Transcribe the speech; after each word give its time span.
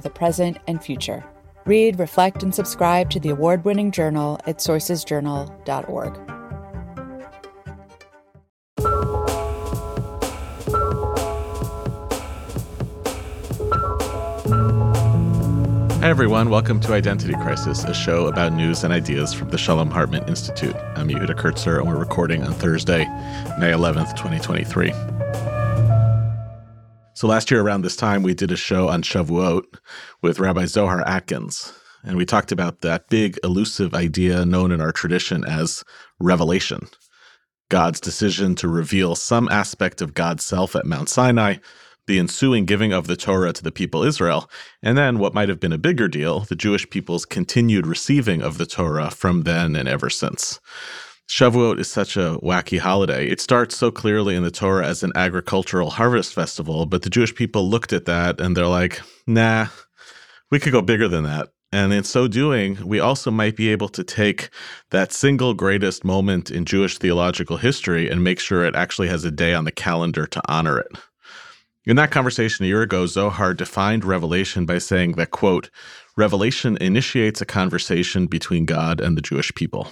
the 0.00 0.10
present 0.10 0.58
and 0.66 0.82
future. 0.82 1.24
Read, 1.64 1.98
reflect, 1.98 2.42
and 2.42 2.54
subscribe 2.54 3.10
to 3.10 3.20
the 3.20 3.30
award 3.30 3.64
winning 3.64 3.90
journal 3.90 4.38
at 4.46 4.58
sourcesjournal.org. 4.58 6.36
Hi, 16.06 16.10
everyone. 16.10 16.50
Welcome 16.50 16.78
to 16.82 16.92
Identity 16.92 17.34
Crisis, 17.34 17.82
a 17.82 17.92
show 17.92 18.28
about 18.28 18.52
news 18.52 18.84
and 18.84 18.92
ideas 18.92 19.32
from 19.32 19.50
the 19.50 19.58
Shalom 19.58 19.90
Hartman 19.90 20.22
Institute. 20.28 20.76
I'm 20.94 21.08
Yehuda 21.08 21.34
Kurtzer, 21.34 21.78
and 21.78 21.88
we're 21.88 21.98
recording 21.98 22.44
on 22.44 22.52
Thursday, 22.52 23.06
May 23.58 23.72
11th, 23.72 24.14
2023. 24.14 25.15
So 27.16 27.26
last 27.26 27.50
year 27.50 27.62
around 27.62 27.80
this 27.80 27.96
time, 27.96 28.22
we 28.22 28.34
did 28.34 28.52
a 28.52 28.56
show 28.56 28.90
on 28.90 29.00
Shavuot 29.00 29.62
with 30.20 30.38
Rabbi 30.38 30.66
Zohar 30.66 31.00
Atkins, 31.08 31.72
and 32.04 32.18
we 32.18 32.26
talked 32.26 32.52
about 32.52 32.82
that 32.82 33.08
big 33.08 33.38
elusive 33.42 33.94
idea 33.94 34.44
known 34.44 34.70
in 34.70 34.82
our 34.82 34.92
tradition 34.92 35.42
as 35.42 35.82
revelation. 36.20 36.88
God's 37.70 38.00
decision 38.00 38.54
to 38.56 38.68
reveal 38.68 39.14
some 39.14 39.48
aspect 39.48 40.02
of 40.02 40.12
God's 40.12 40.44
self 40.44 40.76
at 40.76 40.84
Mount 40.84 41.08
Sinai, 41.08 41.54
the 42.06 42.18
ensuing 42.18 42.66
giving 42.66 42.92
of 42.92 43.06
the 43.06 43.16
Torah 43.16 43.54
to 43.54 43.62
the 43.62 43.72
people 43.72 44.02
Israel, 44.02 44.50
and 44.82 44.98
then 44.98 45.18
what 45.18 45.32
might 45.32 45.48
have 45.48 45.58
been 45.58 45.72
a 45.72 45.78
bigger 45.78 46.08
deal, 46.08 46.40
the 46.40 46.54
Jewish 46.54 46.90
people's 46.90 47.24
continued 47.24 47.86
receiving 47.86 48.42
of 48.42 48.58
the 48.58 48.66
Torah 48.66 49.10
from 49.10 49.44
then 49.44 49.74
and 49.74 49.88
ever 49.88 50.10
since. 50.10 50.60
Shavuot 51.28 51.80
is 51.80 51.90
such 51.90 52.16
a 52.16 52.38
wacky 52.40 52.78
holiday. 52.78 53.26
It 53.26 53.40
starts 53.40 53.76
so 53.76 53.90
clearly 53.90 54.36
in 54.36 54.44
the 54.44 54.50
Torah 54.50 54.86
as 54.86 55.02
an 55.02 55.10
agricultural 55.16 55.90
harvest 55.90 56.32
festival, 56.32 56.86
but 56.86 57.02
the 57.02 57.10
Jewish 57.10 57.34
people 57.34 57.68
looked 57.68 57.92
at 57.92 58.04
that 58.04 58.40
and 58.40 58.56
they're 58.56 58.66
like, 58.68 59.00
nah, 59.26 59.66
we 60.50 60.60
could 60.60 60.72
go 60.72 60.82
bigger 60.82 61.08
than 61.08 61.24
that. 61.24 61.48
And 61.72 61.92
in 61.92 62.04
so 62.04 62.28
doing, 62.28 62.78
we 62.86 63.00
also 63.00 63.32
might 63.32 63.56
be 63.56 63.70
able 63.70 63.88
to 63.88 64.04
take 64.04 64.50
that 64.90 65.12
single 65.12 65.52
greatest 65.52 66.04
moment 66.04 66.48
in 66.48 66.64
Jewish 66.64 66.96
theological 66.96 67.56
history 67.56 68.08
and 68.08 68.22
make 68.22 68.38
sure 68.38 68.64
it 68.64 68.76
actually 68.76 69.08
has 69.08 69.24
a 69.24 69.32
day 69.32 69.52
on 69.52 69.64
the 69.64 69.72
calendar 69.72 70.26
to 70.28 70.40
honor 70.46 70.78
it. 70.78 70.92
In 71.84 71.96
that 71.96 72.12
conversation 72.12 72.64
a 72.64 72.68
year 72.68 72.82
ago, 72.82 73.06
Zohar 73.06 73.52
defined 73.52 74.04
revelation 74.04 74.64
by 74.64 74.78
saying 74.78 75.12
that, 75.12 75.32
quote, 75.32 75.70
revelation 76.16 76.78
initiates 76.80 77.40
a 77.40 77.46
conversation 77.46 78.26
between 78.26 78.64
God 78.64 79.00
and 79.00 79.16
the 79.16 79.22
Jewish 79.22 79.52
people 79.54 79.88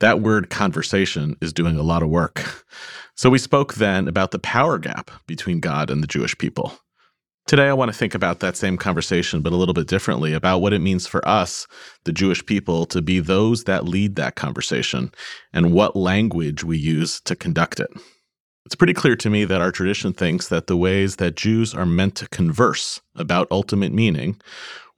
that 0.00 0.20
word 0.20 0.50
conversation 0.50 1.36
is 1.40 1.52
doing 1.52 1.76
a 1.76 1.82
lot 1.82 2.02
of 2.02 2.08
work. 2.08 2.66
So 3.14 3.28
we 3.28 3.38
spoke 3.38 3.74
then 3.74 4.08
about 4.08 4.30
the 4.30 4.38
power 4.38 4.78
gap 4.78 5.10
between 5.26 5.60
God 5.60 5.90
and 5.90 6.02
the 6.02 6.06
Jewish 6.06 6.36
people. 6.38 6.72
Today, 7.46 7.68
I 7.68 7.74
want 7.74 7.90
to 7.90 7.96
think 7.96 8.14
about 8.14 8.40
that 8.40 8.56
same 8.56 8.76
conversation, 8.76 9.42
but 9.42 9.52
a 9.52 9.56
little 9.56 9.74
bit 9.74 9.88
differently 9.88 10.32
about 10.32 10.60
what 10.60 10.72
it 10.72 10.78
means 10.78 11.06
for 11.06 11.26
us, 11.28 11.66
the 12.04 12.12
Jewish 12.12 12.44
people, 12.46 12.86
to 12.86 13.02
be 13.02 13.18
those 13.18 13.64
that 13.64 13.84
lead 13.84 14.16
that 14.16 14.36
conversation 14.36 15.12
and 15.52 15.72
what 15.72 15.96
language 15.96 16.64
we 16.64 16.78
use 16.78 17.20
to 17.22 17.34
conduct 17.34 17.80
it. 17.80 17.90
It's 18.66 18.76
pretty 18.76 18.94
clear 18.94 19.16
to 19.16 19.30
me 19.30 19.44
that 19.46 19.60
our 19.60 19.72
tradition 19.72 20.12
thinks 20.12 20.48
that 20.48 20.66
the 20.66 20.76
ways 20.76 21.16
that 21.16 21.34
Jews 21.34 21.74
are 21.74 21.86
meant 21.86 22.14
to 22.16 22.28
converse 22.28 23.00
about 23.16 23.48
ultimate 23.50 23.92
meaning 23.92 24.40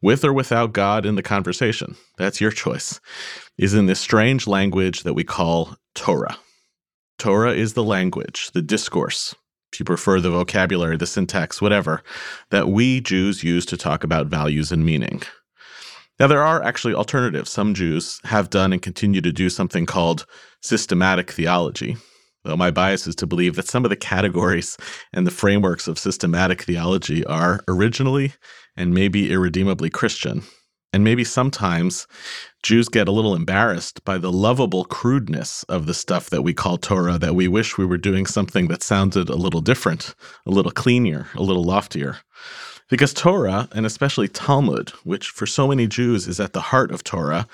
with 0.03 0.25
or 0.25 0.33
without 0.33 0.73
God 0.73 1.07
in 1.07 1.15
the 1.15 1.23
conversation, 1.23 1.97
that's 2.19 2.41
your 2.41 2.51
choice, 2.51 3.01
is 3.57 3.73
in 3.73 3.87
this 3.87 4.01
strange 4.01 4.47
language 4.47 5.05
that 5.05 5.15
we 5.15 5.25
call 5.25 5.77
Torah. 5.95 6.37
Torah 7.19 7.55
is 7.55 7.75
the 7.75 7.85
language, 7.85 8.51
the 8.53 8.63
discourse, 8.63 9.35
if 9.73 9.81
you 9.81 9.85
prefer 9.85 10.21
the 10.21 10.31
vocabulary, 10.31 10.97
the 10.97 11.07
syntax, 11.07 11.63
whatever, 11.63 12.03
that 12.51 12.69
we 12.69 13.01
Jews 13.01 13.45
use 13.45 13.65
to 13.67 13.77
talk 13.77 14.05
about 14.05 14.27
values 14.27 14.73
and 14.73 14.85
meaning. 14.85 15.23
Now, 16.19 16.27
there 16.27 16.43
are 16.43 16.63
actually 16.63 16.95
alternatives. 16.95 17.51
Some 17.51 17.73
Jews 17.73 18.21
have 18.25 18.51
done 18.51 18.73
and 18.73 18.83
continue 18.83 19.21
to 19.23 19.33
do 19.33 19.49
something 19.49 19.87
called 19.87 20.27
systematic 20.61 21.31
theology, 21.31 21.97
though 22.45 22.57
my 22.57 22.71
bias 22.71 23.07
is 23.07 23.15
to 23.17 23.27
believe 23.27 23.57
that 23.57 23.69
some 23.69 23.85
of 23.85 23.91
the 23.91 23.97
categories 23.97 24.77
and 25.13 25.27
the 25.27 25.31
frameworks 25.31 25.89
of 25.89 25.99
systematic 25.99 26.63
theology 26.63 27.25
are 27.27 27.61
originally 27.69 28.33
and 28.77 28.95
maybe 28.95 29.33
irredeemably 29.33 29.91
Christian. 29.91 30.43
And 30.93 31.05
maybe 31.05 31.25
sometimes 31.25 32.07
Jews 32.63 32.89
get 32.89 33.09
a 33.09 33.13
little 33.13 33.35
embarrassed 33.35 34.05
by 34.05 34.19
the 34.19 34.31
lovable 34.31 34.85
crudeness 34.85 35.63
of 35.65 35.87
the 35.87 35.95
stuff 35.95 36.29
that 36.31 36.43
we 36.43 36.53
call 36.53 36.77
Torah, 36.77 37.19
that 37.19 37.35
we 37.35 37.49
wish 37.49 37.79
we 37.79 37.87
were 37.87 37.97
doing 37.97 38.27
something 38.27 38.69
that 38.69 38.83
sounded 38.83 39.31
a 39.31 39.37
little 39.37 39.63
different, 39.63 40.15
a 40.45 40.51
little 40.51 40.71
cleaner, 40.71 41.29
a 41.35 41.43
little 41.43 41.65
loftier. 41.65 42.19
Because 42.91 43.15
Torah, 43.15 43.69
and 43.73 43.87
especially 43.87 44.29
Talmud, 44.29 44.91
which 45.03 45.29
for 45.29 45.47
so 45.47 45.67
many 45.67 45.87
Jews 45.87 46.29
is 46.29 46.39
at 46.39 46.53
the 46.53 46.61
heart 46.61 46.91
of 46.91 47.03
Torah, 47.03 47.47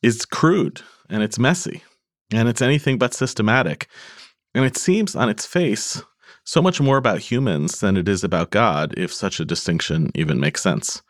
is 0.00 0.24
crude 0.24 0.82
and 1.10 1.24
it's 1.24 1.40
messy 1.40 1.82
and 2.32 2.48
it's 2.48 2.62
anything 2.62 2.98
but 2.98 3.14
systematic. 3.14 3.88
And 4.56 4.64
it 4.64 4.78
seems 4.78 5.14
on 5.14 5.28
its 5.28 5.44
face 5.44 6.02
so 6.44 6.62
much 6.62 6.80
more 6.80 6.96
about 6.96 7.18
humans 7.18 7.80
than 7.80 7.94
it 7.94 8.08
is 8.08 8.24
about 8.24 8.50
God, 8.50 8.94
if 8.96 9.12
such 9.12 9.38
a 9.38 9.44
distinction 9.44 10.10
even 10.14 10.40
makes 10.40 10.62
sense. 10.62 11.02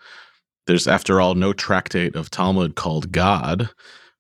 There's, 0.67 0.89
after 0.89 1.21
all, 1.21 1.37
no 1.37 1.53
tractate 1.53 2.17
of 2.17 2.29
Talmud 2.29 2.75
called 2.75 3.12
God, 3.12 3.71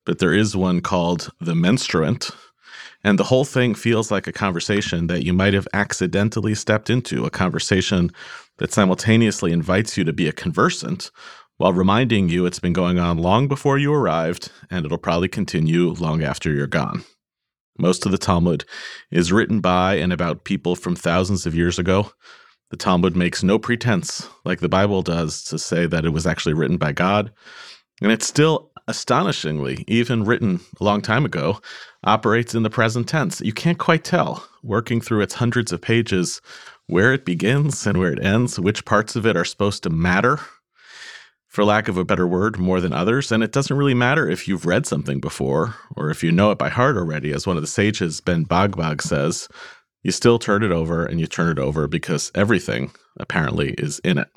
but 0.04 0.20
there 0.20 0.32
is 0.32 0.56
one 0.56 0.80
called 0.80 1.32
The 1.40 1.56
Menstruant. 1.56 2.30
And 3.02 3.18
the 3.18 3.24
whole 3.24 3.44
thing 3.44 3.74
feels 3.74 4.12
like 4.12 4.28
a 4.28 4.32
conversation 4.32 5.08
that 5.08 5.24
you 5.24 5.32
might 5.32 5.54
have 5.54 5.66
accidentally 5.74 6.54
stepped 6.54 6.88
into, 6.88 7.24
a 7.24 7.30
conversation 7.30 8.12
that 8.58 8.72
simultaneously 8.72 9.50
invites 9.50 9.96
you 9.96 10.04
to 10.04 10.12
be 10.12 10.28
a 10.28 10.32
conversant 10.32 11.10
while 11.56 11.72
reminding 11.72 12.28
you 12.28 12.46
it's 12.46 12.60
been 12.60 12.72
going 12.72 13.00
on 13.00 13.18
long 13.18 13.48
before 13.48 13.76
you 13.76 13.92
arrived 13.92 14.52
and 14.70 14.86
it'll 14.86 14.98
probably 14.98 15.26
continue 15.26 15.88
long 15.94 16.22
after 16.22 16.52
you're 16.52 16.68
gone. 16.68 17.02
Most 17.78 18.06
of 18.06 18.12
the 18.12 18.18
Talmud 18.18 18.64
is 19.10 19.32
written 19.32 19.60
by 19.60 19.94
and 19.94 20.12
about 20.12 20.44
people 20.44 20.76
from 20.76 20.96
thousands 20.96 21.46
of 21.46 21.54
years 21.54 21.78
ago. 21.78 22.12
The 22.70 22.76
Talmud 22.76 23.16
makes 23.16 23.42
no 23.42 23.58
pretense, 23.58 24.28
like 24.44 24.60
the 24.60 24.68
Bible 24.68 25.02
does, 25.02 25.44
to 25.44 25.58
say 25.58 25.86
that 25.86 26.04
it 26.04 26.10
was 26.10 26.26
actually 26.26 26.54
written 26.54 26.78
by 26.78 26.92
God. 26.92 27.32
And 28.02 28.10
it 28.10 28.22
still, 28.22 28.72
astonishingly, 28.88 29.84
even 29.86 30.24
written 30.24 30.60
a 30.80 30.84
long 30.84 31.00
time 31.00 31.24
ago, 31.24 31.60
operates 32.04 32.54
in 32.54 32.62
the 32.62 32.70
present 32.70 33.08
tense. 33.08 33.40
You 33.40 33.52
can't 33.52 33.78
quite 33.78 34.04
tell, 34.04 34.46
working 34.62 35.00
through 35.00 35.20
its 35.20 35.34
hundreds 35.34 35.72
of 35.72 35.80
pages, 35.80 36.40
where 36.86 37.12
it 37.12 37.24
begins 37.24 37.86
and 37.86 37.98
where 37.98 38.12
it 38.12 38.24
ends, 38.24 38.58
which 38.58 38.84
parts 38.84 39.16
of 39.16 39.26
it 39.26 39.36
are 39.36 39.44
supposed 39.44 39.82
to 39.84 39.90
matter 39.90 40.40
for 41.56 41.64
lack 41.64 41.88
of 41.88 41.96
a 41.96 42.04
better 42.04 42.26
word, 42.26 42.58
more 42.58 42.82
than 42.82 42.92
others. 42.92 43.32
And 43.32 43.42
it 43.42 43.50
doesn't 43.50 43.78
really 43.78 43.94
matter 43.94 44.28
if 44.28 44.46
you've 44.46 44.66
read 44.66 44.84
something 44.84 45.20
before 45.20 45.74
or 45.96 46.10
if 46.10 46.22
you 46.22 46.30
know 46.30 46.50
it 46.50 46.58
by 46.58 46.68
heart 46.68 46.98
already. 46.98 47.32
As 47.32 47.46
one 47.46 47.56
of 47.56 47.62
the 47.62 47.66
sages, 47.66 48.20
Ben 48.20 48.44
Bagbag, 48.44 49.00
says, 49.00 49.48
you 50.02 50.12
still 50.12 50.38
turn 50.38 50.62
it 50.62 50.70
over 50.70 51.06
and 51.06 51.18
you 51.18 51.26
turn 51.26 51.48
it 51.48 51.58
over 51.58 51.88
because 51.88 52.30
everything 52.34 52.90
apparently 53.18 53.70
is 53.78 54.00
in 54.00 54.18
it. 54.18 54.28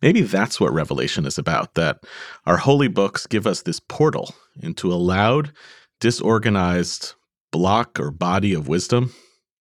Maybe 0.00 0.22
that's 0.22 0.58
what 0.58 0.72
Revelation 0.72 1.26
is 1.26 1.36
about 1.36 1.74
that 1.74 2.02
our 2.46 2.56
holy 2.56 2.88
books 2.88 3.26
give 3.26 3.46
us 3.46 3.60
this 3.60 3.78
portal 3.78 4.34
into 4.58 4.90
a 4.90 4.94
loud, 4.94 5.52
disorganized 6.00 7.12
block 7.50 8.00
or 8.00 8.10
body 8.10 8.54
of 8.54 8.68
wisdom 8.68 9.12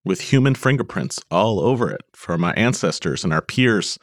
with 0.06 0.22
human 0.22 0.56
fingerprints 0.56 1.20
all 1.30 1.60
over 1.60 1.92
it 1.92 2.04
from 2.14 2.46
our 2.46 2.54
ancestors 2.56 3.26
and 3.26 3.34
our 3.34 3.42
peers 3.42 4.00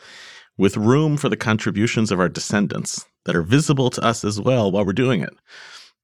with 0.58 0.76
room 0.76 1.16
for 1.16 1.28
the 1.28 1.36
contributions 1.36 2.10
of 2.10 2.20
our 2.20 2.28
descendants 2.28 3.06
that 3.24 3.36
are 3.36 3.42
visible 3.42 3.88
to 3.90 4.04
us 4.04 4.24
as 4.24 4.40
well 4.40 4.70
while 4.70 4.84
we're 4.84 4.92
doing 4.92 5.22
it. 5.22 5.34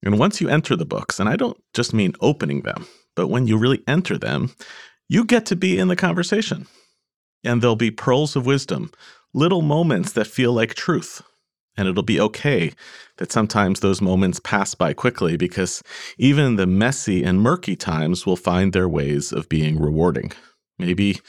And 0.02 0.18
once 0.18 0.40
you 0.40 0.48
enter 0.48 0.76
the 0.76 0.86
books, 0.86 1.18
and 1.18 1.28
I 1.28 1.36
don't 1.36 1.56
just 1.74 1.92
mean 1.92 2.12
opening 2.20 2.62
them, 2.62 2.86
but 3.16 3.28
when 3.28 3.46
you 3.46 3.56
really 3.56 3.82
enter 3.88 4.16
them, 4.16 4.54
you 5.08 5.24
get 5.24 5.46
to 5.46 5.56
be 5.56 5.78
in 5.78 5.88
the 5.88 5.96
conversation. 5.96 6.66
And 7.42 7.60
there'll 7.60 7.76
be 7.76 7.90
pearls 7.90 8.36
of 8.36 8.46
wisdom, 8.46 8.90
little 9.32 9.62
moments 9.62 10.12
that 10.12 10.26
feel 10.26 10.52
like 10.52 10.74
truth. 10.74 11.22
And 11.76 11.88
it'll 11.88 12.04
be 12.04 12.20
okay 12.20 12.72
that 13.18 13.32
sometimes 13.32 13.80
those 13.80 14.00
moments 14.00 14.40
pass 14.40 14.74
by 14.74 14.92
quickly 14.92 15.36
because 15.36 15.82
even 16.18 16.56
the 16.56 16.66
messy 16.66 17.24
and 17.24 17.40
murky 17.40 17.74
times 17.74 18.24
will 18.24 18.36
find 18.36 18.72
their 18.72 18.88
ways 18.88 19.32
of 19.32 19.48
being 19.48 19.80
rewarding. 19.80 20.32
Maybe 20.78 21.20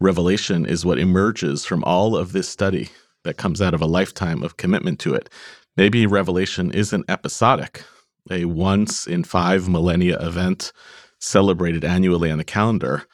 revelation 0.00 0.64
is 0.66 0.84
what 0.84 0.98
emerges 0.98 1.64
from 1.64 1.84
all 1.84 2.16
of 2.16 2.32
this 2.32 2.48
study 2.48 2.90
that 3.24 3.36
comes 3.36 3.60
out 3.60 3.74
of 3.74 3.80
a 3.80 3.86
lifetime 3.86 4.42
of 4.42 4.56
commitment 4.56 4.98
to 5.00 5.14
it. 5.14 5.28
Maybe 5.76 6.06
revelation 6.06 6.70
isn't 6.72 7.08
episodic, 7.08 7.82
a 8.30 8.44
once 8.44 9.06
in 9.06 9.24
five 9.24 9.68
millennia 9.68 10.18
event 10.20 10.72
celebrated 11.20 11.84
annually 11.84 12.30
on 12.30 12.38
the 12.38 12.44
calendar. 12.44 13.04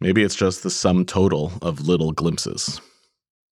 Maybe 0.00 0.22
it's 0.22 0.34
just 0.34 0.62
the 0.62 0.70
sum 0.70 1.04
total 1.04 1.52
of 1.62 1.86
little 1.88 2.12
glimpses. 2.12 2.80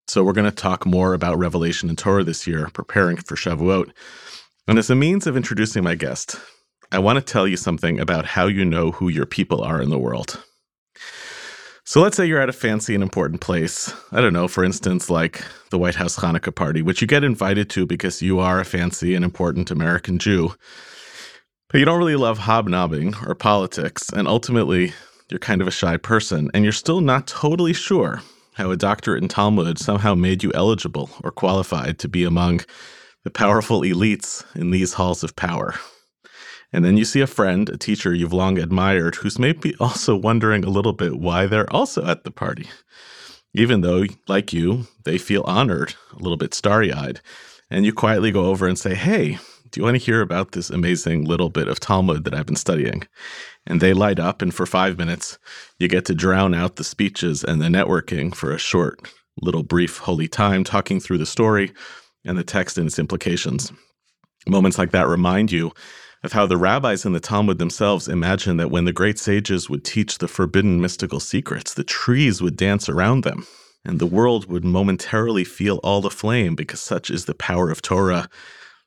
So, 0.06 0.22
we're 0.22 0.34
going 0.34 0.44
to 0.44 0.50
talk 0.50 0.84
more 0.84 1.14
about 1.14 1.38
Revelation 1.38 1.88
and 1.88 1.96
Torah 1.96 2.24
this 2.24 2.46
year, 2.46 2.68
preparing 2.74 3.16
for 3.16 3.36
Shavuot. 3.36 3.90
And 4.68 4.78
as 4.78 4.90
a 4.90 4.94
means 4.94 5.26
of 5.26 5.36
introducing 5.36 5.82
my 5.82 5.94
guest, 5.94 6.36
I 6.92 6.98
want 6.98 7.16
to 7.16 7.24
tell 7.24 7.48
you 7.48 7.56
something 7.56 7.98
about 7.98 8.26
how 8.26 8.46
you 8.46 8.66
know 8.66 8.90
who 8.90 9.08
your 9.08 9.24
people 9.24 9.62
are 9.62 9.80
in 9.80 9.88
the 9.88 9.98
world. 9.98 10.44
So 11.86 12.00
let's 12.00 12.16
say 12.16 12.25
you're 12.25 12.40
at 12.40 12.48
a 12.48 12.52
fancy 12.52 12.94
and 12.94 13.02
important 13.02 13.42
place. 13.42 13.92
I 14.10 14.22
don't 14.22 14.32
know, 14.32 14.48
for 14.48 14.64
instance, 14.64 15.10
like 15.10 15.44
the 15.69 15.76
White 15.76 15.96
House 15.96 16.16
Hanukkah 16.16 16.54
party, 16.54 16.81
which 16.81 17.02
you 17.02 17.06
get 17.06 17.22
invited 17.22 17.69
to 17.70 17.84
because 17.84 18.22
you 18.22 18.38
are 18.38 18.58
a 18.58 18.64
fancy 18.64 19.14
and 19.14 19.22
important 19.22 19.70
American 19.70 20.19
Jew. 20.19 20.54
But 21.69 21.81
you 21.81 21.84
don't 21.84 21.98
really 21.98 22.16
love 22.16 22.38
hobnobbing 22.38 23.14
or 23.26 23.34
politics, 23.34 24.08
and 24.08 24.26
ultimately, 24.26 24.94
you're 25.28 25.38
kind 25.38 25.60
of 25.60 25.69
a 25.69 25.72
shy 25.72 25.98
person, 25.98 26.50
and 26.54 26.64
you're 26.64 26.72
still 26.72 27.02
not 27.02 27.26
totally 27.26 27.75
sure 27.75 28.22
how 28.54 28.70
a 28.70 28.76
doctorate 28.78 29.22
in 29.22 29.28
Talmud 29.28 29.78
somehow 29.78 30.14
made 30.14 30.42
you 30.42 30.52
eligible 30.54 31.10
or 31.22 31.30
qualified 31.30 31.98
to 31.98 32.08
be 32.08 32.25
among 32.25 32.60
the 33.25 33.30
powerful 33.30 33.82
elites 33.82 34.42
in 34.56 34.70
these 34.70 34.94
halls 34.94 35.22
of 35.22 35.37
power. 35.37 35.75
And 36.75 36.85
then 36.85 36.97
you 36.97 37.05
see 37.05 37.21
a 37.21 37.29
friend, 37.29 37.69
a 37.69 37.76
teacher 37.76 38.12
you've 38.12 38.32
long 38.32 38.59
admired, 38.59 39.15
who's 39.15 39.38
maybe 39.38 39.76
also 39.81 40.17
wondering 40.17 40.65
a 40.65 40.71
little 40.71 40.93
bit 40.93 41.21
why 41.21 41.47
they're 41.47 41.73
also 41.73 42.05
at 42.05 42.25
the 42.25 42.32
party. 42.32 42.69
Even 43.55 43.82
though, 43.82 44.05
like 44.26 44.53
you, 44.53 44.88
they 45.05 45.17
feel 45.17 45.44
honored, 45.47 45.94
a 46.12 46.19
little 46.19 46.37
bit 46.37 46.53
starry 46.53 46.93
eyed. 46.93 47.21
And 47.71 47.87
you 47.87 47.93
quietly 47.93 48.32
go 48.32 48.47
over 48.47 48.67
and 48.67 48.76
say, 48.76 48.97
Hey, 48.97 49.38
do 49.71 49.81
you 49.81 49.85
want 49.85 49.94
to 49.97 50.05
hear 50.05 50.21
about 50.21 50.50
this 50.50 50.69
amazing 50.69 51.25
little 51.26 51.49
bit 51.49 51.69
of 51.69 51.79
Talmud 51.79 52.25
that 52.25 52.35
I've 52.35 52.47
been 52.47 52.56
studying? 52.56 53.06
And 53.69 53.81
they 53.81 53.94
light 53.94 54.19
up, 54.19 54.43
and 54.43 54.53
for 54.53 54.67
five 54.67 54.99
minutes, 54.99 55.38
you 55.79 55.87
get 55.87 56.05
to 56.06 56.15
drown 56.15 56.55
out 56.55 56.75
the 56.75 56.85
speeches 56.85 57.44
and 57.44 57.62
the 57.62 57.67
networking 57.67 58.35
for 58.35 58.53
a 58.53 58.59
short, 58.59 59.09
little 59.41 59.62
brief 59.62 59.99
holy 59.99 60.26
time, 60.26 60.65
talking 60.65 60.99
through 60.99 61.19
the 61.19 61.26
story 61.26 61.73
and 62.25 62.37
the 62.37 62.44
text 62.44 62.79
and 62.79 62.88
its 62.88 62.99
implications. 62.99 63.73
Moments 64.49 64.76
like 64.76 64.91
that 64.91 65.06
remind 65.06 65.53
you 65.53 65.73
of 66.25 66.32
how 66.32 66.47
the 66.47 66.56
rabbis 66.56 67.05
in 67.05 67.12
the 67.12 67.21
Talmud 67.21 67.59
themselves 67.59 68.09
imagined 68.09 68.59
that 68.59 68.71
when 68.71 68.87
the 68.87 68.94
great 68.94 69.19
sages 69.19 69.69
would 69.69 69.85
teach 69.85 70.17
the 70.17 70.26
forbidden 70.26 70.81
mystical 70.81 71.21
secrets, 71.21 71.75
the 71.75 71.85
trees 71.85 72.41
would 72.41 72.56
dance 72.56 72.88
around 72.88 73.25
them, 73.25 73.47
and 73.85 73.99
the 73.99 74.06
world 74.06 74.47
would 74.47 74.65
momentarily 74.65 75.44
feel 75.44 75.81
all 75.85 76.00
the 76.00 76.09
flame 76.09 76.55
because 76.55 76.81
such 76.81 77.11
is 77.11 77.26
the 77.26 77.35
power 77.35 77.71
of 77.71 77.82
Torah, 77.82 78.31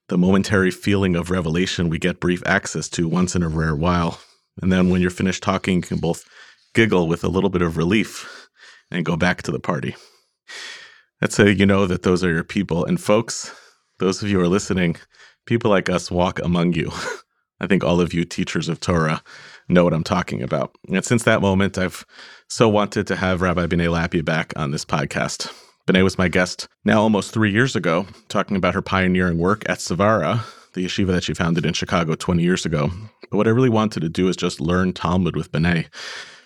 the 0.10 0.18
momentary 0.18 0.72
feeling 0.72 1.16
of 1.16 1.30
revelation 1.30 1.90
we 1.90 2.00
get 2.00 2.20
brief 2.20 2.42
access 2.48 2.90
to 2.90 3.08
once 3.08 3.36
in 3.36 3.44
a 3.44 3.50
rare 3.50 3.76
while. 3.76 4.20
And 4.60 4.72
then 4.72 4.90
when 4.90 5.00
you're 5.00 5.12
finished 5.12 5.44
talking, 5.44 5.76
you 5.76 5.82
can 5.84 6.00
both 6.00 6.28
giggle 6.74 7.08
with 7.08 7.24
a 7.24 7.30
little 7.30 7.52
bit 7.52 7.62
of 7.62 7.78
relief 7.78 8.50
and 8.90 9.06
go 9.06 9.16
back 9.16 9.44
to 9.44 9.52
the 9.52 9.60
party. 9.60 9.96
That's 11.22 11.38
how 11.38 11.44
you 11.46 11.68
know 11.68 11.86
that 11.86 12.02
those 12.02 12.24
are 12.24 12.34
your 12.34 12.44
people. 12.44 12.84
And 12.84 13.00
folks, 13.00 13.54
those 14.00 14.24
of 14.24 14.30
you 14.30 14.40
who 14.40 14.44
are 14.44 14.48
listening, 14.48 14.96
people 15.46 15.70
like 15.70 15.88
us 15.88 16.10
walk 16.10 16.40
among 16.40 16.74
you. 16.74 16.92
I 17.60 17.68
think 17.68 17.84
all 17.84 18.00
of 18.00 18.14
you 18.14 18.24
teachers 18.26 18.70
of 18.70 18.80
Torah 18.80 19.22
know 19.68 19.84
what 19.84 19.94
I'm 19.94 20.04
talking 20.04 20.42
about. 20.42 20.76
And 20.88 21.04
since 21.04 21.24
that 21.24 21.42
moment, 21.42 21.78
I've 21.78 22.06
so 22.48 22.70
wanted 22.70 23.08
to 23.08 23.16
have 23.16 23.42
Rabbi 23.42 23.66
Benay 23.68 23.90
Lappe 23.90 24.24
back 24.24 24.54
on 24.56 24.72
this 24.72 24.86
podcast. 24.86 25.52
Benay 25.88 26.04
was 26.04 26.18
my 26.18 26.28
guest 26.28 26.68
now 26.86 27.02
almost 27.02 27.34
three 27.34 27.52
years 27.52 27.76
ago, 27.76 28.06
talking 28.30 28.58
about 28.58 28.74
her 28.74 28.82
pioneering 28.82 29.38
work 29.38 29.68
at 29.70 29.80
SVARA, 29.80 30.44
the 30.74 30.86
yeshiva 30.86 31.08
that 31.08 31.24
she 31.24 31.34
founded 31.34 31.66
in 31.66 31.74
Chicago 31.74 32.14
20 32.14 32.44
years 32.44 32.66
ago. 32.66 32.92
But 33.32 33.38
what 33.38 33.48
I 33.48 33.52
really 33.52 33.70
wanted 33.70 34.02
to 34.02 34.10
do 34.10 34.28
is 34.28 34.36
just 34.36 34.62
learn 34.62 34.94
Talmud 34.94 35.36
with 35.36 35.52
Benay. 35.52 35.88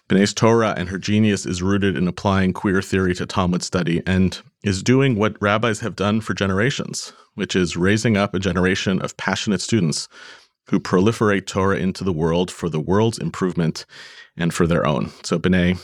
Benay's 0.07 0.33
Torah 0.33 0.73
and 0.77 0.89
her 0.89 0.97
genius 0.97 1.45
is 1.45 1.63
rooted 1.63 1.95
in 1.97 2.07
applying 2.07 2.53
queer 2.53 2.81
theory 2.81 3.15
to 3.15 3.25
Talmud 3.25 3.63
study 3.63 4.01
and 4.05 4.39
is 4.63 4.83
doing 4.83 5.15
what 5.15 5.41
rabbis 5.41 5.79
have 5.79 5.95
done 5.95 6.21
for 6.21 6.33
generations, 6.33 7.13
which 7.35 7.55
is 7.55 7.77
raising 7.77 8.17
up 8.17 8.33
a 8.33 8.39
generation 8.39 9.01
of 9.01 9.15
passionate 9.17 9.61
students 9.61 10.07
who 10.71 10.79
proliferate 10.79 11.45
Torah 11.45 11.77
into 11.77 12.03
the 12.03 12.13
world 12.13 12.49
for 12.49 12.69
the 12.69 12.79
world's 12.79 13.19
improvement 13.19 13.85
and 14.37 14.53
for 14.53 14.65
their 14.65 14.87
own. 14.87 15.11
So, 15.21 15.37
Benay, 15.37 15.77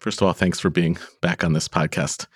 first 0.00 0.20
of 0.20 0.26
all, 0.26 0.32
thanks 0.32 0.58
for 0.58 0.70
being 0.70 0.98
back 1.20 1.44
on 1.44 1.52
this 1.52 1.68
podcast. 1.68 2.26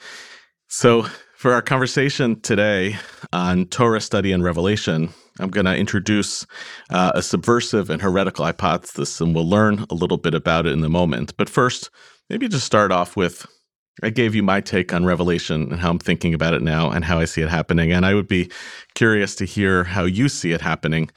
So, 0.68 1.06
for 1.36 1.52
our 1.54 1.62
conversation 1.62 2.40
today 2.40 2.96
on 3.32 3.66
Torah 3.66 4.02
study 4.02 4.32
and 4.32 4.44
revelation, 4.44 5.08
I'm 5.40 5.48
going 5.48 5.66
to 5.66 5.76
introduce 5.76 6.46
uh, 6.90 7.12
a 7.14 7.22
subversive 7.22 7.88
and 7.88 8.02
heretical 8.02 8.44
hypothesis, 8.44 9.20
and 9.20 9.34
we'll 9.34 9.48
learn 9.48 9.86
a 9.88 9.94
little 9.94 10.18
bit 10.18 10.34
about 10.34 10.66
it 10.66 10.72
in 10.72 10.82
the 10.82 10.90
moment. 10.90 11.34
But 11.38 11.48
first, 11.48 11.90
maybe 12.28 12.48
just 12.48 12.66
start 12.66 12.92
off 12.92 13.16
with 13.16 13.46
I 14.02 14.10
gave 14.10 14.34
you 14.34 14.42
my 14.42 14.60
take 14.60 14.92
on 14.92 15.04
Revelation 15.04 15.70
and 15.70 15.80
how 15.80 15.90
I'm 15.90 16.00
thinking 16.00 16.34
about 16.34 16.52
it 16.52 16.62
now 16.62 16.90
and 16.90 17.04
how 17.04 17.20
I 17.20 17.26
see 17.26 17.42
it 17.42 17.48
happening. 17.48 17.92
And 17.92 18.04
I 18.04 18.14
would 18.14 18.26
be 18.26 18.50
curious 18.94 19.36
to 19.36 19.44
hear 19.44 19.84
how 19.84 20.04
you 20.04 20.28
see 20.28 20.50
it 20.50 20.60
happening 20.60 21.10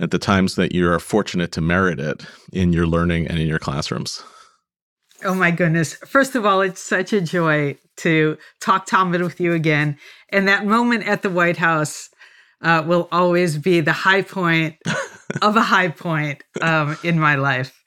at 0.00 0.10
the 0.10 0.18
times 0.18 0.54
that 0.54 0.72
you 0.72 0.90
are 0.90 0.98
fortunate 0.98 1.52
to 1.52 1.60
merit 1.60 2.00
it 2.00 2.24
in 2.52 2.72
your 2.72 2.86
learning 2.86 3.26
and 3.26 3.38
in 3.38 3.46
your 3.46 3.58
classrooms? 3.58 4.22
Oh 5.24 5.34
my 5.34 5.50
goodness. 5.50 5.94
First 5.94 6.34
of 6.34 6.46
all, 6.46 6.60
it's 6.60 6.80
such 6.80 7.12
a 7.12 7.20
joy 7.20 7.76
to 7.98 8.38
talk 8.60 8.86
Talmud 8.86 9.22
with 9.22 9.40
you 9.40 9.52
again. 9.52 9.98
And 10.28 10.46
that 10.46 10.64
moment 10.64 11.06
at 11.06 11.22
the 11.22 11.30
White 11.30 11.56
House 11.56 12.10
uh, 12.62 12.84
will 12.86 13.08
always 13.10 13.58
be 13.58 13.80
the 13.80 13.92
high 13.92 14.22
point 14.22 14.76
of 15.42 15.56
a 15.56 15.62
high 15.62 15.88
point 15.88 16.42
um, 16.60 16.96
in 17.02 17.18
my 17.18 17.34
life. 17.34 17.82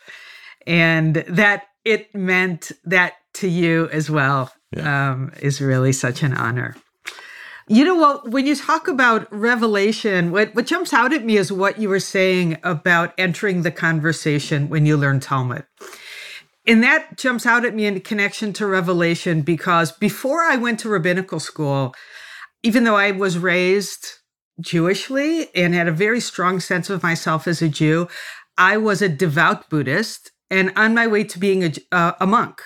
And 0.68 1.16
that 1.16 1.68
it 1.86 2.14
meant 2.14 2.72
that 2.86 3.14
to 3.36 3.48
you 3.48 3.90
as 3.92 4.10
well 4.10 4.52
yeah. 4.76 5.12
um, 5.12 5.32
is 5.42 5.62
really 5.62 5.94
such 5.94 6.24
an 6.24 6.34
honor. 6.34 6.76
You 7.72 7.86
know 7.86 7.96
what? 7.96 8.32
When 8.32 8.46
you 8.46 8.54
talk 8.54 8.90
about 8.90 9.32
revelation, 9.32 10.32
what, 10.32 10.54
what 10.54 10.66
jumps 10.66 10.92
out 10.92 11.14
at 11.14 11.24
me 11.24 11.38
is 11.38 11.54
what 11.54 11.80
you 11.80 11.88
were 11.88 12.02
saying 12.02 12.58
about 12.64 13.14
entering 13.18 13.62
the 13.62 13.72
conversation 13.72 14.68
when 14.68 14.86
you 14.86 14.98
learn 14.98 15.22
Talmud. 15.22 15.64
And 16.68 16.84
that 16.84 17.18
jumps 17.18 17.46
out 17.46 17.64
at 17.64 17.74
me 17.74 17.86
in 17.86 18.02
connection 18.02 18.52
to 18.54 18.68
revelation 18.68 19.42
because 19.42 19.94
before 19.94 20.42
I 20.42 20.58
went 20.58 20.82
to 20.82 20.90
rabbinical 20.90 21.40
school, 21.40 21.96
even 22.62 22.84
though 22.84 22.98
I 22.98 23.12
was 23.12 23.38
raised 23.38 24.06
Jewishly 24.60 25.48
and 25.56 25.74
had 25.74 25.88
a 25.88 25.94
very 25.94 26.20
strong 26.20 26.60
sense 26.60 26.90
of 26.90 27.02
myself 27.02 27.48
as 27.48 27.62
a 27.62 27.70
Jew, 27.70 28.10
I 28.58 28.76
was 28.76 29.02
a 29.02 29.08
devout 29.08 29.70
Buddhist 29.70 30.32
and 30.50 30.74
on 30.76 30.94
my 30.94 31.08
way 31.08 31.24
to 31.24 31.40
being 31.40 31.64
a, 31.64 31.72
uh, 31.94 32.12
a 32.20 32.28
monk. 32.28 32.62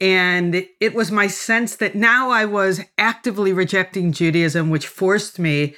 And 0.00 0.66
it 0.80 0.94
was 0.94 1.10
my 1.10 1.26
sense 1.26 1.76
that 1.76 1.94
now 1.94 2.30
I 2.30 2.44
was 2.44 2.80
actively 2.98 3.52
rejecting 3.52 4.12
Judaism, 4.12 4.70
which 4.70 4.86
forced 4.86 5.38
me 5.38 5.74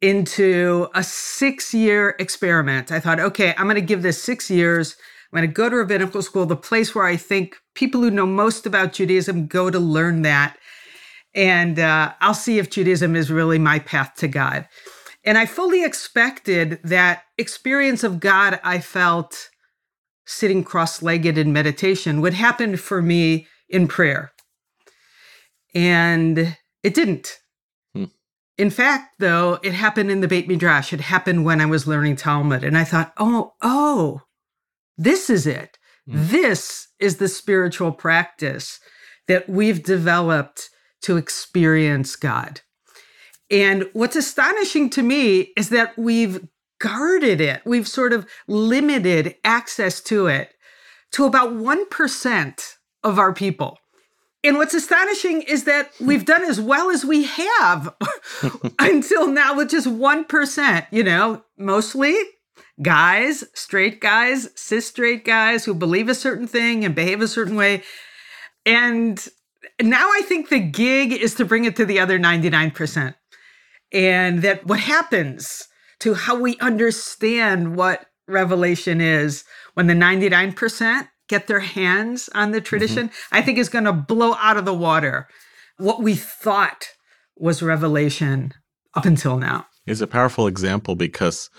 into 0.00 0.88
a 0.94 1.02
six 1.02 1.72
year 1.72 2.14
experiment. 2.18 2.92
I 2.92 3.00
thought, 3.00 3.20
okay, 3.20 3.54
I'm 3.56 3.64
going 3.64 3.76
to 3.76 3.80
give 3.80 4.02
this 4.02 4.22
six 4.22 4.50
years. 4.50 4.96
I'm 5.32 5.38
going 5.38 5.48
to 5.48 5.54
go 5.54 5.68
to 5.68 5.76
rabbinical 5.76 6.22
school, 6.22 6.46
the 6.46 6.56
place 6.56 6.94
where 6.94 7.06
I 7.06 7.16
think 7.16 7.56
people 7.74 8.02
who 8.02 8.10
know 8.10 8.26
most 8.26 8.66
about 8.66 8.92
Judaism 8.92 9.46
go 9.46 9.70
to 9.70 9.78
learn 9.78 10.22
that. 10.22 10.58
And 11.34 11.78
uh, 11.78 12.12
I'll 12.20 12.34
see 12.34 12.58
if 12.58 12.70
Judaism 12.70 13.16
is 13.16 13.30
really 13.30 13.58
my 13.58 13.78
path 13.78 14.14
to 14.16 14.28
God. 14.28 14.68
And 15.24 15.38
I 15.38 15.46
fully 15.46 15.84
expected 15.84 16.80
that 16.84 17.24
experience 17.38 18.04
of 18.04 18.20
God 18.20 18.60
I 18.62 18.78
felt 18.78 19.48
sitting 20.26 20.64
cross 20.64 21.02
legged 21.02 21.38
in 21.38 21.52
meditation 21.52 22.20
would 22.20 22.34
happen 22.34 22.76
for 22.76 23.02
me 23.02 23.46
in 23.68 23.88
prayer. 23.88 24.32
And 25.74 26.56
it 26.82 26.94
didn't. 26.94 27.38
Hmm. 27.94 28.04
In 28.56 28.70
fact, 28.70 29.16
though, 29.18 29.58
it 29.62 29.72
happened 29.72 30.10
in 30.10 30.20
the 30.20 30.28
Beit 30.28 30.48
Midrash. 30.48 30.92
It 30.92 31.00
happened 31.00 31.44
when 31.44 31.60
I 31.60 31.66
was 31.66 31.86
learning 31.86 32.16
Talmud. 32.16 32.64
And 32.64 32.78
I 32.78 32.84
thought, 32.84 33.12
oh, 33.18 33.52
oh, 33.62 34.22
this 34.96 35.28
is 35.28 35.46
it. 35.46 35.78
Hmm. 36.06 36.12
This 36.16 36.88
is 36.98 37.16
the 37.16 37.28
spiritual 37.28 37.92
practice 37.92 38.78
that 39.26 39.48
we've 39.48 39.82
developed 39.82 40.70
to 41.02 41.16
experience 41.16 42.16
God. 42.16 42.60
And 43.50 43.88
what's 43.92 44.16
astonishing 44.16 44.90
to 44.90 45.02
me 45.02 45.52
is 45.56 45.68
that 45.68 45.96
we've 45.98 46.46
guarded 46.84 47.40
it. 47.40 47.62
We've 47.64 47.88
sort 47.88 48.12
of 48.12 48.26
limited 48.46 49.36
access 49.42 50.02
to 50.02 50.26
it 50.26 50.50
to 51.12 51.24
about 51.24 51.54
1% 51.54 52.74
of 53.02 53.18
our 53.18 53.32
people. 53.32 53.78
And 54.44 54.58
what's 54.58 54.74
astonishing 54.74 55.40
is 55.40 55.64
that 55.64 55.92
we've 55.98 56.26
done 56.26 56.44
as 56.44 56.60
well 56.60 56.90
as 56.90 57.02
we 57.02 57.24
have 57.24 57.94
until 58.78 59.28
now 59.28 59.56
with 59.56 59.70
just 59.70 59.86
1%, 59.86 60.86
you 60.90 61.02
know, 61.02 61.42
mostly 61.56 62.14
guys, 62.82 63.44
straight 63.54 64.02
guys, 64.02 64.50
cis 64.54 64.86
straight 64.86 65.24
guys 65.24 65.64
who 65.64 65.72
believe 65.72 66.10
a 66.10 66.14
certain 66.14 66.46
thing 66.46 66.84
and 66.84 66.94
behave 66.94 67.22
a 67.22 67.28
certain 67.28 67.56
way. 67.56 67.82
And 68.66 69.26
now 69.80 70.10
I 70.12 70.20
think 70.26 70.50
the 70.50 70.60
gig 70.60 71.12
is 71.12 71.34
to 71.36 71.46
bring 71.46 71.64
it 71.64 71.76
to 71.76 71.86
the 71.86 71.98
other 71.98 72.18
99%. 72.18 73.14
And 73.90 74.42
that 74.42 74.66
what 74.66 74.80
happens 74.80 75.68
to 76.00 76.14
how 76.14 76.38
we 76.38 76.58
understand 76.58 77.76
what 77.76 78.06
revelation 78.26 79.00
is 79.00 79.44
when 79.74 79.86
the 79.86 79.94
99% 79.94 81.08
get 81.28 81.46
their 81.46 81.60
hands 81.60 82.28
on 82.34 82.52
the 82.52 82.60
tradition, 82.60 83.08
mm-hmm. 83.08 83.34
I 83.34 83.42
think 83.42 83.58
is 83.58 83.68
going 83.68 83.84
to 83.84 83.92
blow 83.92 84.34
out 84.34 84.56
of 84.56 84.64
the 84.64 84.74
water 84.74 85.28
what 85.78 86.02
we 86.02 86.14
thought 86.14 86.88
was 87.36 87.62
revelation 87.62 88.52
up 88.94 89.04
until 89.04 89.36
now. 89.38 89.66
Is 89.86 90.00
a 90.00 90.06
powerful 90.06 90.46
example 90.46 90.94
because 90.94 91.50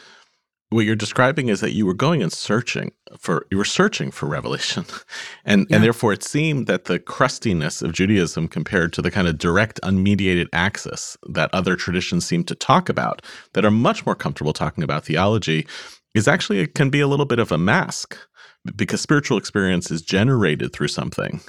what 0.75 0.85
you're 0.85 0.95
describing 0.95 1.47
is 1.47 1.61
that 1.61 1.71
you 1.71 1.85
were 1.85 1.93
going 1.93 2.21
and 2.21 2.33
searching 2.33 2.91
for 3.17 3.47
you 3.49 3.57
were 3.57 3.63
searching 3.65 4.11
for 4.11 4.27
revelation. 4.27 4.85
And 5.47 5.67
yeah. 5.69 5.75
and 5.75 5.83
therefore 5.85 6.11
it 6.11 6.23
seemed 6.23 6.65
that 6.67 6.85
the 6.85 6.97
crustiness 6.99 7.81
of 7.83 7.93
judaism 7.93 8.47
compared 8.47 8.91
to 8.93 9.01
the 9.01 9.11
kind 9.11 9.27
of 9.27 9.37
direct 9.37 9.79
unmediated 9.83 10.47
access 10.53 11.15
that 11.29 11.53
other 11.53 11.75
traditions 11.75 12.25
seem 12.25 12.43
to 12.45 12.55
talk 12.55 12.89
about 12.89 13.21
that 13.53 13.63
are 13.63 13.71
much 13.71 14.05
more 14.05 14.15
comfortable 14.15 14.53
talking 14.53 14.83
about 14.83 15.05
theology 15.05 15.67
is 16.15 16.27
actually 16.27 16.59
it 16.59 16.73
can 16.73 16.89
be 16.89 16.99
a 16.99 17.07
little 17.07 17.27
bit 17.27 17.39
of 17.39 17.51
a 17.51 17.57
mask 17.57 18.17
because 18.75 19.01
spiritual 19.01 19.37
experience 19.37 19.91
is 19.91 20.01
generated 20.01 20.73
through 20.73 20.87
something. 20.87 21.39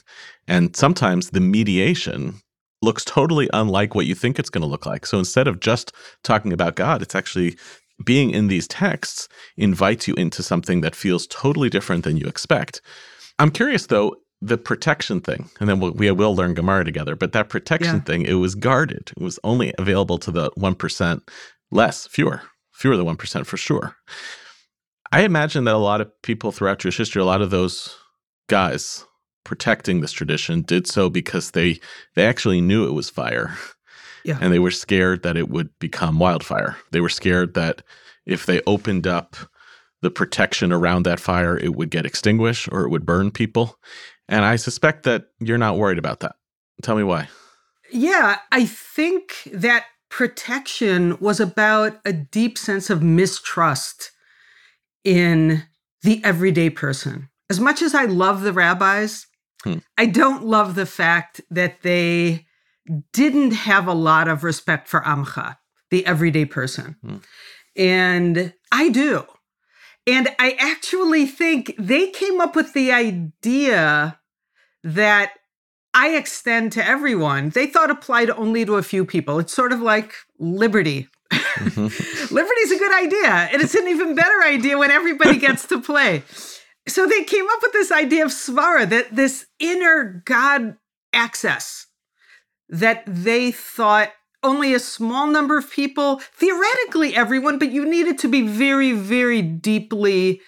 And 0.47 0.76
sometimes 0.76 1.30
the 1.30 1.40
mediation 1.40 2.35
looks 2.83 3.04
totally 3.04 3.49
unlike 3.54 3.95
what 3.95 4.06
you 4.06 4.14
think 4.14 4.38
it's 4.38 4.50
going 4.50 4.62
to 4.62 4.68
look 4.68 4.85
like. 4.85 5.06
So 5.06 5.18
instead 5.18 5.49
of 5.49 5.61
just 5.61 5.92
talking 6.23 6.52
about 6.52 6.76
god 6.76 7.00
it's 7.00 7.14
actually 7.14 7.56
being 8.05 8.31
in 8.31 8.49
these 8.49 8.69
texts 8.69 9.29
invites 9.57 10.07
you 10.07 10.15
into 10.15 10.43
something 10.43 10.81
that 10.83 10.95
feels 10.95 11.26
totally 11.26 11.71
different 11.71 12.05
than 12.05 12.17
you 12.17 12.26
expect. 12.26 12.81
I'm 13.38 13.50
curious 13.50 13.87
though, 13.87 14.17
the 14.43 14.59
protection 14.59 15.21
thing, 15.21 15.49
and 15.61 15.69
then 15.69 15.81
we'll, 15.81 15.93
we 15.93 16.11
will 16.11 16.37
learn 16.37 16.55
Gemara 16.55 16.85
together, 16.85 17.17
but 17.17 17.33
that 17.33 17.49
protection 17.49 17.97
yeah. 17.97 18.03
thing, 18.03 18.23
it 18.23 18.35
was 18.35 18.55
guarded. 18.55 19.11
It 19.17 19.23
was 19.23 19.38
only 19.43 19.73
available 19.79 20.19
to 20.19 20.31
the 20.31 20.50
1% 20.53 21.21
less, 21.71 22.07
fewer, 22.07 22.43
fewer 22.73 22.97
than 22.97 23.07
1% 23.07 23.47
for 23.47 23.57
sure. 23.57 23.97
I 25.11 25.23
imagine 25.23 25.65
that 25.65 25.75
a 25.75 25.79
lot 25.79 26.00
of 26.00 26.11
people 26.23 26.53
throughout 26.53 26.81
Jewish 26.81 26.99
history, 26.99 27.23
a 27.23 27.26
lot 27.26 27.41
of 27.41 27.50
those 27.50 27.97
guys 28.49 29.07
protecting 29.45 30.00
this 30.00 30.12
tradition 30.12 30.62
did 30.62 30.88
so 30.88 31.09
because 31.09 31.53
they 31.53 31.79
they 32.17 32.26
actually 32.26 32.61
knew 32.61 32.87
it 32.87 32.93
was 32.93 33.09
fire 33.09 33.57
yeah. 34.26 34.38
And 34.40 34.52
they 34.52 34.59
were 34.59 34.73
scared 34.73 35.23
that 35.23 35.37
it 35.37 35.49
would 35.49 35.71
become 35.78 36.18
wildfire. 36.18 36.76
They 36.90 37.00
were 37.00 37.09
scared 37.09 37.54
that 37.54 37.83
if 38.26 38.45
they 38.45 38.61
opened 38.66 39.06
up 39.06 39.37
the 40.02 40.11
protection 40.11 40.73
around 40.73 41.04
that 41.04 41.21
fire, 41.21 41.56
it 41.56 41.76
would 41.76 41.90
get 41.90 42.04
extinguished 42.04 42.68
or 42.73 42.83
it 42.83 42.90
would 42.90 43.06
burn 43.06 43.30
people. 43.30 43.78
And 44.28 44.45
I 44.45 44.56
suspect 44.56 45.04
that 45.04 45.26
you're 45.38 45.59
not 45.59 45.78
worried 45.78 45.99
about 45.99 46.21
that. 46.21 46.35
Tell 46.83 46.97
me 46.97 47.04
why. 47.04 47.28
Yeah, 47.92 48.38
I 48.50 48.66
think 48.66 49.49
that 49.52 49.85
protection 50.09 51.16
was 51.21 51.38
about 51.38 52.00
a 52.04 52.12
deep 52.12 52.59
sense 52.59 52.90
of 52.90 53.04
mistrust 53.04 54.11
in 55.04 55.62
the 56.02 56.21
everyday 56.25 56.68
person. 56.68 57.28
As 57.49 57.61
much 57.61 57.80
as 57.80 57.95
I 57.95 58.06
love 58.06 58.42
the 58.42 58.52
rabbis, 58.52 59.28
hmm. 59.62 59.78
I 59.97 60.06
don't 60.06 60.45
love 60.45 60.75
the 60.75 60.87
fact 60.87 61.40
that 61.49 61.83
they 61.83 62.47
didn't 63.12 63.52
have 63.52 63.87
a 63.87 63.95
lot 63.95 64.28
of 64.28 64.45
respect 64.45 64.88
for 64.88 65.00
Amcha, 65.00 65.57
the 65.90 66.05
everyday 66.07 66.45
person. 66.45 66.97
Mm. 67.05 67.23
And 67.76 68.55
I 68.73 68.88
do. 68.88 69.26
And 70.07 70.28
I 70.38 70.57
actually 70.59 71.26
think 71.26 71.75
they 71.78 72.11
came 72.11 72.40
up 72.40 72.55
with 72.55 72.73
the 72.73 72.93
idea 72.93 74.19
that 74.85 75.33
I 75.93 76.11
extend 76.11 76.73
to 76.73 76.87
everyone. 76.87 77.50
They 77.50 77.66
thought 77.66 77.90
applied 77.90 78.31
only 78.31 78.64
to 78.64 78.76
a 78.76 78.83
few 78.83 79.05
people. 79.05 79.38
It's 79.40 79.52
sort 79.52 79.73
of 79.73 79.81
like 79.81 80.14
liberty. 80.38 81.09
Mm-hmm. 81.33 82.35
liberty 82.35 82.61
is 82.61 82.73
a 82.73 82.78
good 82.78 83.05
idea. 83.05 83.31
And 83.52 83.62
it's 83.62 83.75
an 83.75 83.88
even 83.88 84.14
better 84.14 84.43
idea 84.45 84.78
when 84.78 84.90
everybody 84.90 85.38
gets 85.38 85.66
to 85.69 85.81
play. 85.81 86.23
So 86.87 87.07
they 87.07 87.25
came 87.25 87.47
up 87.50 87.59
with 87.62 87.73
this 87.73 87.90
idea 87.90 88.25
of 88.25 88.31
svara, 88.31 88.88
that 88.88 89.16
this 89.16 89.47
inner 89.59 90.23
God 90.25 90.76
access 91.12 91.86
that 92.68 93.02
they 93.06 93.50
thought 93.50 94.11
only 94.42 94.75
a 94.75 94.78
small 94.78 95.26
number 95.26 95.58
of 95.58 95.70
people, 95.70 96.20
theoretically 96.35 97.14
everyone, 97.14 97.58
but 97.58 97.70
you 97.70 97.85
needed 97.85 98.18
to 98.18 98.28
be 98.28 98.46
very, 98.46 98.92
very 98.92 99.42
deeply 99.42 100.40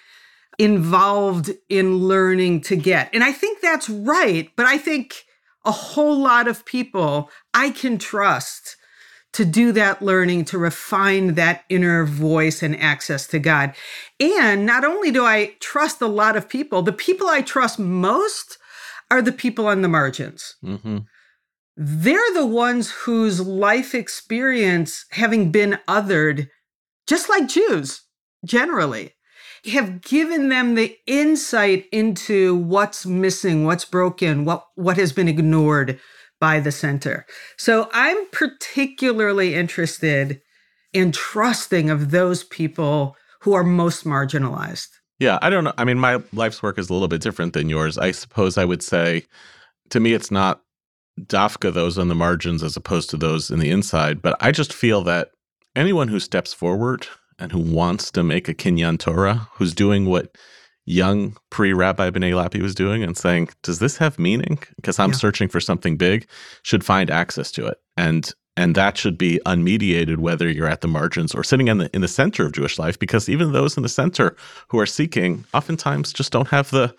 involved 0.57 1.51
in 1.69 1.97
learning 1.97 2.61
to 2.61 2.75
get. 2.75 3.09
And 3.13 3.23
I 3.23 3.31
think 3.31 3.61
that's 3.61 3.89
right, 3.89 4.49
but 4.55 4.65
I 4.65 4.77
think 4.77 5.25
a 5.65 5.71
whole 5.71 6.17
lot 6.17 6.47
of 6.47 6.65
people 6.65 7.29
I 7.53 7.71
can 7.71 7.97
trust 7.97 8.77
to 9.31 9.45
do 9.45 9.71
that 9.71 10.01
learning, 10.01 10.43
to 10.43 10.57
refine 10.57 11.35
that 11.35 11.63
inner 11.69 12.03
voice 12.03 12.63
and 12.63 12.79
access 12.79 13.27
to 13.27 13.37
God. 13.37 13.75
And 14.19 14.65
not 14.65 14.83
only 14.83 15.11
do 15.11 15.23
I 15.23 15.55
trust 15.59 16.01
a 16.01 16.07
lot 16.07 16.35
of 16.35 16.49
people, 16.49 16.81
the 16.81 16.91
people 16.91 17.27
I 17.27 17.41
trust 17.41 17.77
most 17.77 18.57
are 19.11 19.21
the 19.21 19.31
people 19.31 19.67
on 19.67 19.81
the 19.81 19.87
margins. 19.87 20.55
Mm-hmm 20.63 20.99
they're 21.81 22.33
the 22.33 22.45
ones 22.45 22.91
whose 22.91 23.39
life 23.39 23.95
experience, 23.95 25.05
having 25.11 25.49
been 25.49 25.79
othered, 25.87 26.49
just 27.07 27.29
like 27.29 27.47
Jews 27.47 28.01
generally, 28.43 29.13
have 29.71 30.01
given 30.01 30.49
them 30.49 30.75
the 30.75 30.97
insight 31.07 31.85
into 31.93 32.57
what's 32.57 33.05
missing, 33.05 33.63
what's 33.63 33.85
broken, 33.85 34.43
what, 34.43 34.65
what 34.75 34.97
has 34.97 35.13
been 35.13 35.29
ignored 35.29 35.97
by 36.41 36.59
the 36.59 36.71
center. 36.71 37.25
So 37.57 37.89
I'm 37.93 38.27
particularly 38.31 39.55
interested 39.55 40.41
in 40.91 41.13
trusting 41.13 41.89
of 41.89 42.11
those 42.11 42.43
people 42.43 43.15
who 43.39 43.53
are 43.53 43.63
most 43.63 44.03
marginalized. 44.03 44.89
Yeah, 45.17 45.39
I 45.41 45.49
don't 45.49 45.63
know. 45.63 45.73
I 45.77 45.85
mean, 45.85 45.97
my 45.97 46.21
life's 46.33 46.61
work 46.61 46.77
is 46.77 46.89
a 46.89 46.93
little 46.93 47.07
bit 47.07 47.21
different 47.21 47.53
than 47.53 47.69
yours. 47.69 47.97
I 47.97 48.11
suppose 48.11 48.57
I 48.57 48.65
would 48.65 48.83
say 48.83 49.23
to 49.91 50.01
me, 50.01 50.13
it's 50.13 50.29
not 50.29 50.61
Dafka 51.25 51.73
those 51.73 51.97
on 51.97 52.07
the 52.07 52.15
margins 52.15 52.63
as 52.63 52.77
opposed 52.77 53.09
to 53.11 53.17
those 53.17 53.51
in 53.51 53.59
the 53.59 53.69
inside. 53.69 54.21
But 54.21 54.37
I 54.39 54.51
just 54.51 54.73
feel 54.73 55.03
that 55.03 55.31
anyone 55.75 56.07
who 56.07 56.19
steps 56.19 56.53
forward 56.53 57.07
and 57.37 57.51
who 57.51 57.59
wants 57.59 58.11
to 58.11 58.23
make 58.23 58.49
a 58.49 58.53
Kinyan 58.53 58.99
Torah, 58.99 59.47
who's 59.53 59.73
doing 59.73 60.05
what 60.05 60.35
young 60.85 61.37
pre 61.49 61.73
Rabbi 61.73 62.09
Benay 62.09 62.33
Lappe 62.33 62.61
was 62.61 62.75
doing 62.75 63.03
and 63.03 63.17
saying, 63.17 63.49
Does 63.63 63.79
this 63.79 63.97
have 63.97 64.19
meaning? 64.19 64.59
Because 64.75 64.99
I'm 64.99 65.11
yeah. 65.11 65.17
searching 65.17 65.47
for 65.47 65.59
something 65.59 65.97
big, 65.97 66.27
should 66.63 66.83
find 66.83 67.09
access 67.09 67.51
to 67.53 67.67
it. 67.67 67.77
And 67.95 68.33
and 68.57 68.75
that 68.75 68.97
should 68.97 69.17
be 69.17 69.39
unmediated 69.45 70.17
whether 70.17 70.49
you're 70.49 70.67
at 70.67 70.81
the 70.81 70.87
margins 70.87 71.33
or 71.33 71.45
sitting 71.45 71.69
in 71.69 71.77
the 71.77 71.89
in 71.95 72.01
the 72.01 72.07
center 72.07 72.45
of 72.45 72.51
Jewish 72.51 72.77
life, 72.77 72.99
because 72.99 73.29
even 73.29 73.53
those 73.53 73.77
in 73.77 73.83
the 73.83 73.89
center 73.89 74.35
who 74.67 74.79
are 74.79 74.85
seeking 74.85 75.45
oftentimes 75.53 76.11
just 76.11 76.33
don't 76.33 76.49
have 76.49 76.69
the 76.71 76.93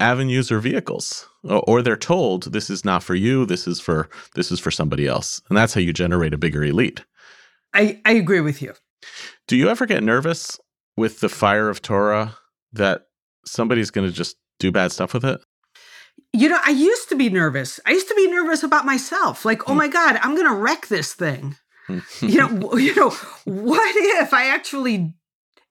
avenues 0.00 0.50
or 0.52 0.58
vehicles. 0.58 1.28
Or 1.42 1.80
they're 1.80 1.96
told 1.96 2.52
this 2.52 2.70
is 2.70 2.84
not 2.84 3.02
for 3.02 3.14
you 3.14 3.46
this 3.46 3.66
is 3.66 3.80
for 3.80 4.08
this 4.34 4.50
is 4.50 4.58
for 4.58 4.70
somebody 4.70 5.06
else. 5.06 5.40
And 5.48 5.56
that's 5.56 5.74
how 5.74 5.80
you 5.80 5.92
generate 5.92 6.34
a 6.34 6.38
bigger 6.38 6.64
elite. 6.64 7.04
I 7.72 8.00
i 8.04 8.12
agree 8.12 8.40
with 8.40 8.60
you. 8.60 8.74
Do 9.46 9.56
you 9.56 9.68
ever 9.68 9.86
get 9.86 10.02
nervous 10.02 10.58
with 10.96 11.20
the 11.20 11.28
fire 11.28 11.68
of 11.68 11.82
torah 11.82 12.36
that 12.72 13.02
somebody's 13.44 13.90
going 13.90 14.08
to 14.08 14.12
just 14.12 14.36
do 14.58 14.72
bad 14.72 14.90
stuff 14.90 15.14
with 15.14 15.24
it? 15.24 15.40
You 16.32 16.48
know 16.48 16.60
i 16.64 16.70
used 16.70 17.08
to 17.10 17.16
be 17.16 17.28
nervous. 17.28 17.78
I 17.86 17.92
used 17.92 18.08
to 18.08 18.14
be 18.14 18.28
nervous 18.28 18.62
about 18.62 18.84
myself. 18.84 19.44
Like 19.44 19.68
oh 19.68 19.72
hmm. 19.72 19.78
my 19.78 19.88
god 19.88 20.18
i'm 20.22 20.34
going 20.34 20.48
to 20.48 20.54
wreck 20.54 20.88
this 20.88 21.14
thing. 21.14 21.56
You 21.88 22.40
know 22.40 22.76
you 22.76 22.94
know 22.96 23.10
what 23.44 23.94
if 23.96 24.34
i 24.34 24.46
actually 24.48 25.14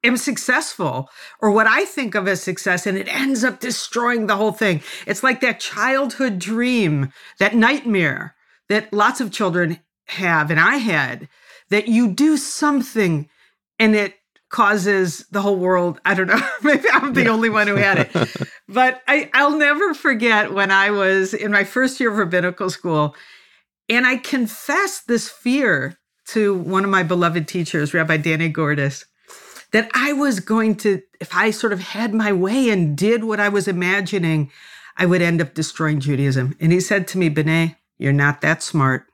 am 0.06 0.18
successful 0.18 1.10
or 1.42 1.52
what 1.52 1.68
I 1.68 1.86
think 1.86 2.16
of 2.16 2.28
as 2.28 2.42
success 2.42 2.86
and 2.86 2.98
it 2.98 3.08
ends 3.08 3.44
up 3.44 3.60
destroying 3.60 4.28
the 4.28 4.36
whole 4.36 4.52
thing. 4.52 4.82
It's 5.06 5.24
like 5.24 5.42
that 5.42 5.60
childhood 5.60 6.40
dream, 6.40 7.12
that 7.40 7.56
nightmare 7.56 8.36
that 8.70 8.92
lots 8.94 9.22
of 9.22 9.32
children 9.32 9.80
have 10.08 10.52
and 10.52 10.60
I 10.60 10.78
had 10.78 11.28
that 11.70 11.88
you 11.88 12.08
do 12.14 12.38
something 12.38 13.30
and 13.80 13.96
it 13.96 14.16
causes 14.50 15.26
the 15.32 15.42
whole 15.42 15.58
world. 15.58 16.00
I 16.06 16.14
don't 16.14 16.28
know. 16.28 16.50
Maybe 16.64 16.88
I'm 16.92 17.14
the 17.14 17.24
yeah. 17.24 17.30
only 17.30 17.50
one 17.50 17.68
who 17.68 17.76
had 17.76 18.00
it. 18.00 18.50
but 18.70 19.02
I, 19.08 19.30
I'll 19.34 19.58
never 19.58 19.94
forget 19.94 20.54
when 20.54 20.72
I 20.72 20.92
was 20.92 21.34
in 21.34 21.52
my 21.52 21.64
first 21.64 22.00
year 22.00 22.12
of 22.12 22.18
rabbinical 22.18 22.70
school 22.70 23.16
and 23.90 24.06
I 24.06 24.18
confessed 24.18 25.08
this 25.08 25.30
fear 25.30 25.98
to 26.28 26.56
one 26.56 26.84
of 26.84 26.90
my 26.90 27.04
beloved 27.04 27.48
teachers, 27.48 27.94
Rabbi 27.94 28.18
Danny 28.18 28.50
Gordis 28.50 29.06
that 29.72 29.90
I 29.94 30.14
was 30.14 30.40
going 30.40 30.76
to, 30.78 31.02
if 31.20 31.34
I 31.36 31.52
sort 31.52 31.74
of 31.74 31.80
had 31.80 32.14
my 32.14 32.32
way 32.32 32.70
and 32.70 32.98
did 32.98 33.24
what 33.24 33.40
I 33.40 33.50
was 33.50 33.68
imagining, 33.68 34.52
I 34.98 35.06
would 35.06 35.22
end 35.22 35.42
up 35.42 35.54
destroying 35.54 36.00
Judaism. 36.00 36.56
And 36.60 36.72
he 36.72 36.80
said 36.80 37.08
to 37.10 37.18
me, 37.18 37.30
Benay, 37.30 37.76
you're 37.98 38.14
not 38.14 38.42
that 38.42 38.64
smart. 38.64 39.08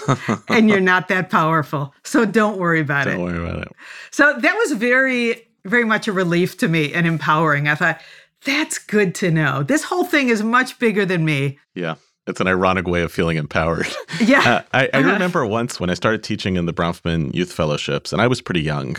and 0.48 0.68
you're 0.68 0.80
not 0.80 1.08
that 1.08 1.30
powerful. 1.30 1.94
So 2.04 2.24
don't 2.24 2.58
worry 2.58 2.80
about 2.80 3.04
don't 3.04 3.14
it. 3.14 3.16
Don't 3.18 3.24
worry 3.26 3.50
about 3.50 3.62
it. 3.62 3.72
So 4.10 4.32
that 4.38 4.56
was 4.56 4.72
very, 4.72 5.48
very 5.64 5.84
much 5.84 6.08
a 6.08 6.12
relief 6.12 6.56
to 6.58 6.68
me 6.68 6.92
and 6.92 7.06
empowering. 7.06 7.68
I 7.68 7.74
thought, 7.74 8.00
that's 8.44 8.78
good 8.78 9.14
to 9.16 9.30
know. 9.30 9.62
This 9.62 9.84
whole 9.84 10.04
thing 10.04 10.28
is 10.28 10.42
much 10.42 10.78
bigger 10.78 11.06
than 11.06 11.24
me. 11.24 11.58
Yeah. 11.74 11.94
it's 12.26 12.40
an 12.40 12.46
ironic 12.46 12.86
way 12.86 13.02
of 13.02 13.12
feeling 13.12 13.36
empowered. 13.36 13.86
Yeah. 14.20 14.40
Uh, 14.40 14.62
I, 14.72 14.88
I 14.94 14.98
remember 14.98 15.44
once 15.44 15.80
when 15.80 15.90
I 15.90 15.94
started 15.94 16.22
teaching 16.22 16.56
in 16.56 16.66
the 16.66 16.72
Bronfman 16.72 17.34
Youth 17.34 17.52
Fellowships, 17.52 18.12
and 18.12 18.22
I 18.22 18.28
was 18.28 18.40
pretty 18.40 18.62
young, 18.62 18.96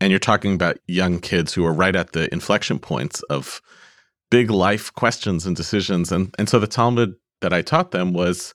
and 0.00 0.10
you're 0.10 0.18
talking 0.18 0.54
about 0.54 0.78
young 0.86 1.20
kids 1.20 1.54
who 1.54 1.64
are 1.64 1.72
right 1.72 1.96
at 1.96 2.12
the 2.12 2.32
inflection 2.32 2.78
points 2.78 3.22
of 3.24 3.60
big 4.30 4.50
life 4.50 4.92
questions 4.94 5.46
and 5.46 5.56
decisions. 5.56 6.12
And, 6.12 6.34
and 6.38 6.48
so 6.48 6.58
the 6.58 6.66
Talmud 6.66 7.14
that 7.40 7.52
I 7.52 7.62
taught 7.62 7.92
them 7.92 8.12
was 8.12 8.54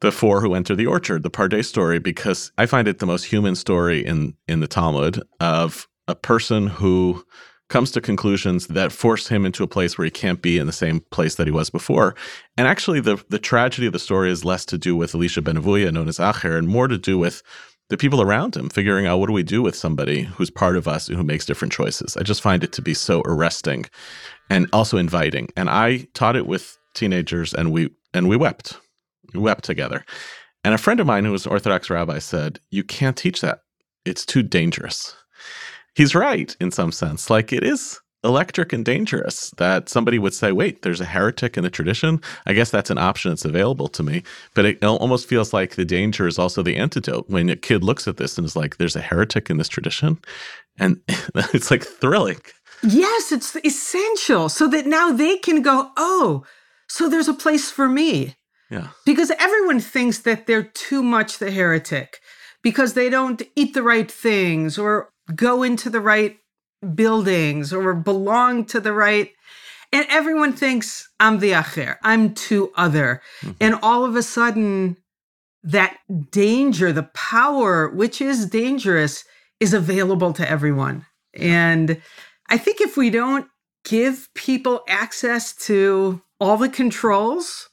the 0.00 0.12
four 0.12 0.40
who 0.40 0.54
enter 0.54 0.74
the 0.74 0.86
orchard, 0.86 1.22
the 1.22 1.30
Pardes 1.30 1.66
story, 1.66 1.98
because 1.98 2.52
I 2.58 2.66
find 2.66 2.86
it 2.86 2.98
the 2.98 3.06
most 3.06 3.24
human 3.24 3.54
story 3.54 4.04
in, 4.04 4.34
in 4.46 4.60
the 4.60 4.66
Talmud 4.66 5.22
of 5.40 5.88
a 6.06 6.14
person 6.14 6.66
who 6.66 7.24
comes 7.68 7.90
to 7.90 8.00
conclusions 8.00 8.68
that 8.68 8.92
force 8.92 9.28
him 9.28 9.44
into 9.44 9.64
a 9.64 9.68
place 9.68 9.98
where 9.98 10.04
he 10.04 10.10
can't 10.10 10.42
be 10.42 10.58
in 10.58 10.66
the 10.66 10.72
same 10.72 11.00
place 11.10 11.34
that 11.34 11.46
he 11.46 11.50
was 11.50 11.70
before. 11.70 12.14
And 12.56 12.68
actually, 12.68 13.00
the 13.00 13.22
the 13.28 13.38
tragedy 13.38 13.86
of 13.86 13.92
the 13.92 13.98
story 13.98 14.30
is 14.30 14.44
less 14.44 14.64
to 14.66 14.78
do 14.78 14.94
with 14.94 15.14
Elisha 15.14 15.42
ben 15.42 15.56
Avuya, 15.56 15.92
known 15.92 16.08
as 16.08 16.18
Acher, 16.18 16.56
and 16.56 16.68
more 16.68 16.86
to 16.86 16.98
do 16.98 17.18
with 17.18 17.42
the 17.88 17.96
people 17.96 18.20
around 18.20 18.56
him 18.56 18.68
figuring 18.68 19.06
out 19.06 19.18
what 19.18 19.26
do 19.26 19.32
we 19.32 19.42
do 19.42 19.62
with 19.62 19.76
somebody 19.76 20.22
who's 20.22 20.50
part 20.50 20.76
of 20.76 20.88
us 20.88 21.08
and 21.08 21.16
who 21.16 21.22
makes 21.22 21.46
different 21.46 21.72
choices. 21.72 22.16
I 22.16 22.22
just 22.22 22.42
find 22.42 22.64
it 22.64 22.72
to 22.72 22.82
be 22.82 22.94
so 22.94 23.22
arresting 23.24 23.86
and 24.50 24.68
also 24.72 24.96
inviting. 24.98 25.48
And 25.56 25.70
I 25.70 26.08
taught 26.14 26.36
it 26.36 26.46
with 26.46 26.78
teenagers, 26.94 27.54
and 27.54 27.72
we 27.72 27.90
and 28.12 28.28
we 28.28 28.36
wept. 28.36 28.78
We 29.34 29.40
wept 29.40 29.64
together. 29.64 30.04
And 30.64 30.74
a 30.74 30.78
friend 30.78 30.98
of 30.98 31.06
mine 31.06 31.24
who 31.24 31.32
was 31.32 31.46
an 31.46 31.52
Orthodox 31.52 31.90
rabbi 31.90 32.18
said, 32.18 32.60
"You 32.70 32.82
can't 32.82 33.16
teach 33.16 33.40
that. 33.40 33.60
It's 34.04 34.26
too 34.26 34.42
dangerous." 34.42 35.14
he's 35.96 36.14
right 36.14 36.54
in 36.60 36.70
some 36.70 36.92
sense. 36.92 37.28
Like 37.28 37.52
it 37.52 37.64
is 37.64 38.00
electric 38.26 38.72
and 38.72 38.84
dangerous 38.84 39.50
that 39.56 39.88
somebody 39.88 40.18
would 40.18 40.34
say, 40.34 40.52
wait, 40.52 40.82
there's 40.82 41.00
a 41.00 41.06
heretic 41.06 41.56
in 41.56 41.62
the 41.62 41.70
tradition. 41.70 42.20
I 42.44 42.52
guess 42.52 42.70
that's 42.70 42.90
an 42.90 42.98
option 42.98 43.30
that's 43.30 43.44
available 43.44 43.88
to 43.88 44.02
me. 44.02 44.22
But 44.54 44.66
it 44.66 44.84
almost 44.84 45.28
feels 45.28 45.52
like 45.52 45.76
the 45.76 45.84
danger 45.84 46.26
is 46.26 46.38
also 46.38 46.62
the 46.62 46.76
antidote 46.76 47.28
when 47.28 47.48
a 47.48 47.56
kid 47.56 47.82
looks 47.82 48.06
at 48.06 48.16
this 48.16 48.36
and 48.36 48.44
is 48.44 48.56
like, 48.56 48.76
there's 48.76 48.96
a 48.96 49.00
heretic 49.00 49.48
in 49.48 49.58
this 49.58 49.68
tradition. 49.68 50.18
And 50.78 51.00
it's 51.54 51.70
like 51.70 51.84
thrilling. 51.84 52.40
Yes, 52.82 53.32
it's 53.32 53.56
essential 53.64 54.48
so 54.48 54.68
that 54.68 54.86
now 54.86 55.10
they 55.12 55.38
can 55.38 55.62
go, 55.62 55.90
oh, 55.96 56.44
so 56.88 57.08
there's 57.08 57.28
a 57.28 57.34
place 57.34 57.70
for 57.70 57.88
me. 57.88 58.34
Yeah. 58.70 58.88
Because 59.04 59.30
everyone 59.38 59.80
thinks 59.80 60.18
that 60.20 60.46
they're 60.46 60.62
too 60.62 61.02
much 61.02 61.38
the 61.38 61.50
heretic 61.50 62.20
because 62.62 62.94
they 62.94 63.08
don't 63.08 63.42
eat 63.54 63.74
the 63.74 63.82
right 63.82 64.10
things 64.10 64.76
or 64.76 65.10
go 65.34 65.62
into 65.62 65.88
the 65.88 66.00
right 66.00 66.38
buildings 66.94 67.72
or 67.72 67.94
belong 67.94 68.64
to 68.66 68.80
the 68.80 68.92
right 68.92 69.30
and 69.92 70.06
everyone 70.08 70.52
thinks 70.52 71.08
I'm 71.20 71.38
the 71.38 71.52
acher, 71.52 71.96
I'm 72.02 72.34
too 72.34 72.72
other. 72.76 73.22
Mm-hmm. 73.40 73.52
And 73.60 73.74
all 73.82 74.04
of 74.04 74.16
a 74.16 74.22
sudden, 74.22 74.96
that 75.62 75.96
danger, 76.30 76.92
the 76.92 77.04
power, 77.14 77.88
which 77.88 78.20
is 78.20 78.46
dangerous, 78.46 79.24
is 79.58 79.72
available 79.72 80.32
to 80.34 80.48
everyone. 80.48 81.06
And 81.34 82.00
I 82.48 82.58
think 82.58 82.80
if 82.80 82.96
we 82.96 83.10
don't 83.10 83.48
give 83.84 84.28
people 84.34 84.82
access 84.88 85.54
to 85.66 86.20
all 86.40 86.56
the 86.56 86.68
controls, 86.68 87.68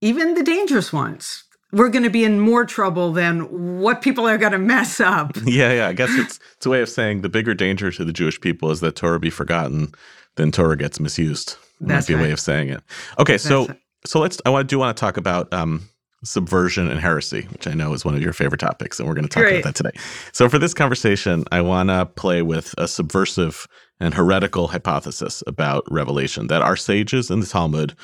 even 0.00 0.34
the 0.34 0.42
dangerous 0.42 0.92
ones, 0.92 1.44
we're 1.72 1.88
going 1.88 2.04
to 2.04 2.10
be 2.10 2.24
in 2.24 2.38
more 2.38 2.64
trouble 2.64 3.12
than 3.12 3.80
what 3.80 4.02
people 4.02 4.28
are 4.28 4.38
going 4.38 4.52
to 4.52 4.58
mess 4.58 5.00
up. 5.00 5.36
Yeah, 5.44 5.72
yeah. 5.72 5.88
I 5.88 5.92
guess 5.92 6.10
it's 6.12 6.38
it's 6.56 6.66
a 6.66 6.70
way 6.70 6.80
of 6.80 6.88
saying 6.88 7.20
the 7.22 7.28
bigger 7.28 7.52
danger 7.52 7.90
to 7.90 8.04
the 8.04 8.12
Jewish 8.12 8.40
people 8.40 8.70
is 8.70 8.80
that 8.80 8.96
Torah 8.96 9.20
be 9.20 9.28
forgotten 9.28 9.92
than 10.36 10.50
Torah 10.50 10.76
gets 10.76 10.98
misused. 10.98 11.56
That's 11.80 12.08
might 12.08 12.12
be 12.12 12.14
right. 12.14 12.20
a 12.20 12.24
way 12.28 12.32
of 12.32 12.40
saying 12.40 12.68
it. 12.70 12.82
Okay, 13.18 13.34
That's 13.34 13.44
so 13.44 13.68
so 14.04 14.20
let's. 14.20 14.40
I 14.46 14.50
want 14.50 14.68
to 14.68 14.72
do 14.72 14.78
want 14.78 14.96
to 14.96 15.00
talk 15.00 15.16
about 15.16 15.52
um, 15.52 15.88
subversion 16.24 16.88
and 16.88 17.00
heresy, 17.00 17.42
which 17.50 17.66
I 17.66 17.74
know 17.74 17.92
is 17.92 18.04
one 18.04 18.14
of 18.14 18.22
your 18.22 18.32
favorite 18.32 18.60
topics, 18.60 18.98
and 18.98 19.08
we're 19.08 19.14
going 19.14 19.28
to 19.28 19.28
talk 19.28 19.42
Great. 19.42 19.60
about 19.60 19.74
that 19.74 19.74
today. 19.74 19.98
So 20.32 20.48
for 20.48 20.58
this 20.58 20.74
conversation, 20.74 21.44
I 21.52 21.60
want 21.60 21.88
to 21.88 22.06
play 22.06 22.42
with 22.42 22.74
a 22.78 22.88
subversive 22.88 23.66
and 24.00 24.14
heretical 24.14 24.68
hypothesis 24.68 25.42
about 25.46 25.84
revelation 25.90 26.46
that 26.48 26.62
our 26.62 26.76
sages 26.76 27.30
in 27.30 27.40
the 27.40 27.46
Talmud 27.46 27.94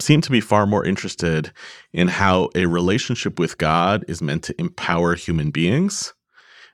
seem 0.00 0.20
to 0.22 0.30
be 0.30 0.40
far 0.40 0.66
more 0.66 0.84
interested 0.84 1.52
in 1.92 2.08
how 2.08 2.48
a 2.54 2.66
relationship 2.66 3.38
with 3.38 3.58
God 3.58 4.04
is 4.08 4.22
meant 4.22 4.44
to 4.44 4.60
empower 4.60 5.14
human 5.14 5.50
beings 5.50 6.12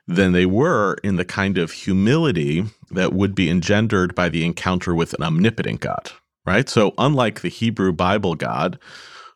than 0.07 0.31
they 0.31 0.45
were 0.45 0.97
in 1.03 1.17
the 1.17 1.25
kind 1.25 1.57
of 1.57 1.71
humility 1.71 2.65
that 2.91 3.13
would 3.13 3.35
be 3.35 3.49
engendered 3.49 4.15
by 4.15 4.27
the 4.29 4.43
encounter 4.43 4.95
with 4.95 5.13
an 5.13 5.23
omnipotent 5.23 5.81
God, 5.81 6.11
right? 6.45 6.67
So, 6.67 6.93
unlike 6.97 7.41
the 7.41 7.49
Hebrew 7.49 7.93
Bible 7.93 8.33
God, 8.33 8.79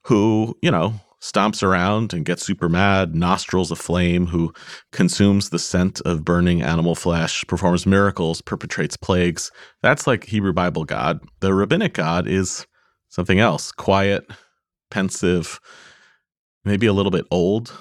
who, 0.03 0.57
you 0.61 0.71
know, 0.71 0.95
stomps 1.21 1.63
around 1.63 2.11
and 2.13 2.25
gets 2.25 2.43
super 2.43 2.67
mad, 2.67 3.15
nostrils 3.15 3.71
aflame, 3.71 4.27
who 4.27 4.53
consumes 4.91 5.49
the 5.49 5.59
scent 5.59 6.01
of 6.01 6.25
burning 6.25 6.61
animal 6.61 6.95
flesh, 6.95 7.45
performs 7.47 7.85
miracles, 7.85 8.41
perpetrates 8.41 8.97
plagues. 8.97 9.51
That's 9.81 10.07
like 10.07 10.25
Hebrew 10.25 10.53
Bible 10.53 10.83
God. 10.83 11.21
The 11.39 11.53
rabbinic 11.53 11.93
God 11.93 12.27
is 12.27 12.65
something 13.13 13.39
else 13.39 13.71
quiet, 13.71 14.25
pensive, 14.89 15.59
maybe 16.65 16.87
a 16.87 16.93
little 16.93 17.11
bit 17.11 17.25
old, 17.29 17.71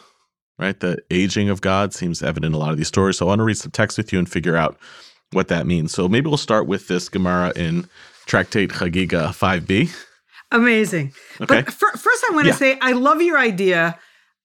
right? 0.59 0.79
The 0.79 0.99
aging 1.11 1.49
of 1.49 1.63
God 1.63 1.95
seems 1.95 2.23
evident 2.23 2.55
in 2.55 2.55
a 2.55 2.59
lot 2.59 2.71
of 2.71 2.77
these 2.77 2.89
stories. 2.89 3.17
So 3.17 3.25
I 3.25 3.29
want 3.29 3.39
to 3.39 3.45
read 3.45 3.57
some 3.57 3.71
text 3.71 3.97
with 3.97 4.13
you 4.13 4.19
and 4.19 4.29
figure 4.29 4.57
out 4.57 4.79
what 5.33 5.49
that 5.49 5.67
means. 5.67 5.93
So 5.93 6.07
maybe 6.07 6.29
we'll 6.29 6.37
start 6.37 6.67
with 6.67 6.89
this 6.89 7.09
Gemara 7.09 7.55
in 7.57 7.89
Tractate 8.27 8.73
Chagiga 8.73 9.29
5b. 9.29 9.91
Amazing. 10.51 11.15
Okay. 11.41 11.63
But 11.63 11.73
for, 11.73 11.91
first, 11.93 12.25
I 12.31 12.35
want 12.35 12.45
to 12.45 12.51
yeah. 12.51 12.57
say 12.57 12.79
I 12.83 12.93
love 12.93 13.23
your 13.23 13.39
idea. 13.39 13.99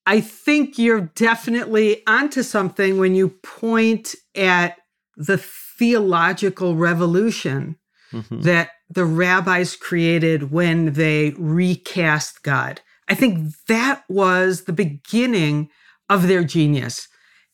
I 0.05 0.21
think 0.21 0.77
you're 0.77 1.11
definitely 1.15 2.01
onto 2.07 2.43
something 2.43 2.97
when 2.97 3.13
you 3.13 3.27
point 3.43 4.15
at 4.35 4.77
the 5.17 5.37
theological 5.37 6.75
revolution 6.77 7.75
mm-hmm. 8.13 8.41
that 8.43 8.69
the 8.89 9.05
rabbis 9.05 9.75
created 9.75 10.51
when 10.51 10.93
they 10.93 11.33
recast 11.37 12.43
God. 12.43 12.81
I 13.07 13.15
think 13.15 13.53
that 13.67 14.03
was 14.09 14.63
the 14.63 14.73
beginning 14.73 15.69
of 16.09 16.27
their 16.27 16.43
genius. 16.43 17.07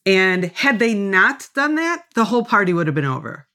And 0.05 0.45
had 0.45 0.79
they 0.79 0.93
not 0.93 1.47
done 1.55 1.75
that, 1.75 2.05
the 2.15 2.25
whole 2.25 2.43
party 2.43 2.73
would 2.73 2.87
have 2.87 2.95
been 2.95 3.05
over. 3.05 3.47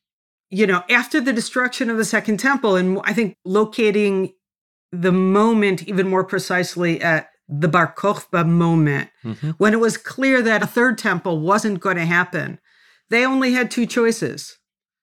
You 0.50 0.66
know, 0.66 0.82
after 0.88 1.20
the 1.20 1.32
destruction 1.32 1.90
of 1.90 1.98
the 1.98 2.04
Second 2.04 2.38
Temple, 2.38 2.76
and 2.76 3.00
I 3.04 3.12
think 3.12 3.36
locating 3.44 4.32
the 4.90 5.12
moment 5.12 5.86
even 5.86 6.08
more 6.08 6.24
precisely 6.24 7.00
at 7.02 7.28
the 7.48 7.68
Bar 7.68 7.94
Kokhba 7.96 8.46
moment, 8.48 9.10
mm-hmm. 9.22 9.50
when 9.52 9.74
it 9.74 9.80
was 9.80 9.96
clear 9.96 10.40
that 10.42 10.62
a 10.62 10.66
third 10.66 10.96
temple 10.98 11.40
wasn't 11.40 11.80
going 11.80 11.96
to 11.96 12.06
happen, 12.06 12.58
they 13.10 13.24
only 13.24 13.52
had 13.52 13.70
two 13.70 13.86
choices 13.86 14.57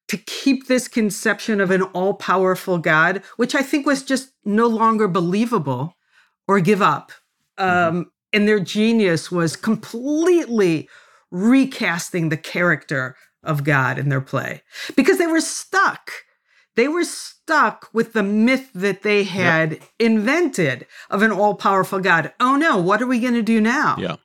to 0.08 0.18
keep 0.18 0.68
this 0.68 0.88
conception 0.88 1.60
of 1.60 1.72
an 1.72 1.82
all 1.82 2.14
powerful 2.14 2.78
God, 2.78 3.24
which 3.38 3.56
I 3.56 3.62
think 3.62 3.86
was 3.86 4.04
just 4.04 4.32
no 4.44 4.68
longer 4.68 5.08
believable, 5.08 5.96
or 6.48 6.60
give 6.60 6.82
up. 6.82 7.12
Mm-hmm. 7.58 7.98
Um, 7.98 8.12
and 8.34 8.48
their 8.48 8.60
genius 8.60 9.32
was 9.32 9.56
completely 9.56 10.90
recasting 11.32 12.30
the 12.30 12.38
character 12.38 13.16
of 13.44 13.64
God 13.64 13.98
in 13.98 14.10
their 14.10 14.22
play 14.22 14.62
because 14.96 15.18
they 15.18 15.28
were 15.28 15.42
stuck. 15.42 16.12
They 16.76 16.88
were 16.88 17.06
stuck 17.06 17.90
with 17.94 18.14
the 18.14 18.24
myth 18.24 18.70
that 18.74 19.04
they 19.04 19.24
had 19.24 19.74
yep. 19.74 19.84
invented 20.00 20.86
of 21.10 21.22
an 21.22 21.32
all 21.32 21.56
powerful 21.56 22.00
God. 22.00 22.34
Oh 22.40 22.58
no, 22.58 22.78
what 22.78 23.02
are 23.02 23.08
we 23.08 23.20
going 23.20 23.34
to 23.36 23.42
do 23.42 23.62
now? 23.62 23.96
Yeah. 23.98 24.18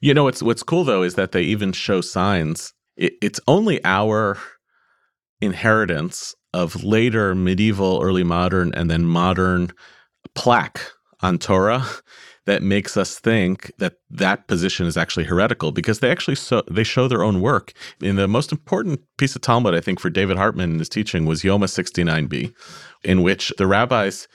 You 0.00 0.14
know, 0.14 0.24
what's, 0.24 0.42
what's 0.42 0.62
cool 0.62 0.84
though 0.84 1.02
is 1.02 1.14
that 1.14 1.32
they 1.32 1.42
even 1.42 1.72
show 1.72 2.00
signs. 2.00 2.72
It, 2.96 3.14
it's 3.20 3.40
only 3.48 3.82
our 3.84 4.38
inheritance 5.42 6.34
of 6.54 6.84
later 6.84 7.34
medieval, 7.34 8.00
early 8.02 8.24
modern, 8.24 8.72
and 8.74 8.90
then 8.90 9.04
modern 9.04 9.72
plaque 10.34 10.80
on 11.20 11.38
Torah 11.38 11.86
that 12.44 12.62
makes 12.62 12.96
us 12.96 13.18
think 13.18 13.72
that 13.78 13.94
that 14.10 14.48
position 14.48 14.86
is 14.86 14.96
actually 14.96 15.24
heretical 15.24 15.70
because 15.70 16.00
they 16.00 16.10
actually 16.10 16.34
so 16.34 16.62
they 16.70 16.82
show 16.82 17.06
their 17.06 17.22
own 17.22 17.40
work. 17.40 17.72
In 18.00 18.16
the 18.16 18.26
most 18.26 18.50
important 18.50 19.00
piece 19.16 19.36
of 19.36 19.42
Talmud, 19.42 19.74
I 19.74 19.80
think, 19.80 20.00
for 20.00 20.10
David 20.10 20.36
Hartman 20.36 20.72
in 20.72 20.78
his 20.78 20.88
teaching 20.88 21.24
was 21.24 21.42
Yoma 21.42 21.64
69b, 21.64 22.52
in 23.04 23.22
which 23.22 23.52
the 23.58 23.66
rabbis 23.66 24.26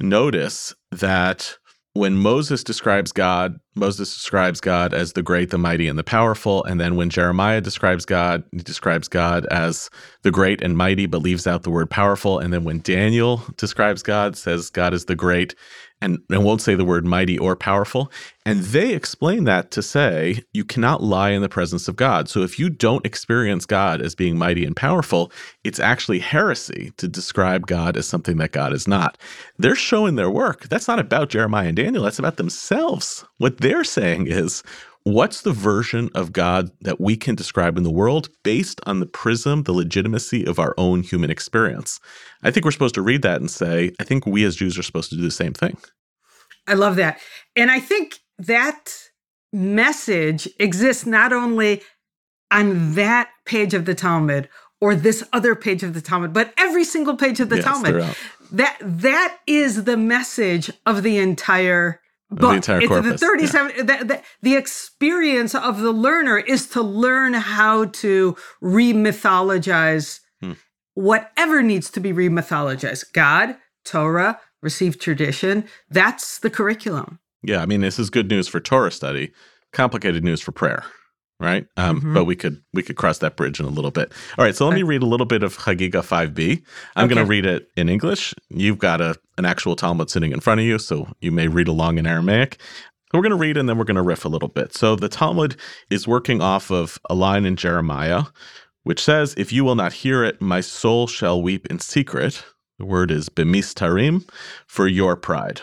notice 0.00 0.74
that 0.90 1.56
when 1.98 2.16
Moses 2.16 2.64
describes 2.64 3.12
God 3.12 3.58
Moses 3.78 4.12
describes 4.12 4.60
God 4.60 4.92
as 4.92 5.12
the 5.12 5.22
great, 5.22 5.50
the 5.50 5.58
mighty, 5.58 5.88
and 5.88 5.98
the 5.98 6.04
powerful. 6.04 6.64
And 6.64 6.80
then 6.80 6.96
when 6.96 7.10
Jeremiah 7.10 7.60
describes 7.60 8.04
God, 8.04 8.42
he 8.52 8.58
describes 8.58 9.08
God 9.08 9.46
as 9.46 9.88
the 10.22 10.30
great 10.30 10.60
and 10.60 10.76
mighty, 10.76 11.06
but 11.06 11.22
leaves 11.22 11.46
out 11.46 11.62
the 11.62 11.70
word 11.70 11.88
powerful. 11.88 12.38
And 12.38 12.52
then 12.52 12.64
when 12.64 12.80
Daniel 12.80 13.42
describes 13.56 14.02
God, 14.02 14.36
says 14.36 14.70
God 14.70 14.92
is 14.92 15.06
the 15.06 15.14
great 15.14 15.54
and, 16.00 16.18
and 16.30 16.44
won't 16.44 16.62
say 16.62 16.74
the 16.74 16.84
word 16.84 17.04
mighty 17.04 17.38
or 17.38 17.56
powerful. 17.56 18.10
And 18.46 18.60
they 18.60 18.94
explain 18.94 19.44
that 19.44 19.70
to 19.72 19.82
say 19.82 20.42
you 20.52 20.64
cannot 20.64 21.02
lie 21.02 21.30
in 21.30 21.42
the 21.42 21.48
presence 21.48 21.88
of 21.88 21.96
God. 21.96 22.28
So 22.28 22.42
if 22.42 22.58
you 22.58 22.70
don't 22.70 23.04
experience 23.04 23.66
God 23.66 24.00
as 24.00 24.14
being 24.14 24.38
mighty 24.38 24.64
and 24.64 24.74
powerful, 24.76 25.30
it's 25.64 25.80
actually 25.80 26.20
heresy 26.20 26.92
to 26.96 27.08
describe 27.08 27.66
God 27.66 27.96
as 27.96 28.08
something 28.08 28.38
that 28.38 28.52
God 28.52 28.72
is 28.72 28.88
not. 28.88 29.18
They're 29.58 29.74
showing 29.74 30.14
their 30.14 30.30
work. 30.30 30.68
That's 30.68 30.88
not 30.88 30.98
about 30.98 31.28
Jeremiah 31.28 31.68
and 31.68 31.76
Daniel, 31.76 32.04
that's 32.04 32.18
about 32.18 32.36
themselves. 32.36 33.24
What 33.38 33.58
they're 33.58 33.84
saying 33.84 34.28
is, 34.28 34.62
What's 35.04 35.40
the 35.40 35.52
version 35.52 36.10
of 36.14 36.32
God 36.32 36.70
that 36.82 37.00
we 37.00 37.16
can 37.16 37.34
describe 37.34 37.78
in 37.78 37.82
the 37.82 37.90
world 37.90 38.28
based 38.42 38.80
on 38.84 39.00
the 39.00 39.06
prism, 39.06 39.62
the 39.62 39.72
legitimacy 39.72 40.44
of 40.44 40.58
our 40.58 40.74
own 40.76 41.02
human 41.02 41.30
experience? 41.30 41.98
I 42.42 42.50
think 42.50 42.64
we're 42.64 42.72
supposed 42.72 42.96
to 42.96 43.02
read 43.02 43.22
that 43.22 43.40
and 43.40 43.50
say, 43.50 43.92
I 43.98 44.04
think 44.04 44.26
we 44.26 44.44
as 44.44 44.56
Jews 44.56 44.78
are 44.78 44.82
supposed 44.82 45.10
to 45.10 45.16
do 45.16 45.22
the 45.22 45.30
same 45.30 45.54
thing. 45.54 45.78
I 46.66 46.74
love 46.74 46.96
that. 46.96 47.18
And 47.56 47.70
I 47.70 47.80
think 47.80 48.18
that 48.38 48.92
message 49.52 50.48
exists 50.58 51.06
not 51.06 51.32
only 51.32 51.82
on 52.50 52.94
that 52.94 53.30
page 53.46 53.74
of 53.74 53.84
the 53.84 53.94
Talmud 53.94 54.48
or 54.80 54.94
this 54.94 55.24
other 55.32 55.54
page 55.54 55.82
of 55.82 55.94
the 55.94 56.00
Talmud, 56.00 56.32
but 56.32 56.52
every 56.56 56.84
single 56.84 57.16
page 57.16 57.40
of 57.40 57.48
the 57.48 57.56
Yes, 57.56 57.64
Talmud. 57.64 58.16
That 58.50 58.78
that 58.80 59.38
is 59.46 59.84
the 59.84 59.96
message 59.96 60.70
of 60.86 61.02
the 61.02 61.18
entire 61.18 62.00
the 62.30 62.50
entire 62.50 62.78
it's 62.80 62.88
the 62.88 63.02
corpus, 63.02 63.20
37 63.20 63.86
the, 63.86 64.04
the, 64.04 64.22
the 64.42 64.54
experience 64.54 65.54
of 65.54 65.80
the 65.80 65.92
learner 65.92 66.36
is 66.38 66.68
to 66.68 66.82
learn 66.82 67.32
how 67.34 67.86
to 67.86 68.36
re-mythologize 68.60 70.20
Hmm. 70.40 70.52
whatever 70.94 71.62
needs 71.62 71.90
to 71.90 72.00
be 72.00 72.12
re-mythologized. 72.12 73.12
God, 73.12 73.56
Torah, 73.84 74.38
received 74.62 75.00
tradition. 75.00 75.64
That's 75.90 76.38
the 76.38 76.50
curriculum. 76.50 77.18
Yeah, 77.42 77.60
I 77.62 77.66
mean, 77.66 77.80
this 77.80 77.98
is 77.98 78.10
good 78.10 78.28
news 78.28 78.46
for 78.46 78.60
Torah 78.60 78.92
study, 78.92 79.32
complicated 79.72 80.22
news 80.22 80.40
for 80.40 80.52
prayer, 80.52 80.84
right? 81.40 81.66
Um, 81.76 82.00
Mhm. 82.00 82.14
But 82.14 82.24
we 82.24 82.34
could 82.36 82.60
we 82.72 82.82
could 82.82 82.96
cross 82.96 83.18
that 83.18 83.36
bridge 83.36 83.60
in 83.60 83.66
a 83.66 83.70
little 83.70 83.90
bit. 83.90 84.12
All 84.36 84.44
right, 84.44 84.54
so 84.54 84.66
let 84.66 84.74
me 84.74 84.82
read 84.82 85.02
a 85.02 85.06
little 85.06 85.26
bit 85.26 85.42
of 85.42 85.56
Chagiga 85.58 86.02
5b. 86.02 86.62
I'm 86.96 87.08
going 87.08 87.16
to 87.24 87.28
read 87.28 87.46
it 87.46 87.70
in 87.76 87.88
English. 87.88 88.34
You've 88.50 88.78
got 88.78 89.00
a 89.00 89.16
an 89.36 89.44
actual 89.44 89.76
Talmud 89.76 90.10
sitting 90.10 90.32
in 90.32 90.40
front 90.40 90.60
of 90.60 90.66
you, 90.66 90.78
so 90.78 91.08
you 91.20 91.30
may 91.30 91.46
read 91.48 91.68
along 91.68 91.98
in 91.98 92.06
Aramaic. 92.06 92.58
We're 93.14 93.22
going 93.22 93.30
to 93.30 93.36
read 93.36 93.56
and 93.56 93.68
then 93.68 93.78
we're 93.78 93.84
going 93.84 93.94
to 93.96 94.02
riff 94.02 94.24
a 94.24 94.28
little 94.28 94.48
bit. 94.48 94.74
So 94.74 94.94
the 94.96 95.08
Talmud 95.08 95.56
is 95.90 96.06
working 96.08 96.42
off 96.42 96.70
of 96.70 96.98
a 97.08 97.14
line 97.14 97.46
in 97.46 97.56
Jeremiah, 97.56 98.24
which 98.82 99.02
says, 99.02 99.34
"If 99.38 99.52
you 99.52 99.64
will 99.64 99.76
not 99.76 99.92
hear 99.92 100.24
it, 100.24 100.42
my 100.42 100.60
soul 100.60 101.06
shall 101.06 101.40
weep 101.40 101.66
in 101.66 101.78
secret." 101.78 102.44
The 102.78 102.84
word 102.86 103.10
is 103.10 103.28
bemistarim 103.28 104.28
for 104.66 104.86
your 104.86 105.16
pride. 105.16 105.62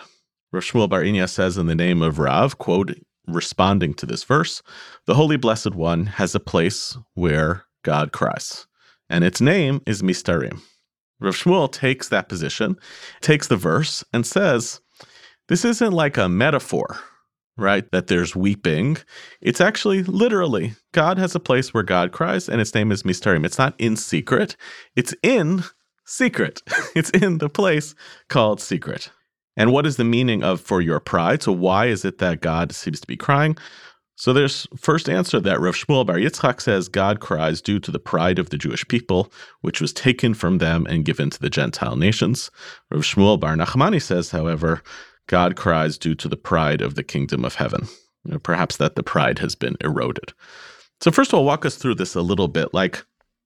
Rav 0.51 0.63
Shmuel 0.63 0.89
Bar 0.89 1.01
Inya 1.03 1.29
says 1.29 1.57
in 1.57 1.67
the 1.67 1.75
name 1.75 2.01
of 2.01 2.17
Rav, 2.19 2.57
quote, 2.57 2.91
responding 3.27 3.93
to 3.95 4.05
this 4.05 4.23
verse, 4.23 4.61
the 5.05 5.15
Holy 5.15 5.37
Blessed 5.37 5.75
One 5.75 6.05
has 6.05 6.35
a 6.35 6.39
place 6.39 6.97
where 7.13 7.65
God 7.83 8.11
cries, 8.11 8.67
and 9.09 9.23
its 9.23 9.41
name 9.41 9.81
is 9.85 10.01
Mistarim. 10.01 10.61
Rav 11.19 11.35
Shmuel 11.35 11.71
takes 11.71 12.09
that 12.09 12.29
position, 12.29 12.75
takes 13.21 13.47
the 13.47 13.55
verse, 13.55 14.03
and 14.13 14.25
says, 14.25 14.81
this 15.47 15.63
isn't 15.63 15.93
like 15.93 16.17
a 16.17 16.27
metaphor, 16.27 16.97
right? 17.55 17.89
That 17.91 18.07
there's 18.07 18.35
weeping. 18.35 18.97
It's 19.41 19.61
actually 19.61 20.03
literally 20.03 20.73
God 20.91 21.17
has 21.19 21.35
a 21.35 21.39
place 21.39 21.73
where 21.73 21.83
God 21.83 22.11
cries, 22.11 22.49
and 22.49 22.59
its 22.59 22.73
name 22.73 22.91
is 22.91 23.03
Mistarim. 23.03 23.45
It's 23.45 23.59
not 23.59 23.75
in 23.77 23.95
secret, 23.95 24.55
it's 24.95 25.13
in 25.21 25.63
secret. 26.05 26.61
it's 26.95 27.11
in 27.11 27.37
the 27.37 27.49
place 27.49 27.93
called 28.27 28.59
secret. 28.59 29.11
And 29.57 29.71
what 29.71 29.85
is 29.85 29.97
the 29.97 30.03
meaning 30.03 30.43
of 30.43 30.61
for 30.61 30.81
your 30.81 30.99
pride? 30.99 31.43
So 31.43 31.51
why 31.51 31.87
is 31.87 32.05
it 32.05 32.17
that 32.19 32.41
God 32.41 32.73
seems 32.73 32.99
to 32.99 33.07
be 33.07 33.17
crying? 33.17 33.57
So 34.17 34.31
there's 34.31 34.65
first 34.77 35.09
answer 35.09 35.39
that 35.41 35.59
Rav 35.59 35.75
Shmuel 35.75 36.05
Bar 36.05 36.15
Yitzchak 36.15 36.61
says 36.61 36.87
God 36.87 37.19
cries 37.19 37.61
due 37.61 37.79
to 37.79 37.91
the 37.91 37.99
pride 37.99 38.39
of 38.39 38.49
the 38.49 38.57
Jewish 38.57 38.87
people, 38.87 39.31
which 39.61 39.81
was 39.81 39.91
taken 39.91 40.33
from 40.33 40.59
them 40.59 40.85
and 40.89 41.03
given 41.03 41.29
to 41.29 41.39
the 41.39 41.49
Gentile 41.49 41.97
nations. 41.97 42.49
Rav 42.91 43.01
Shmuel 43.01 43.39
Bar 43.39 43.55
Nachmani 43.55 44.01
says, 44.01 44.31
however, 44.31 44.81
God 45.27 45.55
cries 45.55 45.97
due 45.97 46.15
to 46.15 46.29
the 46.29 46.37
pride 46.37 46.81
of 46.81 46.95
the 46.95 47.03
kingdom 47.03 47.43
of 47.43 47.55
heaven. 47.55 47.87
Know, 48.25 48.39
perhaps 48.39 48.77
that 48.77 48.95
the 48.95 49.03
pride 49.03 49.39
has 49.39 49.53
been 49.53 49.77
eroded. 49.81 50.33
So 51.01 51.11
first 51.11 51.31
of 51.31 51.37
all, 51.37 51.45
walk 51.45 51.65
us 51.65 51.75
through 51.75 51.95
this 51.95 52.15
a 52.15 52.21
little 52.21 52.47
bit. 52.47 52.73
Like, 52.73 52.95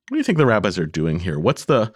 what 0.08 0.16
do 0.16 0.18
you 0.18 0.24
think 0.24 0.38
the 0.38 0.46
rabbis 0.46 0.80
are 0.80 0.86
doing 0.86 1.20
here? 1.20 1.38
What's 1.38 1.66
the 1.66 1.92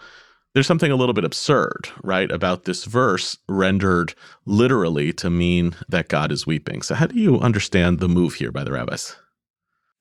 there's 0.53 0.67
something 0.67 0.91
a 0.91 0.95
little 0.95 1.13
bit 1.13 1.23
absurd, 1.23 1.89
right, 2.03 2.31
about 2.31 2.65
this 2.65 2.85
verse 2.85 3.37
rendered 3.47 4.13
literally 4.45 5.11
to 5.13 5.29
mean 5.29 5.75
that 5.89 6.09
God 6.09 6.31
is 6.31 6.45
weeping. 6.45 6.81
So, 6.81 6.95
how 6.95 7.07
do 7.07 7.19
you 7.19 7.39
understand 7.39 7.99
the 7.99 8.07
move 8.07 8.35
here 8.35 8.51
by 8.51 8.63
the 8.63 8.71
rabbis? 8.71 9.15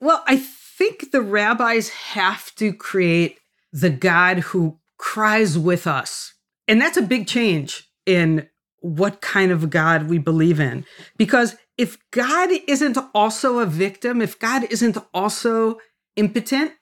Well, 0.00 0.22
I 0.26 0.36
think 0.36 1.10
the 1.10 1.22
rabbis 1.22 1.88
have 1.90 2.54
to 2.56 2.72
create 2.72 3.38
the 3.72 3.90
God 3.90 4.40
who 4.40 4.78
cries 4.98 5.58
with 5.58 5.86
us. 5.86 6.34
And 6.68 6.80
that's 6.80 6.96
a 6.96 7.02
big 7.02 7.26
change 7.26 7.88
in 8.06 8.48
what 8.80 9.20
kind 9.20 9.50
of 9.52 9.70
God 9.70 10.08
we 10.08 10.18
believe 10.18 10.60
in. 10.60 10.84
Because 11.16 11.56
if 11.78 11.98
God 12.10 12.50
isn't 12.68 12.98
also 13.14 13.60
a 13.60 13.66
victim, 13.66 14.20
if 14.20 14.38
God 14.38 14.64
isn't 14.70 14.98
also 15.14 15.78
impotent, 16.16 16.72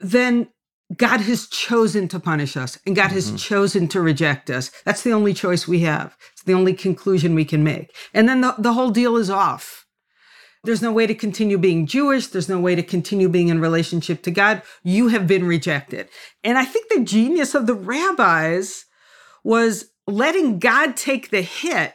then 0.00 0.48
God 0.96 1.20
has 1.20 1.46
chosen 1.46 2.08
to 2.08 2.20
punish 2.20 2.56
us 2.56 2.78
and 2.86 2.96
God 2.96 3.10
has 3.12 3.26
mm-hmm. 3.26 3.36
chosen 3.36 3.88
to 3.88 4.00
reject 4.00 4.48
us. 4.48 4.70
That's 4.84 5.02
the 5.02 5.12
only 5.12 5.34
choice 5.34 5.68
we 5.68 5.80
have. 5.80 6.16
It's 6.32 6.42
the 6.44 6.54
only 6.54 6.72
conclusion 6.72 7.34
we 7.34 7.44
can 7.44 7.62
make. 7.62 7.94
And 8.14 8.28
then 8.28 8.40
the, 8.40 8.54
the 8.58 8.72
whole 8.72 8.90
deal 8.90 9.16
is 9.16 9.28
off. 9.28 9.86
There's 10.64 10.82
no 10.82 10.92
way 10.92 11.06
to 11.06 11.14
continue 11.14 11.58
being 11.58 11.86
Jewish. 11.86 12.28
There's 12.28 12.48
no 12.48 12.58
way 12.58 12.74
to 12.74 12.82
continue 12.82 13.28
being 13.28 13.48
in 13.48 13.60
relationship 13.60 14.22
to 14.22 14.30
God. 14.30 14.62
You 14.82 15.08
have 15.08 15.26
been 15.26 15.46
rejected. 15.46 16.08
And 16.42 16.58
I 16.58 16.64
think 16.64 16.88
the 16.88 17.04
genius 17.04 17.54
of 17.54 17.66
the 17.66 17.74
rabbis 17.74 18.86
was 19.44 19.90
letting 20.06 20.58
God 20.58 20.96
take 20.96 21.30
the 21.30 21.42
hit 21.42 21.94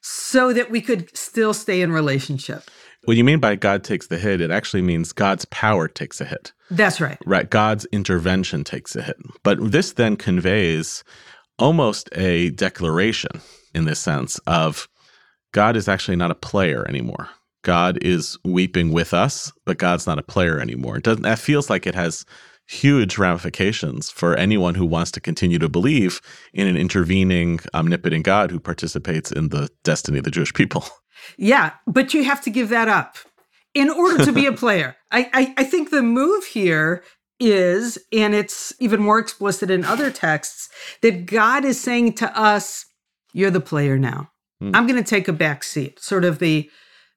so 0.00 0.52
that 0.52 0.70
we 0.70 0.80
could 0.80 1.16
still 1.16 1.54
stay 1.54 1.80
in 1.80 1.92
relationship. 1.92 2.70
What 3.08 3.16
you 3.16 3.24
mean 3.24 3.38
by 3.38 3.56
God 3.56 3.84
takes 3.84 4.08
the 4.08 4.18
hit, 4.18 4.42
it 4.42 4.50
actually 4.50 4.82
means 4.82 5.14
God's 5.14 5.46
power 5.46 5.88
takes 5.88 6.20
a 6.20 6.26
hit, 6.26 6.52
That's 6.70 7.00
right. 7.00 7.16
right? 7.24 7.48
God's 7.48 7.86
intervention 7.86 8.64
takes 8.64 8.94
a 8.94 9.00
hit. 9.00 9.16
But 9.42 9.72
this 9.72 9.94
then 9.94 10.14
conveys 10.14 11.04
almost 11.58 12.10
a 12.12 12.50
declaration 12.50 13.30
in 13.74 13.86
this 13.86 13.98
sense 13.98 14.38
of 14.40 14.88
God 15.52 15.74
is 15.74 15.88
actually 15.88 16.18
not 16.18 16.30
a 16.30 16.34
player 16.34 16.86
anymore. 16.86 17.30
God 17.62 17.96
is 18.02 18.36
weeping 18.44 18.92
with 18.92 19.14
us, 19.14 19.54
but 19.64 19.78
God's 19.78 20.06
not 20.06 20.18
a 20.18 20.22
player 20.22 20.60
anymore. 20.60 20.98
It 20.98 21.04
doesn't 21.04 21.22
that 21.22 21.38
feels 21.38 21.70
like 21.70 21.86
it 21.86 21.94
has 21.94 22.26
huge 22.66 23.16
ramifications 23.16 24.10
for 24.10 24.36
anyone 24.36 24.74
who 24.74 24.84
wants 24.84 25.10
to 25.12 25.20
continue 25.20 25.58
to 25.58 25.70
believe 25.70 26.20
in 26.52 26.68
an 26.68 26.76
intervening 26.76 27.60
omnipotent 27.72 28.26
God 28.26 28.50
who 28.50 28.60
participates 28.60 29.32
in 29.32 29.48
the 29.48 29.70
destiny 29.82 30.18
of 30.18 30.24
the 30.24 30.30
Jewish 30.30 30.52
people. 30.52 30.84
Yeah, 31.36 31.72
but 31.86 32.14
you 32.14 32.24
have 32.24 32.40
to 32.42 32.50
give 32.50 32.68
that 32.70 32.88
up 32.88 33.16
in 33.74 33.90
order 33.90 34.24
to 34.24 34.32
be 34.32 34.46
a 34.46 34.52
player. 34.64 34.96
I, 35.10 35.30
I, 35.32 35.54
I 35.58 35.64
think 35.64 35.90
the 35.90 36.02
move 36.02 36.44
here 36.44 37.02
is, 37.40 37.98
and 38.12 38.34
it's 38.34 38.72
even 38.80 39.00
more 39.00 39.18
explicit 39.18 39.70
in 39.70 39.84
other 39.84 40.10
texts, 40.10 40.68
that 41.02 41.26
God 41.26 41.64
is 41.64 41.80
saying 41.80 42.14
to 42.14 42.38
us, 42.38 42.86
You're 43.32 43.50
the 43.50 43.60
player 43.60 43.98
now. 43.98 44.30
Hmm. 44.60 44.74
I'm 44.74 44.86
going 44.86 45.02
to 45.02 45.08
take 45.08 45.28
a 45.28 45.32
back 45.32 45.62
seat. 45.62 46.00
Sort 46.00 46.24
of 46.24 46.38
the 46.38 46.70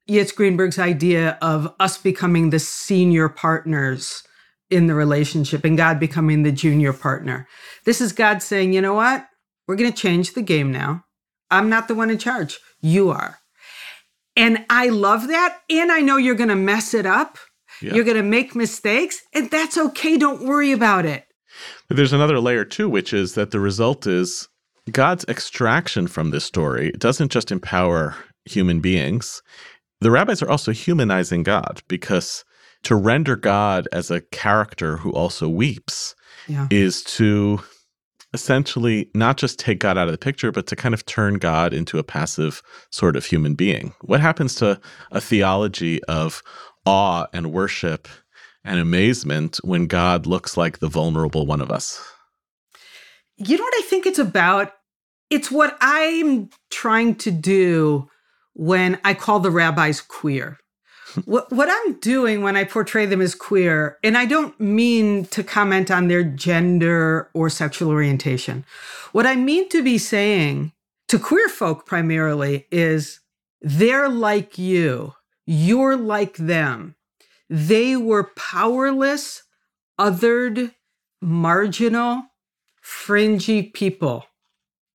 Yitz 0.10 0.36
Greenberg's 0.36 0.80
idea 0.80 1.38
of 1.42 1.74
us 1.80 1.98
becoming 1.98 2.50
the 2.50 2.60
senior 2.60 3.30
partners 3.30 4.24
in 4.70 4.88
the 4.88 4.96
relationship 4.96 5.66
and 5.66 5.78
God 5.78 6.00
becoming 6.00 6.44
the 6.44 6.52
junior 6.52 6.94
partner. 6.94 7.48
This 7.86 8.02
is 8.02 8.14
God 8.14 8.42
saying, 8.42 8.74
You 8.74 8.82
know 8.82 8.94
what? 8.94 9.28
We're 9.68 9.76
going 9.76 9.92
to 9.92 9.98
change 9.98 10.34
the 10.34 10.42
game 10.42 10.72
now. 10.72 11.06
I'm 11.50 11.70
not 11.70 11.88
the 11.88 11.96
one 11.96 12.10
in 12.10 12.18
charge. 12.18 12.60
You 12.82 13.10
are. 13.10 13.41
And 14.42 14.66
I 14.70 14.90
love 14.90 15.28
that. 15.28 15.60
And 15.70 15.92
I 15.92 16.00
know 16.02 16.18
you're 16.18 16.36
going 16.36 16.50
to 16.50 16.56
mess 16.56 16.94
it 16.94 17.06
up. 17.06 17.38
Yeah. 17.82 17.94
You're 17.96 18.04
going 18.06 18.18
to 18.18 18.24
make 18.24 18.56
mistakes, 18.56 19.22
and 19.34 19.50
that's 19.50 19.78
okay. 19.78 20.18
Don't 20.18 20.44
worry 20.46 20.72
about 20.72 21.06
it. 21.06 21.26
But 21.88 21.98
there's 21.98 22.14
another 22.14 22.40
layer 22.40 22.64
too, 22.66 22.90
which 22.90 23.14
is 23.14 23.34
that 23.36 23.52
the 23.52 23.60
result 23.60 24.06
is 24.06 24.48
God's 24.92 25.26
extraction 25.28 26.08
from 26.08 26.32
this 26.32 26.44
story 26.46 26.92
doesn't 26.94 27.32
just 27.32 27.52
empower 27.52 28.16
human 28.46 28.82
beings. 28.82 29.42
The 30.00 30.12
rabbis 30.12 30.42
are 30.42 30.50
also 30.50 30.72
humanizing 30.72 31.44
God 31.44 31.82
because 31.88 32.44
to 32.84 32.96
render 32.96 33.36
God 33.36 33.88
as 33.92 34.10
a 34.10 34.22
character 34.22 34.98
who 34.98 35.12
also 35.12 35.48
weeps 35.48 36.16
Yeah. 36.48 36.68
is 36.72 37.04
to 37.04 37.62
essentially 38.34 39.10
not 39.14 39.38
just 39.38 39.60
take 39.60 39.80
God 39.80 39.98
out 39.98 40.08
of 40.08 40.14
the 40.14 40.18
picture, 40.18 40.52
but 40.52 40.68
to 40.68 40.76
kind 40.76 40.94
of 40.94 41.06
turn 41.06 41.36
God 41.36 41.74
into 41.74 42.00
a 42.00 42.04
passive 42.04 42.62
sort 42.90 43.16
of 43.16 43.26
human 43.26 43.56
being. 43.56 43.94
What 44.02 44.22
happens 44.22 44.56
to 44.56 44.80
a 45.12 45.20
theology 45.20 46.04
of 46.06 46.42
awe 46.86 47.28
and 47.34 47.52
worship 47.52 48.08
and 48.64 48.80
amazement 48.80 49.58
when 49.64 49.88
God 49.88 50.26
looks 50.26 50.56
like 50.56 50.80
the 50.80 50.88
vulnerable 50.88 51.46
one 51.46 51.62
of 51.62 51.72
us? 51.72 52.02
You 53.38 53.58
know 53.58 53.64
what 53.64 53.84
I 53.84 53.88
think 53.88 54.06
it's 54.06 54.20
about? 54.20 54.74
It's 55.30 55.50
what 55.50 55.78
I'm 55.82 56.50
trying 56.70 57.16
to 57.16 57.32
do 57.32 58.08
when 58.54 59.00
I 59.04 59.14
call 59.14 59.40
the 59.40 59.52
rabbis 59.52 60.02
queer. 60.02 60.58
What, 61.26 61.52
what 61.52 61.70
I'm 61.70 61.94
doing 62.00 62.42
when 62.42 62.56
I 62.56 62.64
portray 62.64 63.06
them 63.06 63.22
as 63.22 63.36
queer, 63.36 63.98
and 64.04 64.18
I 64.18 64.26
don't 64.26 64.60
mean 64.60 65.26
to 65.26 65.44
comment 65.44 65.92
on 65.92 66.08
their 66.08 66.24
gender 66.24 67.30
or 67.34 67.50
sexual 67.50 67.90
orientation. 67.90 68.66
What 69.12 69.26
I 69.26 69.36
mean 69.36 69.70
to 69.70 69.84
be 69.84 69.98
saying 69.98 70.72
to 71.08 71.20
queer 71.20 71.50
folk 71.50 71.86
primarily 71.86 72.68
is 72.72 73.20
they're 73.62 74.10
like 74.10 74.58
you, 74.58 75.14
you're 75.46 75.98
like 75.98 76.38
them. 76.38 76.96
They 77.50 77.98
were 77.98 78.32
powerless, 78.36 79.44
othered, 80.00 80.74
marginal, 81.22 82.24
fringy 82.82 83.64
people, 83.64 84.26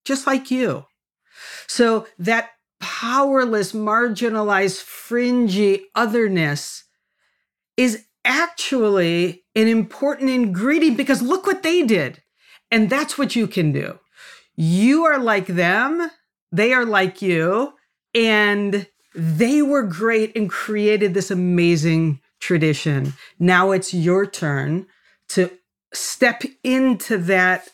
just 0.05 0.27
like 0.27 0.51
you. 0.51 0.87
So 1.67 2.07
that 2.19 2.51
powerless, 2.81 3.73
marginalized, 3.73 4.83
fringy 4.83 5.87
otherness 5.95 6.85
is 7.77 8.05
actually 8.25 9.45
an 9.55 9.69
important 9.69 10.31
ingredient 10.31 10.97
because 10.97 11.23
look 11.23 11.47
what 11.47 11.63
they 11.63 11.83
did. 11.83 12.23
And 12.71 12.91
that's 12.91 13.17
what 13.17 13.37
you 13.37 13.47
can 13.47 13.73
do. 13.73 13.99
You 14.57 15.05
are 15.05 15.19
like 15.19 15.47
them, 15.47 16.11
they 16.51 16.73
are 16.73 16.85
like 16.85 17.23
you, 17.23 17.75
and 18.15 18.87
they 19.15 19.63
were 19.63 19.83
great 19.83 20.35
and 20.37 20.51
created 20.51 21.15
this 21.15 21.31
amazing 21.31 22.21
tradition. 22.41 23.15
Now 23.39 23.71
it's 23.71 23.95
your 23.95 24.27
turn 24.27 24.87
to 25.29 25.51
step 25.93 26.43
into 26.63 27.19
that 27.19 27.69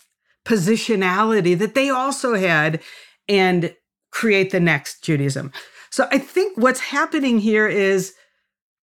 positionality 0.44 1.56
that 1.58 1.74
they 1.74 1.88
also 1.88 2.34
had 2.34 2.80
and 3.28 3.74
create 4.12 4.50
the 4.50 4.60
next 4.60 5.02
Judaism. 5.02 5.50
So 5.90 6.06
I 6.10 6.18
think 6.18 6.56
what's 6.56 6.80
happening 6.80 7.40
here 7.40 7.66
is 7.66 8.14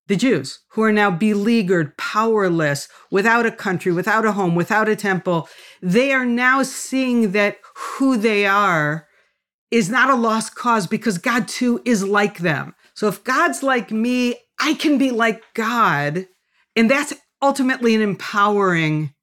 the 0.08 0.16
Jews 0.16 0.58
who 0.70 0.82
are 0.82 0.92
now 0.92 1.10
beleaguered, 1.10 1.96
powerless, 1.96 2.88
without 3.10 3.46
a 3.46 3.52
country, 3.52 3.92
without 3.92 4.26
a 4.26 4.32
home, 4.32 4.54
without 4.54 4.88
a 4.88 4.96
temple, 4.96 5.48
they 5.80 6.12
are 6.12 6.26
now 6.26 6.62
seeing 6.62 7.32
that 7.32 7.58
who 7.76 8.16
they 8.16 8.44
are 8.44 9.06
is 9.70 9.88
not 9.88 10.10
a 10.10 10.16
lost 10.16 10.56
cause 10.56 10.86
because 10.86 11.16
God 11.16 11.46
too 11.46 11.80
is 11.84 12.04
like 12.04 12.38
them. 12.38 12.74
So 12.94 13.06
if 13.06 13.22
God's 13.22 13.62
like 13.62 13.92
me, 13.92 14.34
I 14.60 14.74
can 14.74 14.98
be 14.98 15.12
like 15.12 15.42
God. 15.54 16.26
And 16.74 16.90
that's 16.90 17.14
ultimately 17.40 17.94
an 17.94 18.02
empowering 18.02 19.14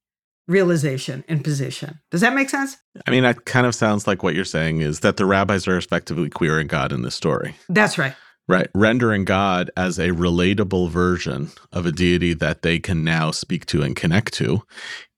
realization 0.47 1.23
and 1.27 1.43
position. 1.43 1.99
Does 2.09 2.21
that 2.21 2.33
make 2.33 2.49
sense? 2.49 2.77
I 3.05 3.11
mean, 3.11 3.23
that 3.23 3.45
kind 3.45 3.67
of 3.67 3.75
sounds 3.75 4.07
like 4.07 4.23
what 4.23 4.35
you're 4.35 4.45
saying 4.45 4.81
is 4.81 5.01
that 5.01 5.17
the 5.17 5.25
rabbis 5.25 5.67
are 5.67 5.77
effectively 5.77 6.29
queering 6.29 6.67
God 6.67 6.91
in 6.91 7.01
this 7.01 7.15
story. 7.15 7.55
That's 7.69 7.97
right. 7.97 8.15
Right. 8.47 8.69
Rendering 8.73 9.25
God 9.25 9.71
as 9.75 9.99
a 9.99 10.09
relatable 10.09 10.89
version 10.89 11.49
of 11.73 11.85
a 11.85 11.91
deity 11.91 12.33
that 12.35 12.61
they 12.61 12.79
can 12.79 13.03
now 13.03 13.31
speak 13.31 13.65
to 13.67 13.81
and 13.81 13.93
connect 13.95 14.33
to, 14.35 14.63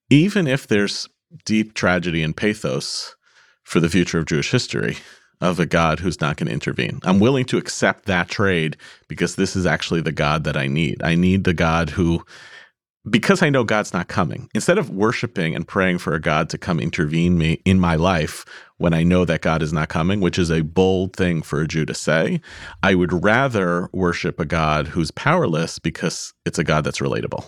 even 0.10 0.48
if 0.48 0.66
there's 0.66 1.08
deep 1.46 1.76
tragedy 1.76 2.24
and 2.24 2.36
pathos 2.36 3.16
for 3.64 3.80
the 3.80 3.90
future 3.90 4.18
of 4.18 4.26
Jewish 4.26 4.50
history 4.50 4.98
of 5.42 5.60
a 5.60 5.66
God 5.66 6.00
who's 6.00 6.20
not 6.20 6.38
going 6.38 6.48
to 6.48 6.54
intervene. 6.54 7.00
I'm 7.04 7.20
willing 7.20 7.46
to 7.46 7.58
accept 7.58 8.06
that 8.06 8.30
trade 8.30 8.78
because 9.08 9.36
this 9.36 9.56
is 9.56 9.66
actually 9.66 10.02
the 10.02 10.12
God 10.12 10.44
that 10.44 10.58
I 10.58 10.68
need. 10.68 11.02
I 11.04 11.16
need 11.16 11.44
the 11.44 11.54
God 11.54 11.92
who 11.92 12.26
because 13.08 13.42
I 13.42 13.50
know 13.50 13.64
God's 13.64 13.94
not 13.94 14.08
coming, 14.08 14.50
instead 14.54 14.78
of 14.78 14.90
worshiping 14.90 15.56
and 15.56 15.68
praying 15.68 16.00
for 16.00 16.14
a 16.14 16.22
God 16.22 16.50
to 16.50 16.58
come 16.58 16.80
intervene 16.80 17.38
me 17.38 17.62
in 17.66 17.80
my 17.80 17.96
life 17.96 18.46
when 18.78 18.94
I 18.94 19.04
know 19.04 19.26
that 19.26 19.42
God 19.42 19.62
is 19.62 19.72
not 19.72 19.90
coming, 19.90 20.20
which 20.20 20.40
is 20.40 20.52
a 20.52 20.62
bold 20.62 21.16
thing 21.16 21.42
for 21.42 21.62
a 21.62 21.68
Jew 21.68 21.86
to 21.86 21.94
say, 21.94 22.42
I 22.84 22.96
would 22.96 23.24
rather 23.24 23.90
worship 23.94 24.40
a 24.40 24.46
God 24.46 24.88
who's 24.88 25.12
powerless 25.12 25.80
because 25.80 26.34
it's 26.46 26.60
a 26.60 26.64
God 26.64 26.84
that's 26.84 27.00
relatable. 27.00 27.46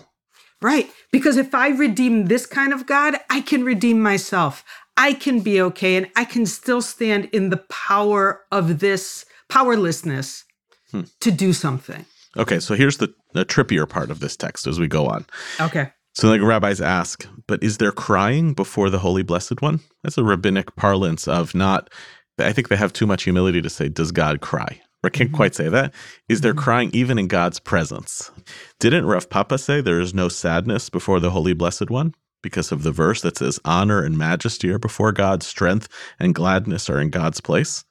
Right. 0.60 0.88
Because 1.10 1.36
if 1.36 1.54
I 1.54 1.70
redeem 1.70 2.26
this 2.26 2.46
kind 2.46 2.72
of 2.72 2.86
God, 2.86 3.16
I 3.28 3.40
can 3.40 3.64
redeem 3.64 4.00
myself. 4.00 4.64
I 4.96 5.12
can 5.12 5.40
be 5.40 5.60
okay 5.60 5.96
and 5.96 6.08
I 6.14 6.24
can 6.24 6.46
still 6.46 6.82
stand 6.82 7.26
in 7.32 7.50
the 7.50 7.56
power 7.56 8.42
of 8.52 8.78
this 8.78 9.24
powerlessness 9.48 10.44
hmm. 10.90 11.02
to 11.20 11.30
do 11.30 11.52
something. 11.52 12.04
Okay, 12.36 12.60
so 12.60 12.74
here's 12.74 12.96
the, 12.96 13.14
the 13.32 13.44
trippier 13.44 13.88
part 13.88 14.10
of 14.10 14.20
this 14.20 14.36
text 14.36 14.66
as 14.66 14.80
we 14.80 14.88
go 14.88 15.06
on. 15.06 15.26
Okay. 15.60 15.90
So 16.14 16.30
the 16.30 16.44
rabbis 16.44 16.80
ask, 16.80 17.26
but 17.46 17.62
is 17.62 17.78
there 17.78 17.92
crying 17.92 18.52
before 18.52 18.90
the 18.90 18.98
Holy 18.98 19.22
Blessed 19.22 19.62
One? 19.62 19.80
That's 20.02 20.18
a 20.18 20.24
rabbinic 20.24 20.76
parlance 20.76 21.26
of 21.26 21.54
not, 21.54 21.90
I 22.38 22.52
think 22.52 22.68
they 22.68 22.76
have 22.76 22.92
too 22.92 23.06
much 23.06 23.24
humility 23.24 23.62
to 23.62 23.70
say, 23.70 23.88
does 23.88 24.12
God 24.12 24.40
cry? 24.40 24.80
Or 25.04 25.10
can't 25.10 25.30
mm-hmm. 25.30 25.36
quite 25.36 25.54
say 25.54 25.68
that. 25.68 25.94
Is 26.28 26.42
there 26.42 26.52
mm-hmm. 26.52 26.60
crying 26.60 26.90
even 26.92 27.18
in 27.18 27.28
God's 27.28 27.58
presence? 27.58 28.30
Didn't 28.78 29.06
Rav 29.06 29.30
Papa 29.30 29.58
say 29.58 29.80
there 29.80 30.00
is 30.00 30.14
no 30.14 30.28
sadness 30.28 30.90
before 30.90 31.18
the 31.18 31.30
Holy 31.30 31.54
Blessed 31.54 31.90
One? 31.90 32.14
Because 32.42 32.72
of 32.72 32.82
the 32.82 32.92
verse 32.92 33.22
that 33.22 33.38
says, 33.38 33.58
honor 33.64 34.02
and 34.02 34.18
majesty 34.18 34.68
are 34.70 34.78
before 34.78 35.12
God, 35.12 35.42
strength 35.42 35.88
and 36.18 36.34
gladness 36.34 36.90
are 36.90 37.00
in 37.00 37.10
God's 37.10 37.40
place 37.40 37.84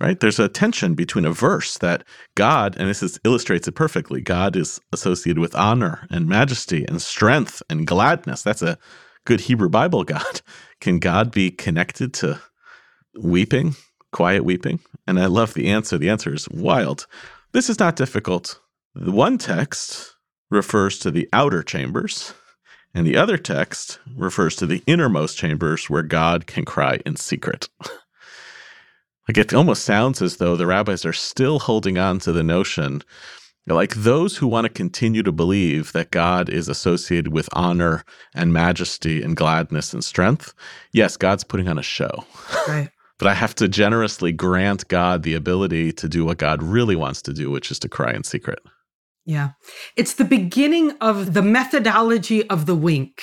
right? 0.00 0.18
There's 0.18 0.38
a 0.38 0.48
tension 0.48 0.94
between 0.94 1.24
a 1.24 1.32
verse 1.32 1.78
that 1.78 2.04
God, 2.34 2.76
and 2.78 2.88
this 2.88 3.02
is, 3.02 3.20
illustrates 3.24 3.68
it 3.68 3.72
perfectly, 3.72 4.20
God 4.20 4.56
is 4.56 4.80
associated 4.92 5.40
with 5.40 5.54
honor 5.54 6.06
and 6.10 6.28
majesty 6.28 6.84
and 6.86 7.00
strength 7.00 7.62
and 7.70 7.86
gladness. 7.86 8.42
That's 8.42 8.62
a 8.62 8.78
good 9.24 9.42
Hebrew 9.42 9.68
Bible 9.68 10.04
God. 10.04 10.40
Can 10.80 10.98
God 10.98 11.30
be 11.30 11.50
connected 11.50 12.12
to 12.14 12.40
weeping, 13.18 13.76
quiet 14.12 14.44
weeping? 14.44 14.80
And 15.06 15.18
I 15.18 15.26
love 15.26 15.54
the 15.54 15.68
answer. 15.68 15.98
The 15.98 16.10
answer 16.10 16.34
is 16.34 16.48
wild. 16.48 17.06
This 17.52 17.70
is 17.70 17.78
not 17.78 17.96
difficult. 17.96 18.60
The 18.94 19.12
one 19.12 19.38
text 19.38 20.14
refers 20.50 20.98
to 21.00 21.10
the 21.10 21.28
outer 21.32 21.62
chambers, 21.62 22.34
and 22.94 23.06
the 23.06 23.16
other 23.16 23.36
text 23.36 23.98
refers 24.16 24.54
to 24.56 24.66
the 24.66 24.82
innermost 24.86 25.36
chambers 25.36 25.90
where 25.90 26.02
God 26.02 26.46
can 26.46 26.64
cry 26.64 27.00
in 27.04 27.16
secret. 27.16 27.68
Like 29.28 29.38
it 29.38 29.54
almost 29.54 29.84
sounds 29.84 30.20
as 30.20 30.36
though 30.36 30.56
the 30.56 30.66
rabbis 30.66 31.04
are 31.04 31.12
still 31.12 31.58
holding 31.58 31.96
on 31.96 32.18
to 32.20 32.32
the 32.32 32.42
notion, 32.42 33.02
like 33.66 33.94
those 33.94 34.36
who 34.36 34.46
want 34.46 34.66
to 34.66 34.72
continue 34.72 35.22
to 35.22 35.32
believe 35.32 35.92
that 35.92 36.10
God 36.10 36.50
is 36.50 36.68
associated 36.68 37.32
with 37.32 37.48
honor 37.52 38.04
and 38.34 38.52
majesty 38.52 39.22
and 39.22 39.36
gladness 39.36 39.94
and 39.94 40.04
strength. 40.04 40.52
Yes, 40.92 41.16
God's 41.16 41.44
putting 41.44 41.68
on 41.68 41.78
a 41.78 41.82
show. 41.82 42.24
Right. 42.68 42.90
but 43.18 43.28
I 43.28 43.34
have 43.34 43.54
to 43.56 43.68
generously 43.68 44.32
grant 44.32 44.86
God 44.88 45.22
the 45.22 45.34
ability 45.34 45.92
to 45.92 46.08
do 46.08 46.26
what 46.26 46.38
God 46.38 46.62
really 46.62 46.96
wants 46.96 47.22
to 47.22 47.32
do, 47.32 47.50
which 47.50 47.70
is 47.70 47.78
to 47.80 47.88
cry 47.88 48.12
in 48.12 48.24
secret. 48.24 48.58
Yeah. 49.24 49.52
It's 49.96 50.14
the 50.14 50.24
beginning 50.24 50.92
of 51.00 51.32
the 51.32 51.42
methodology 51.42 52.46
of 52.50 52.66
the 52.66 52.74
wink. 52.74 53.22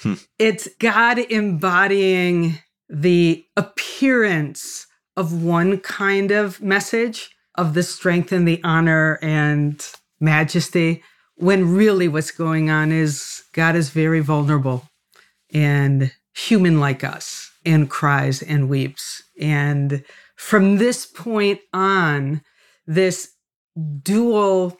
Hmm. 0.00 0.14
It's 0.38 0.68
God 0.78 1.18
embodying 1.18 2.58
the 2.88 3.44
appearance 3.56 4.86
of 5.16 5.42
one 5.42 5.78
kind 5.78 6.30
of 6.30 6.60
message 6.60 7.30
of 7.54 7.74
the 7.74 7.82
strength 7.82 8.32
and 8.32 8.46
the 8.46 8.60
honor 8.62 9.18
and 9.22 9.86
majesty 10.20 11.02
when 11.36 11.74
really 11.74 12.08
what's 12.08 12.30
going 12.30 12.70
on 12.70 12.92
is 12.92 13.44
God 13.52 13.76
is 13.76 13.90
very 13.90 14.20
vulnerable 14.20 14.88
and 15.52 16.12
human 16.34 16.80
like 16.80 17.04
us 17.04 17.50
and 17.64 17.90
cries 17.90 18.42
and 18.42 18.68
weeps. 18.68 19.22
And 19.40 20.04
from 20.36 20.78
this 20.78 21.06
point 21.06 21.60
on, 21.72 22.42
this 22.86 23.32
dual 24.02 24.78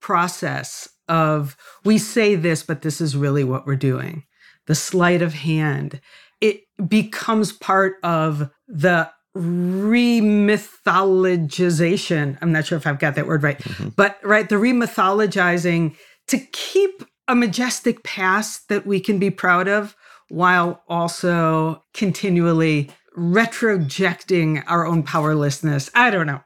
process 0.00 0.88
of 1.08 1.56
we 1.84 1.98
say 1.98 2.34
this, 2.34 2.62
but 2.62 2.82
this 2.82 3.00
is 3.00 3.16
really 3.16 3.44
what 3.44 3.66
we're 3.66 3.76
doing, 3.76 4.24
the 4.66 4.74
sleight 4.74 5.22
of 5.22 5.34
hand, 5.34 6.00
it 6.40 6.62
becomes 6.88 7.52
part 7.52 7.96
of 8.02 8.50
the 8.68 9.10
remythologization. 9.38 12.36
I'm 12.42 12.52
not 12.52 12.66
sure 12.66 12.76
if 12.76 12.86
I've 12.86 12.98
got 12.98 13.14
that 13.14 13.26
word 13.26 13.42
right, 13.42 13.58
mm-hmm. 13.58 13.88
but 13.90 14.18
right, 14.24 14.48
the 14.48 14.56
remythologizing 14.56 15.94
to 16.28 16.38
keep 16.52 17.04
a 17.28 17.34
majestic 17.34 18.02
past 18.02 18.68
that 18.68 18.86
we 18.86 19.00
can 19.00 19.18
be 19.18 19.30
proud 19.30 19.68
of 19.68 19.94
while 20.28 20.82
also 20.88 21.82
continually 21.94 22.90
retrojecting 23.16 24.62
our 24.66 24.86
own 24.86 25.02
powerlessness. 25.02 25.90
I 25.94 26.10
don't 26.10 26.26
know. 26.26 26.40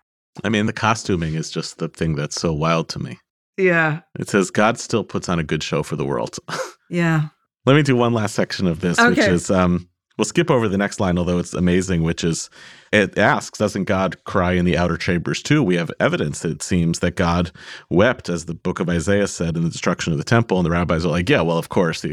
I 0.44 0.48
mean, 0.48 0.66
the 0.66 0.72
costuming 0.72 1.34
is 1.34 1.50
just 1.50 1.78
the 1.78 1.88
thing 1.88 2.14
that's 2.14 2.40
so 2.40 2.52
wild 2.52 2.88
to 2.90 2.98
me. 2.98 3.18
Yeah. 3.56 4.00
It 4.18 4.28
says 4.28 4.50
God 4.50 4.78
still 4.78 5.04
puts 5.04 5.28
on 5.28 5.38
a 5.38 5.44
good 5.44 5.62
show 5.62 5.82
for 5.82 5.96
the 5.96 6.04
world. 6.04 6.38
yeah. 6.90 7.28
Let 7.66 7.76
me 7.76 7.82
do 7.82 7.94
one 7.94 8.12
last 8.12 8.34
section 8.34 8.66
of 8.66 8.80
this, 8.80 8.98
okay. 8.98 9.10
which 9.10 9.18
is 9.18 9.50
um, 9.50 9.88
We'll 10.18 10.24
skip 10.24 10.50
over 10.50 10.68
the 10.68 10.78
next 10.78 11.00
line, 11.00 11.18
although 11.18 11.38
it's 11.38 11.54
amazing, 11.54 12.02
which 12.02 12.24
is 12.24 12.50
it 12.92 13.16
asks, 13.16 13.58
Doesn't 13.58 13.84
God 13.84 14.22
cry 14.24 14.52
in 14.52 14.64
the 14.64 14.76
outer 14.76 14.96
chambers 14.96 15.42
too? 15.42 15.62
We 15.62 15.76
have 15.76 15.90
evidence 15.98 16.44
it 16.44 16.62
seems 16.62 16.98
that 16.98 17.16
God 17.16 17.50
wept, 17.88 18.28
as 18.28 18.44
the 18.44 18.54
book 18.54 18.80
of 18.80 18.88
Isaiah 18.88 19.26
said, 19.26 19.56
in 19.56 19.64
the 19.64 19.70
destruction 19.70 20.12
of 20.12 20.18
the 20.18 20.24
temple. 20.24 20.58
And 20.58 20.66
the 20.66 20.70
rabbis 20.70 21.06
are 21.06 21.10
like, 21.10 21.28
Yeah, 21.28 21.40
well, 21.40 21.58
of 21.58 21.70
course, 21.70 22.04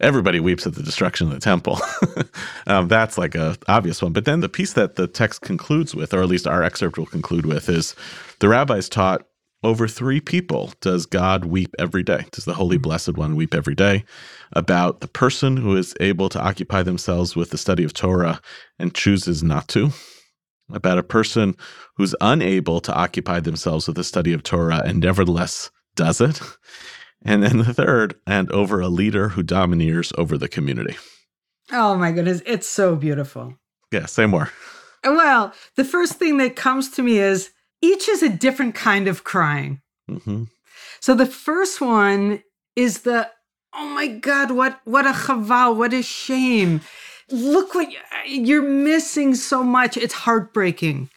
everybody 0.00 0.38
weeps 0.38 0.66
at 0.66 0.74
the 0.74 0.82
destruction 0.82 1.26
of 1.26 1.34
the 1.34 1.40
temple. 1.40 1.80
um, 2.66 2.88
that's 2.88 3.18
like 3.18 3.34
a 3.34 3.56
obvious 3.66 4.00
one. 4.00 4.12
But 4.12 4.24
then 4.24 4.40
the 4.40 4.48
piece 4.48 4.74
that 4.74 4.94
the 4.94 5.08
text 5.08 5.40
concludes 5.40 5.94
with, 5.94 6.14
or 6.14 6.22
at 6.22 6.28
least 6.28 6.46
our 6.46 6.62
excerpt 6.62 6.98
will 6.98 7.06
conclude 7.06 7.46
with, 7.46 7.68
is 7.68 7.96
the 8.38 8.48
rabbis 8.48 8.88
taught 8.88 9.26
over 9.62 9.88
three 9.88 10.20
people 10.20 10.72
does 10.80 11.06
God 11.06 11.44
weep 11.44 11.74
every 11.78 12.02
day? 12.02 12.26
Does 12.30 12.44
the 12.44 12.54
Holy 12.54 12.76
hmm. 12.76 12.82
Blessed 12.82 13.16
One 13.16 13.36
weep 13.36 13.54
every 13.54 13.74
day? 13.74 14.04
About 14.52 15.00
the 15.00 15.08
person 15.08 15.56
who 15.56 15.76
is 15.76 15.94
able 16.00 16.28
to 16.28 16.40
occupy 16.40 16.82
themselves 16.82 17.34
with 17.34 17.50
the 17.50 17.58
study 17.58 17.84
of 17.84 17.92
Torah 17.92 18.40
and 18.78 18.94
chooses 18.94 19.42
not 19.42 19.68
to. 19.68 19.90
About 20.72 20.98
a 20.98 21.02
person 21.02 21.56
who's 21.96 22.14
unable 22.20 22.80
to 22.80 22.94
occupy 22.94 23.40
themselves 23.40 23.86
with 23.86 23.96
the 23.96 24.04
study 24.04 24.32
of 24.32 24.42
Torah 24.42 24.82
and 24.84 25.00
nevertheless 25.00 25.70
does 25.94 26.20
it. 26.20 26.40
And 27.24 27.42
then 27.42 27.58
the 27.58 27.74
third, 27.74 28.14
and 28.26 28.50
over 28.52 28.80
a 28.80 28.88
leader 28.88 29.30
who 29.30 29.42
domineers 29.42 30.12
over 30.18 30.36
the 30.36 30.48
community. 30.48 30.96
Oh 31.72 31.96
my 31.96 32.12
goodness, 32.12 32.42
it's 32.46 32.68
so 32.68 32.94
beautiful. 32.94 33.54
Yeah, 33.90 34.06
say 34.06 34.26
more. 34.26 34.50
Well, 35.02 35.52
the 35.76 35.84
first 35.84 36.14
thing 36.14 36.36
that 36.38 36.56
comes 36.56 36.90
to 36.90 37.02
me 37.02 37.18
is 37.18 37.50
each 37.82 38.08
is 38.08 38.22
a 38.22 38.28
different 38.28 38.74
kind 38.74 39.08
of 39.08 39.24
crying. 39.24 39.82
hmm 40.08 40.44
So 41.00 41.14
the 41.14 41.26
first 41.26 41.80
one 41.80 42.42
is 42.76 43.02
the 43.02 43.30
oh 43.74 43.88
my 43.88 44.08
god, 44.08 44.50
what 44.52 44.80
what 44.84 45.06
a 45.06 45.12
chaval, 45.12 45.76
what 45.76 45.94
a 45.94 46.02
shame. 46.02 46.82
Look 47.30 47.74
what 47.74 47.92
you- 47.92 48.00
you're 48.26 48.62
missing 48.62 49.34
so 49.36 49.62
much. 49.64 49.96
It's 49.96 50.14
heartbreaking. 50.26 51.10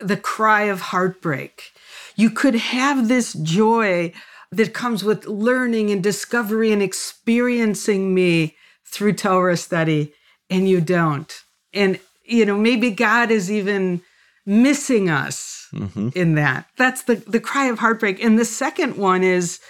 The 0.00 0.16
cry 0.18 0.64
of 0.64 0.80
heartbreak. 0.92 1.72
You 2.16 2.30
could 2.30 2.56
have 2.56 3.08
this 3.08 3.32
joy 3.34 4.12
that 4.52 4.74
comes 4.74 5.04
with 5.04 5.26
learning 5.26 5.90
and 5.90 6.02
discovery 6.02 6.72
and 6.72 6.82
experiencing 6.82 8.14
me 8.14 8.56
through 8.86 9.14
Torah 9.14 9.56
study, 9.56 10.14
and 10.50 10.68
you 10.68 10.80
don't. 10.80 11.32
And 11.74 12.00
you 12.24 12.46
know, 12.46 12.58
maybe 12.58 12.90
God 12.90 13.30
is 13.30 13.50
even 13.50 14.02
missing 14.46 15.10
us 15.10 15.43
hmm 15.74 16.08
in 16.14 16.34
that. 16.36 16.66
That's 16.76 17.02
the 17.02 17.16
the 17.16 17.40
cry 17.40 17.66
of 17.66 17.78
heartbreak. 17.78 18.22
And 18.22 18.38
the 18.38 18.44
second 18.44 18.96
one 18.96 19.22
is 19.22 19.60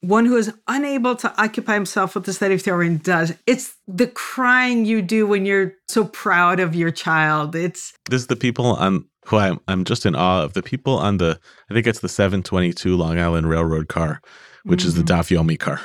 one 0.00 0.26
who 0.26 0.36
is 0.36 0.52
unable 0.68 1.16
to 1.16 1.42
occupy 1.42 1.74
himself 1.74 2.14
with 2.14 2.24
the 2.24 2.32
study 2.32 2.54
of 2.54 2.62
Torah 2.62 2.86
and 2.86 3.02
does. 3.02 3.32
It's 3.46 3.74
the 3.86 4.06
crying 4.06 4.84
you 4.84 5.00
do 5.00 5.26
when 5.26 5.46
you're 5.46 5.72
so 5.88 6.04
proud 6.04 6.60
of 6.60 6.74
your 6.74 6.90
child. 6.90 7.54
It's 7.54 7.94
This 8.10 8.22
is 8.22 8.26
the 8.26 8.36
people 8.36 8.66
on 8.66 9.06
who 9.26 9.38
I'm, 9.38 9.60
I'm 9.68 9.84
just 9.84 10.04
in 10.04 10.14
awe 10.14 10.42
of. 10.42 10.52
The 10.52 10.62
people 10.62 10.98
on 10.98 11.16
the, 11.16 11.40
I 11.70 11.74
think 11.74 11.86
it's 11.86 12.00
the 12.00 12.08
722 12.08 12.96
Long 12.96 13.18
Island 13.18 13.48
Railroad 13.48 13.88
car, 13.88 14.20
which 14.64 14.84
is 14.84 14.94
the 14.94 15.02
Daf 15.02 15.34
Yomi 15.34 15.58
car, 15.58 15.80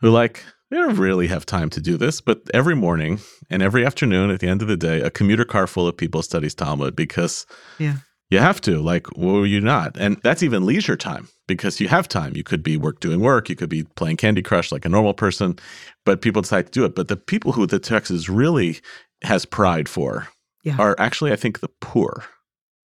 who 0.00 0.10
like, 0.10 0.44
they 0.70 0.76
don't 0.76 0.96
really 0.96 1.28
have 1.28 1.46
time 1.46 1.70
to 1.70 1.80
do 1.80 1.96
this, 1.96 2.20
but 2.20 2.42
every 2.52 2.76
morning 2.76 3.20
and 3.48 3.62
every 3.62 3.86
afternoon 3.86 4.30
at 4.30 4.40
the 4.40 4.48
end 4.48 4.60
of 4.60 4.68
the 4.68 4.76
day, 4.76 5.00
a 5.00 5.10
commuter 5.10 5.46
car 5.46 5.66
full 5.66 5.88
of 5.88 5.96
people 5.96 6.22
studies 6.22 6.54
Talmud 6.54 6.94
because 6.94 7.46
yeah. 7.78 7.96
You 8.30 8.38
have 8.38 8.60
to. 8.62 8.80
Like, 8.80 9.06
were 9.16 9.46
you 9.46 9.60
not? 9.60 9.96
And 9.98 10.18
that's 10.22 10.42
even 10.42 10.66
leisure 10.66 10.96
time 10.96 11.28
because 11.46 11.80
you 11.80 11.88
have 11.88 12.08
time. 12.08 12.36
You 12.36 12.44
could 12.44 12.62
be 12.62 12.76
work 12.76 13.00
doing 13.00 13.20
work, 13.20 13.48
you 13.48 13.56
could 13.56 13.70
be 13.70 13.84
playing 13.84 14.16
Candy 14.18 14.42
Crush 14.42 14.70
like 14.72 14.84
a 14.84 14.88
normal 14.88 15.14
person, 15.14 15.58
but 16.04 16.20
people 16.20 16.42
decide 16.42 16.66
to 16.66 16.72
do 16.72 16.84
it. 16.84 16.94
But 16.94 17.08
the 17.08 17.16
people 17.16 17.52
who 17.52 17.66
the 17.66 17.78
text 17.78 18.10
is 18.10 18.28
really 18.28 18.80
has 19.22 19.44
pride 19.44 19.88
for 19.88 20.28
Yeah. 20.64 20.76
are 20.78 20.94
actually, 20.98 21.32
I 21.32 21.36
think, 21.36 21.60
the 21.60 21.70
poor. 21.80 22.24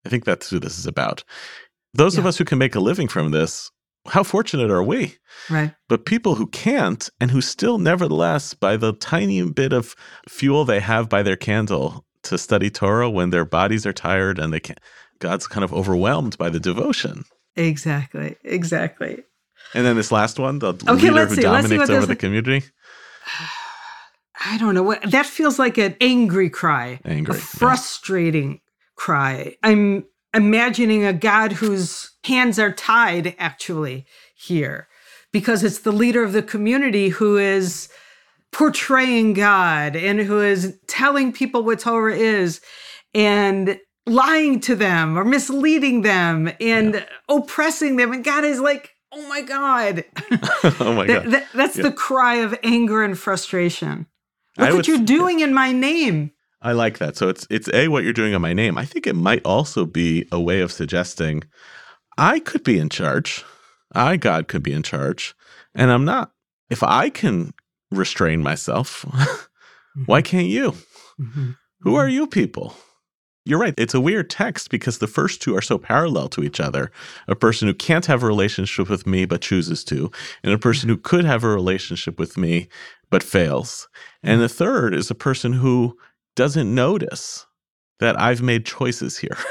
I 0.05 0.09
think 0.09 0.24
that's 0.24 0.50
who 0.50 0.59
this 0.59 0.78
is 0.78 0.87
about. 0.87 1.24
Those 1.94 2.16
of 2.18 2.24
us 2.26 2.38
who 2.38 2.44
can 2.44 2.59
make 2.59 2.74
a 2.74 2.81
living 2.81 3.07
from 3.07 3.31
this, 3.33 3.70
how 4.09 4.22
fortunate 4.24 4.70
are 4.70 4.83
we? 4.83 5.16
Right. 5.50 5.74
But 5.88 6.07
people 6.07 6.35
who 6.37 6.46
can't 6.46 7.09
and 7.20 7.31
who 7.31 7.40
still, 7.40 7.78
nevertheless, 7.78 8.55
by 8.55 8.76
the 8.76 8.94
tiny 8.94 9.42
bit 9.50 9.72
of 9.72 9.94
fuel 10.28 10.64
they 10.64 10.81
have 10.81 11.09
by 11.09 11.22
their 11.22 11.37
candle 11.37 12.05
to 12.24 12.38
study 12.38 12.70
Torah 12.70 13.11
when 13.11 13.31
their 13.31 13.44
bodies 13.44 13.85
are 13.87 13.92
tired 13.92 14.38
and 14.38 14.52
they 14.52 14.61
can't, 14.61 14.81
God's 15.22 15.46
kind 15.46 15.62
of 15.64 15.72
overwhelmed 15.72 16.37
by 16.37 16.50
the 16.50 16.58
devotion. 16.61 17.24
Exactly. 17.56 18.37
Exactly. 18.44 19.22
And 19.72 19.87
then 19.87 19.96
this 19.96 20.11
last 20.11 20.38
one, 20.38 20.58
the 20.58 20.74
Okay, 20.88 21.11
leader 21.11 21.26
who 21.26 21.37
see. 21.37 21.42
Dominates 21.42 21.88
over 21.90 22.06
the 22.06 22.16
community. 22.16 22.64
I 24.44 24.58
don't 24.58 24.74
know 24.74 24.82
what 24.82 25.08
that 25.11 25.26
feels 25.26 25.58
like 25.61 25.78
an 25.78 25.94
angry 26.00 26.50
cry. 26.50 26.98
Angry, 27.04 27.35
A 27.37 27.38
yeah. 27.38 27.44
frustrating 27.44 28.61
cry. 28.96 29.54
I'm 29.62 30.04
imagining 30.35 31.04
a 31.04 31.12
God 31.12 31.52
whose 31.52 32.11
hands 32.24 32.58
are 32.58 32.72
tied 32.72 33.37
actually 33.38 34.04
here 34.35 34.88
because 35.32 35.62
it's 35.62 35.80
the 35.80 35.92
leader 35.92 36.24
of 36.24 36.32
the 36.32 36.42
community 36.42 37.11
who 37.11 37.37
is 37.37 37.88
portraying 38.50 39.35
God 39.35 39.94
and 39.94 40.20
who 40.20 40.40
is 40.40 40.76
telling 40.88 41.32
people 41.32 41.62
what 41.62 41.78
Torah 41.80 42.16
is 42.16 42.61
and 43.14 43.78
lying 44.07 44.61
to 44.61 44.75
them 44.75 45.19
or 45.19 45.25
misleading 45.25 46.03
them 46.03 46.51
and 46.61 47.07
oppressing 47.29 47.97
them. 47.97 48.12
And 48.12 48.25
God 48.25 48.45
is 48.45 48.61
like, 48.61 48.91
oh 49.12 49.27
my 49.29 49.43
God. 49.43 50.05
oh 50.81 50.95
my 50.95 51.07
God. 51.07 51.27
that- 51.27 51.49
that's 51.55 51.77
Yeah. 51.77 51.85
the 51.85 51.93
cry 51.93 52.37
of 52.37 52.59
anger 52.62 53.03
and 53.03 53.19
frustration. 53.19 54.07
I 54.59 54.65
Look 54.65 54.71
would 54.71 54.77
what 54.79 54.88
you're 54.88 54.99
doing 54.99 55.41
in 55.41 55.55
my 55.55 55.73
name. 55.73 56.33
I 56.61 56.73
like 56.73 56.99
that. 56.99 57.17
So 57.17 57.29
it's 57.29 57.47
it's 57.51 57.69
a 57.73 57.88
what 57.88 58.05
you're 58.05 58.12
doing 58.12 58.35
on 58.35 58.41
my 58.41 58.53
name. 58.53 58.79
I 58.79 58.85
think 58.85 59.07
it 59.07 59.17
might 59.17 59.45
also 59.45 59.85
be 59.85 60.29
a 60.31 60.41
way 60.41 60.61
of 60.61 60.71
suggesting 60.71 61.43
I 62.17 62.38
could 62.38 62.62
be 62.62 62.79
in 62.79 62.88
charge. 62.88 63.45
I 63.93 64.17
God 64.17 64.47
could 64.47 64.62
be 64.62 64.73
in 64.73 64.83
charge, 64.83 65.35
and 65.75 65.91
I'm 65.91 66.05
not. 66.05 66.33
If 66.71 66.83
I 66.83 67.11
can 67.11 67.53
restrain 67.91 68.43
myself, 68.43 69.05
why 70.07 70.23
mm-hmm. 70.23 70.31
can't 70.31 70.47
you? 70.47 70.73
Mm-hmm. 71.21 71.51
Who 71.81 71.97
are 71.97 72.07
mm-hmm. 72.07 72.15
you 72.15 72.27
people? 72.29 72.77
You're 73.44 73.59
right. 73.59 73.74
It's 73.76 73.94
a 73.94 74.00
weird 74.00 74.31
text 74.31 74.70
because 74.70 74.98
the 74.98 75.09
first 75.09 75.42
two 75.42 75.57
are 75.57 75.62
so 75.62 75.76
parallel 75.76 76.28
to 76.28 76.44
each 76.44 76.61
other. 76.61 76.92
A 77.26 77.35
person 77.35 77.66
who 77.66 77.74
can't 77.74 78.07
have 78.07 78.22
a 78.22 78.26
relationship 78.26 78.88
with 78.88 79.07
me 79.07 79.24
but 79.24 79.40
chooses 79.40 79.83
to, 79.85 80.11
and 80.44 80.52
a 80.52 80.59
person 80.59 80.88
who 80.88 80.96
could 80.96 81.24
have 81.24 81.42
a 81.42 81.48
relationship 81.48 82.18
with 82.18 82.37
me 82.37 82.68
but 83.11 83.22
fails. 83.22 83.88
And 84.22 84.40
the 84.40 84.48
third 84.48 84.94
is 84.94 85.11
a 85.11 85.14
person 85.14 85.55
who 85.55 85.98
doesn't 86.37 86.72
notice 86.72 87.46
that 87.98 88.18
I've 88.18 88.42
made 88.42 88.66
choices 88.66 89.18
here. 89.18 89.37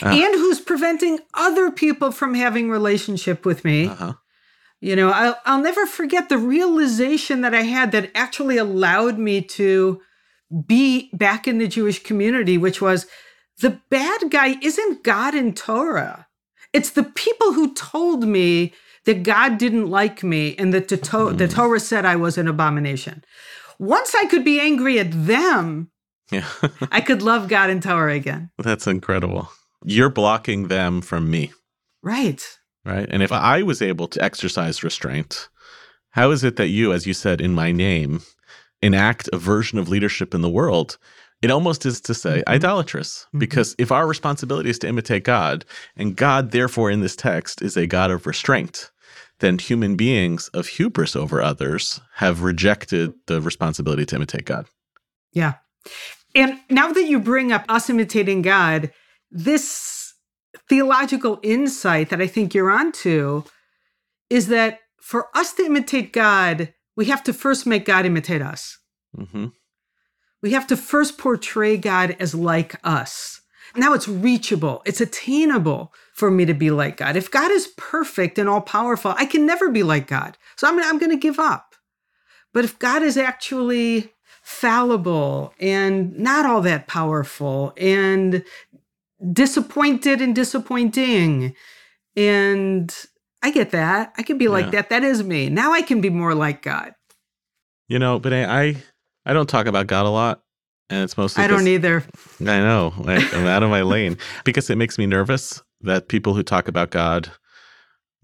Uh, 0.00 0.08
and 0.08 0.34
who's 0.36 0.58
preventing 0.58 1.18
other 1.34 1.70
people 1.70 2.12
from 2.12 2.32
having 2.32 2.70
relationship 2.70 3.44
with 3.44 3.62
me. 3.62 3.88
uh-huh. 3.88 4.14
You 4.80 4.96
know, 4.96 5.10
I'll, 5.10 5.38
I'll 5.44 5.60
never 5.60 5.84
forget 5.84 6.30
the 6.30 6.38
realization 6.38 7.42
that 7.42 7.54
I 7.54 7.60
had 7.60 7.92
that 7.92 8.10
actually 8.14 8.56
allowed 8.56 9.18
me 9.18 9.42
to 9.42 10.00
be 10.66 11.10
back 11.12 11.48
in 11.48 11.58
the 11.58 11.68
Jewish 11.68 12.02
community, 12.02 12.58
which 12.58 12.80
was 12.80 13.06
the 13.60 13.80
bad 13.90 14.30
guy 14.30 14.56
isn't 14.62 15.02
God 15.02 15.34
in 15.34 15.54
Torah. 15.54 16.26
It's 16.72 16.90
the 16.90 17.04
people 17.04 17.52
who 17.52 17.74
told 17.74 18.24
me 18.24 18.72
that 19.04 19.22
God 19.22 19.58
didn't 19.58 19.90
like 19.90 20.22
me 20.22 20.54
and 20.56 20.72
that 20.72 20.88
the, 20.88 20.96
to- 20.96 21.32
the 21.32 21.46
hmm. 21.46 21.52
Torah 21.52 21.80
said 21.80 22.04
I 22.04 22.16
was 22.16 22.38
an 22.38 22.48
abomination. 22.48 23.24
Once 23.78 24.14
I 24.14 24.26
could 24.26 24.44
be 24.44 24.60
angry 24.60 24.98
at 24.98 25.10
them, 25.26 25.90
Yeah. 26.30 26.46
I 26.90 27.00
could 27.00 27.22
love 27.22 27.48
God 27.48 27.68
and 27.68 27.82
Torah 27.82 28.14
again. 28.14 28.50
That's 28.58 28.86
incredible. 28.86 29.50
You're 29.84 30.10
blocking 30.10 30.68
them 30.68 31.02
from 31.02 31.30
me. 31.30 31.52
Right. 32.02 32.42
right? 32.84 33.08
And 33.10 33.22
if 33.22 33.32
I 33.32 33.62
was 33.62 33.82
able 33.82 34.08
to 34.08 34.22
exercise 34.22 34.82
restraint, 34.82 35.48
how 36.10 36.30
is 36.30 36.44
it 36.44 36.56
that 36.56 36.68
you, 36.68 36.92
as 36.92 37.06
you 37.06 37.14
said, 37.14 37.40
in 37.40 37.54
my 37.54 37.72
name, 37.72 38.22
enact 38.82 39.28
a 39.32 39.38
version 39.38 39.78
of 39.78 39.88
leadership 39.88 40.34
in 40.34 40.42
the 40.42 40.50
world? 40.50 40.98
It 41.42 41.50
almost 41.50 41.84
is 41.84 42.00
to 42.02 42.14
say 42.14 42.38
mm-hmm. 42.38 42.52
idolatrous, 42.52 43.26
mm-hmm. 43.28 43.38
because 43.38 43.74
if 43.78 43.90
our 43.90 44.06
responsibility 44.06 44.70
is 44.70 44.78
to 44.80 44.88
imitate 44.88 45.24
God, 45.24 45.64
and 45.96 46.16
God, 46.16 46.52
therefore, 46.52 46.90
in 46.90 47.00
this 47.00 47.16
text, 47.16 47.62
is 47.62 47.76
a 47.76 47.86
God 47.86 48.10
of 48.10 48.26
restraint, 48.26 48.90
then 49.40 49.58
human 49.58 49.96
beings 49.96 50.48
of 50.54 50.68
hubris 50.68 51.16
over 51.16 51.42
others 51.42 52.00
have 52.14 52.42
rejected 52.42 53.12
the 53.26 53.40
responsibility 53.40 54.06
to 54.06 54.16
imitate 54.16 54.44
God. 54.44 54.66
Yeah. 55.32 55.54
And 56.34 56.60
now 56.70 56.92
that 56.92 57.08
you 57.08 57.18
bring 57.18 57.50
up 57.50 57.64
us 57.68 57.90
imitating 57.90 58.42
God, 58.42 58.92
this 59.30 60.14
theological 60.68 61.40
insight 61.42 62.10
that 62.10 62.20
I 62.20 62.26
think 62.26 62.54
you're 62.54 62.70
onto 62.70 63.42
is 64.30 64.48
that 64.48 64.80
for 65.00 65.26
us 65.34 65.52
to 65.54 65.64
imitate 65.64 66.12
God, 66.12 66.72
we 66.96 67.06
have 67.06 67.22
to 67.24 67.32
first 67.32 67.66
make 67.66 67.84
God 67.84 68.06
imitate 68.06 68.42
us. 68.42 68.78
hmm 69.14 69.46
We 70.42 70.52
have 70.52 70.66
to 70.68 70.76
first 70.76 71.18
portray 71.18 71.76
God 71.76 72.16
as 72.18 72.34
like 72.34 72.76
us. 72.84 73.40
Now 73.74 73.94
it's 73.94 74.08
reachable, 74.08 74.82
it's 74.84 75.00
attainable 75.00 75.92
for 76.12 76.30
me 76.30 76.44
to 76.44 76.54
be 76.54 76.70
like 76.70 76.98
God. 76.98 77.16
If 77.16 77.30
God 77.30 77.50
is 77.50 77.68
perfect 77.76 78.38
and 78.38 78.48
all 78.48 78.60
powerful, 78.60 79.14
I 79.16 79.24
can 79.24 79.46
never 79.46 79.70
be 79.70 79.82
like 79.82 80.06
God. 80.06 80.36
So 80.56 80.68
I'm, 80.68 80.78
I'm 80.78 80.98
going 80.98 81.10
to 81.10 81.16
give 81.16 81.38
up. 81.38 81.74
But 82.52 82.64
if 82.64 82.78
God 82.78 83.02
is 83.02 83.16
actually 83.16 84.12
fallible 84.42 85.54
and 85.58 86.18
not 86.18 86.44
all 86.44 86.60
that 86.62 86.86
powerful 86.86 87.72
and 87.78 88.44
disappointed 89.32 90.20
and 90.20 90.34
disappointing. 90.34 91.54
And 92.16 92.94
I 93.42 93.50
get 93.50 93.70
that. 93.72 94.12
I 94.16 94.22
can 94.22 94.38
be 94.38 94.48
like 94.48 94.66
Yeah. 94.66 94.70
that. 94.72 94.90
That 94.90 95.04
is 95.04 95.22
me. 95.22 95.48
Now 95.48 95.72
I 95.72 95.82
can 95.82 96.00
be 96.00 96.10
more 96.10 96.34
like 96.34 96.62
God. 96.62 96.92
You 97.88 97.98
know, 97.98 98.18
but 98.18 98.32
I 98.32 98.44
I, 98.68 98.76
I 99.26 99.32
don't 99.32 99.48
talk 99.48 99.66
about 99.66 99.86
God 99.86 100.06
a 100.06 100.10
lot, 100.10 100.42
and 100.88 101.02
it's 101.04 101.16
mostly 101.16 101.44
I 101.44 101.46
don't 101.48 101.66
either. 101.66 102.04
I 102.40 102.44
know. 102.44 102.92
Like, 102.98 103.34
I'm 103.34 103.46
out 103.46 103.62
of 103.62 103.70
my 103.70 103.82
lane 103.82 104.16
because 104.44 104.70
it 104.70 104.76
makes 104.76 104.96
me 104.98 105.06
nervous 105.06 105.60
that 105.82 106.08
people 106.08 106.34
who 106.34 106.42
talk 106.42 106.68
about 106.68 106.90
God 106.90 107.30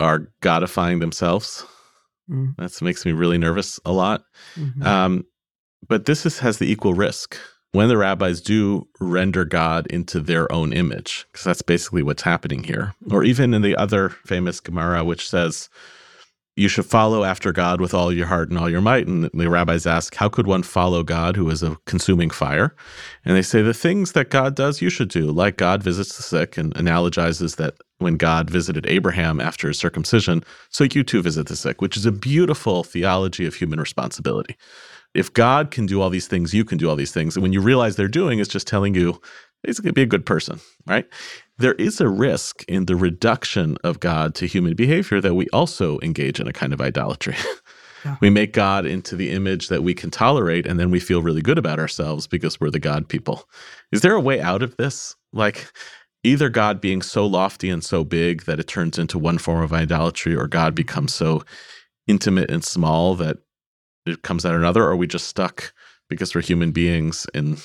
are 0.00 0.30
godifying 0.42 1.00
themselves. 1.00 1.64
Mm. 2.30 2.54
That 2.56 2.80
makes 2.82 3.04
me 3.04 3.12
really 3.12 3.38
nervous 3.38 3.80
a 3.84 3.92
lot. 3.92 4.22
Mhm. 4.56 4.84
Um, 4.84 5.24
but 5.88 6.04
this 6.06 6.24
is, 6.26 6.38
has 6.38 6.58
the 6.58 6.70
equal 6.70 6.94
risk 6.94 7.36
when 7.72 7.88
the 7.88 7.96
rabbis 7.96 8.40
do 8.40 8.88
render 8.98 9.44
God 9.44 9.86
into 9.88 10.20
their 10.20 10.50
own 10.52 10.72
image, 10.72 11.26
because 11.32 11.44
that's 11.44 11.62
basically 11.62 12.02
what's 12.02 12.22
happening 12.22 12.64
here. 12.64 12.94
Or 13.10 13.24
even 13.24 13.52
in 13.52 13.62
the 13.62 13.76
other 13.76 14.08
famous 14.08 14.60
Gemara, 14.60 15.04
which 15.04 15.28
says, 15.28 15.68
you 16.56 16.66
should 16.66 16.86
follow 16.86 17.22
after 17.22 17.52
God 17.52 17.80
with 17.80 17.94
all 17.94 18.12
your 18.12 18.26
heart 18.26 18.48
and 18.48 18.58
all 18.58 18.68
your 18.68 18.80
might. 18.80 19.06
And 19.06 19.30
the 19.32 19.48
rabbis 19.48 19.86
ask, 19.86 20.16
how 20.16 20.28
could 20.28 20.48
one 20.48 20.64
follow 20.64 21.04
God 21.04 21.36
who 21.36 21.48
is 21.50 21.62
a 21.62 21.76
consuming 21.86 22.30
fire? 22.30 22.74
And 23.24 23.36
they 23.36 23.42
say 23.42 23.62
the 23.62 23.72
things 23.72 24.10
that 24.12 24.30
God 24.30 24.56
does, 24.56 24.82
you 24.82 24.90
should 24.90 25.08
do, 25.08 25.30
like 25.30 25.56
God 25.56 25.84
visits 25.84 26.16
the 26.16 26.24
sick 26.24 26.58
and 26.58 26.74
analogizes 26.74 27.56
that 27.56 27.74
when 27.98 28.16
God 28.16 28.50
visited 28.50 28.86
Abraham 28.86 29.40
after 29.40 29.68
his 29.68 29.78
circumcision, 29.78 30.42
so 30.68 30.82
you 30.82 31.04
too 31.04 31.22
visit 31.22 31.46
the 31.46 31.54
sick, 31.54 31.80
which 31.80 31.96
is 31.96 32.06
a 32.06 32.12
beautiful 32.12 32.82
theology 32.82 33.46
of 33.46 33.54
human 33.54 33.78
responsibility. 33.78 34.56
If 35.18 35.32
God 35.32 35.72
can 35.72 35.84
do 35.84 36.00
all 36.00 36.10
these 36.10 36.28
things, 36.28 36.54
you 36.54 36.64
can 36.64 36.78
do 36.78 36.88
all 36.88 36.94
these 36.94 37.10
things. 37.10 37.34
And 37.34 37.42
when 37.42 37.52
you 37.52 37.60
realize 37.60 37.96
they're 37.96 38.06
doing, 38.06 38.38
it's 38.38 38.48
just 38.48 38.68
telling 38.68 38.94
you, 38.94 39.20
basically, 39.64 39.90
be 39.90 40.02
a 40.02 40.06
good 40.06 40.24
person, 40.24 40.60
right? 40.86 41.06
There 41.58 41.74
is 41.74 42.00
a 42.00 42.08
risk 42.08 42.64
in 42.68 42.86
the 42.86 42.94
reduction 42.94 43.76
of 43.82 43.98
God 43.98 44.36
to 44.36 44.46
human 44.46 44.76
behavior 44.76 45.20
that 45.20 45.34
we 45.34 45.48
also 45.48 45.98
engage 46.04 46.38
in 46.38 46.46
a 46.46 46.52
kind 46.52 46.72
of 46.72 46.80
idolatry. 46.80 47.34
Yeah. 48.04 48.16
We 48.20 48.30
make 48.30 48.52
God 48.52 48.86
into 48.86 49.16
the 49.16 49.32
image 49.32 49.66
that 49.70 49.82
we 49.82 49.92
can 49.92 50.12
tolerate, 50.12 50.66
and 50.66 50.78
then 50.78 50.92
we 50.92 51.00
feel 51.00 51.20
really 51.20 51.42
good 51.42 51.58
about 51.58 51.80
ourselves 51.80 52.28
because 52.28 52.60
we're 52.60 52.70
the 52.70 52.78
God 52.78 53.08
people. 53.08 53.48
Is 53.90 54.02
there 54.02 54.14
a 54.14 54.20
way 54.20 54.40
out 54.40 54.62
of 54.62 54.76
this? 54.76 55.16
Like, 55.32 55.72
either 56.22 56.48
God 56.48 56.80
being 56.80 57.02
so 57.02 57.26
lofty 57.26 57.68
and 57.68 57.82
so 57.82 58.04
big 58.04 58.44
that 58.44 58.60
it 58.60 58.68
turns 58.68 59.00
into 59.00 59.18
one 59.18 59.36
form 59.38 59.64
of 59.64 59.72
idolatry, 59.72 60.36
or 60.36 60.46
God 60.46 60.76
becomes 60.76 61.12
so 61.12 61.42
intimate 62.06 62.52
and 62.52 62.64
small 62.64 63.16
that 63.16 63.38
it 64.06 64.22
comes 64.22 64.44
out 64.46 64.54
another, 64.54 64.84
or 64.84 64.90
are 64.90 64.96
we 64.96 65.06
just 65.06 65.28
stuck 65.28 65.72
because 66.08 66.34
we're 66.34 66.40
human 66.40 66.72
beings 66.72 67.26
in 67.34 67.56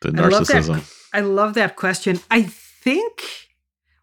the 0.00 0.08
I 0.16 0.28
love 0.28 0.46
that. 0.46 0.62
narcissism? 0.62 1.08
I 1.12 1.20
love 1.20 1.54
that 1.54 1.76
question. 1.76 2.20
I 2.30 2.42
think 2.42 3.22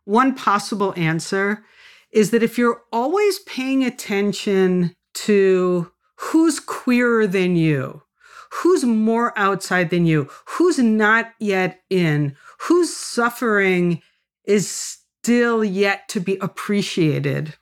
one 0.05 0.35
possible 0.35 0.93
answer 0.95 1.63
is 2.11 2.31
that 2.31 2.43
if 2.43 2.57
you're 2.57 2.81
always 2.91 3.39
paying 3.39 3.83
attention 3.83 4.95
to 5.13 5.91
who's 6.15 6.59
queerer 6.59 7.27
than 7.27 7.55
you, 7.55 8.03
who's 8.51 8.83
more 8.83 9.37
outside 9.37 9.89
than 9.89 10.05
you, 10.05 10.29
who's 10.45 10.77
not 10.77 11.31
yet 11.39 11.81
in, 11.89 12.35
whose 12.59 12.93
suffering 12.95 14.01
is 14.45 14.69
still 14.69 15.63
yet 15.63 16.07
to 16.09 16.19
be 16.19 16.37
appreciated, 16.37 17.55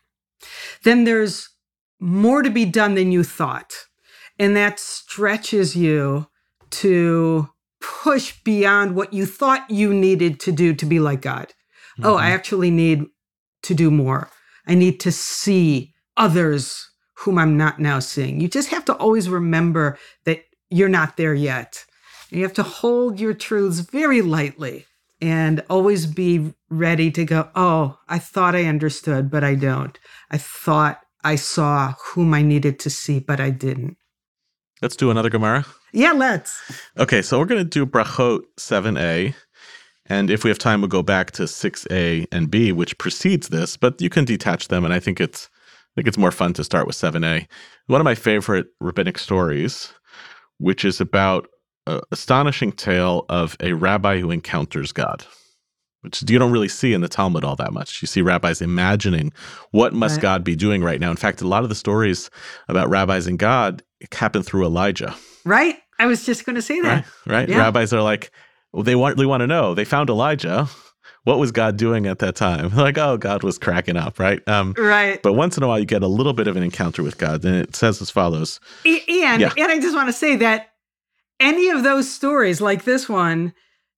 then 0.84 1.03
there's 1.03 1.49
more 1.99 2.41
to 2.41 2.49
be 2.49 2.66
done 2.66 2.95
than 2.95 3.12
you 3.12 3.24
thought. 3.24 3.74
And 4.39 4.55
that 4.55 4.79
stretches 4.79 5.75
you 5.75 6.27
to 6.71 7.49
push 7.81 8.41
beyond 8.43 8.95
what 8.95 9.13
you 9.13 9.25
thought 9.25 9.69
you 9.69 9.93
needed 9.93 10.39
to 10.41 10.51
do 10.51 10.73
to 10.73 10.85
be 10.85 10.99
like 10.99 11.21
God. 11.21 11.53
Oh, 12.01 12.15
I 12.15 12.23
mm-hmm. 12.23 12.33
actually 12.33 12.71
need 12.71 13.05
to 13.63 13.73
do 13.73 13.91
more. 13.91 14.29
I 14.65 14.75
need 14.75 14.99
to 15.01 15.11
see 15.11 15.93
others 16.15 16.89
whom 17.15 17.37
I'm 17.37 17.57
not 17.57 17.79
now 17.79 17.99
seeing. 17.99 18.39
You 18.39 18.47
just 18.47 18.69
have 18.69 18.85
to 18.85 18.93
always 18.93 19.29
remember 19.29 19.97
that 20.25 20.43
you're 20.69 20.89
not 20.89 21.17
there 21.17 21.33
yet. 21.33 21.85
You 22.29 22.43
have 22.43 22.53
to 22.53 22.63
hold 22.63 23.19
your 23.19 23.33
truths 23.33 23.79
very 23.79 24.21
lightly 24.21 24.85
and 25.21 25.63
always 25.69 26.05
be 26.05 26.53
ready 26.69 27.11
to 27.11 27.25
go, 27.25 27.49
Oh, 27.55 27.97
I 28.07 28.19
thought 28.19 28.55
I 28.55 28.65
understood, 28.65 29.29
but 29.29 29.43
I 29.43 29.55
don't. 29.55 29.97
I 30.31 30.37
thought 30.37 31.01
I 31.23 31.35
saw 31.35 31.95
whom 32.13 32.33
I 32.33 32.41
needed 32.41 32.79
to 32.79 32.89
see, 32.89 33.19
but 33.19 33.39
I 33.39 33.49
didn't. 33.49 33.97
Let's 34.82 34.95
do 34.95 35.11
another 35.11 35.30
Gemara. 35.30 35.65
Yeah, 35.91 36.13
let's. 36.13 36.61
Okay, 36.97 37.21
so 37.21 37.38
we're 37.38 37.45
going 37.45 37.63
to 37.63 37.69
do 37.69 37.86
Brachot 37.86 38.41
7a. 38.57 39.34
And 40.05 40.30
if 40.32 40.43
we 40.43 40.49
have 40.49 40.57
time, 40.57 40.82
we'll 40.82 40.88
go 40.88 41.03
back 41.03 41.32
to 41.32 41.43
6a 41.43 42.27
and 42.32 42.49
b, 42.49 42.71
which 42.71 42.97
precedes 42.97 43.49
this, 43.49 43.77
but 43.77 44.01
you 44.01 44.09
can 44.09 44.25
detach 44.25 44.69
them. 44.69 44.86
And 44.86 44.93
I 44.93 44.99
think 44.99 45.19
it's 45.19 45.49
I 45.89 45.91
think 45.95 46.07
it's 46.07 46.17
more 46.17 46.32
fun 46.32 46.53
to 46.53 46.63
start 46.63 46.88
with 46.88 46.95
7a. 46.95 47.47
One 47.88 47.99
of 47.99 48.05
my 48.05 48.15
favorite 48.15 48.67
rabbinic 48.80 49.17
stories, 49.17 49.91
which 50.57 50.86
is 50.86 51.01
about 51.01 51.47
an 51.88 52.01
astonishing 52.11 52.71
tale 52.71 53.25
of 53.30 53.57
a 53.59 53.73
rabbi 53.73 54.19
who 54.19 54.32
encounters 54.32 54.91
God, 54.91 55.25
which 56.01 56.23
you 56.30 56.39
don't 56.39 56.51
really 56.51 56.67
see 56.69 56.93
in 56.93 57.01
the 57.01 57.07
Talmud 57.07 57.43
all 57.43 57.55
that 57.57 57.73
much. 57.73 58.01
You 58.01 58.07
see 58.07 58.21
rabbis 58.21 58.61
imagining 58.61 59.34
what 59.71 59.93
must 59.93 60.17
Right. 60.17 60.21
God 60.21 60.43
be 60.43 60.55
doing 60.55 60.84
right 60.84 60.99
now. 60.99 61.09
In 61.09 61.17
fact, 61.17 61.41
a 61.41 61.47
lot 61.47 61.63
of 61.63 61.69
the 61.69 61.75
stories 61.75 62.30
about 62.67 62.89
rabbis 62.89 63.27
and 63.27 63.39
God 63.39 63.84
happen 64.13 64.43
through 64.43 64.65
Elijah 64.65 65.15
Right? 65.45 65.77
I 65.97 66.05
was 66.05 66.25
just 66.25 66.45
going 66.45 66.55
to 66.55 66.61
say 66.61 66.79
that. 66.81 67.05
right? 67.25 67.33
Right? 67.33 67.49
Yeah. 67.49 67.57
Rabbis 67.57 67.91
are 67.93 68.01
like, 68.01 68.31
well, 68.71 68.83
they 68.83 68.95
want, 68.95 69.17
they 69.17 69.25
want 69.25 69.41
to 69.41 69.47
know. 69.47 69.73
They 69.73 69.85
found 69.85 70.09
Elijah. 70.09 70.67
What 71.25 71.39
was 71.39 71.51
God 71.51 71.75
doing 71.77 72.07
at 72.07 72.19
that 72.19 72.35
time? 72.35 72.71
Like, 72.75 72.97
oh, 72.97 73.17
God 73.17 73.43
was 73.43 73.57
cracking 73.57 73.97
up, 73.97 74.19
right? 74.19 74.45
Um, 74.47 74.73
Right. 74.77 75.21
but 75.21 75.33
once 75.33 75.57
in 75.57 75.63
a 75.63 75.67
while, 75.67 75.79
you 75.79 75.85
get 75.85 76.01
a 76.03 76.07
little 76.07 76.33
bit 76.33 76.47
of 76.47 76.55
an 76.55 76.63
encounter 76.63 77.03
with 77.03 77.17
God, 77.17 77.43
and 77.43 77.55
it 77.55 77.75
says 77.75 78.01
as 78.01 78.09
follows: 78.09 78.59
And 78.85 79.41
Yeah. 79.41 79.51
and 79.57 79.71
I 79.71 79.79
just 79.79 79.95
want 79.95 80.07
to 80.07 80.13
say 80.13 80.35
that 80.37 80.69
any 81.39 81.69
of 81.69 81.83
those 81.83 82.09
stories 82.09 82.61
like 82.61 82.83
this 82.85 83.09
one, 83.09 83.53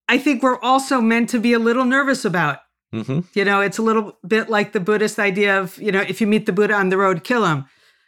I 0.09 0.17
think 0.17 0.41
we're 0.41 0.59
also 0.59 0.99
meant 1.01 1.29
to 1.29 1.39
be 1.39 1.53
a 1.53 1.59
little 1.59 1.85
nervous 1.85 2.25
about. 2.25 2.59
hmm 2.91 3.19
You 3.33 3.45
know, 3.45 3.61
it's 3.61 3.77
a 3.77 3.83
little 3.83 4.17
bit 4.27 4.49
like 4.49 4.71
the 4.73 4.79
Buddhist 4.79 5.19
idea 5.19 5.59
of, 5.59 5.77
you 5.81 5.91
know, 5.91 6.01
if 6.01 6.21
you 6.21 6.27
meet 6.27 6.45
the 6.45 6.53
Buddha 6.53 6.73
on 6.73 6.89
the 6.89 6.97
road, 6.97 7.23
kill 7.23 7.45
him. 7.45 7.65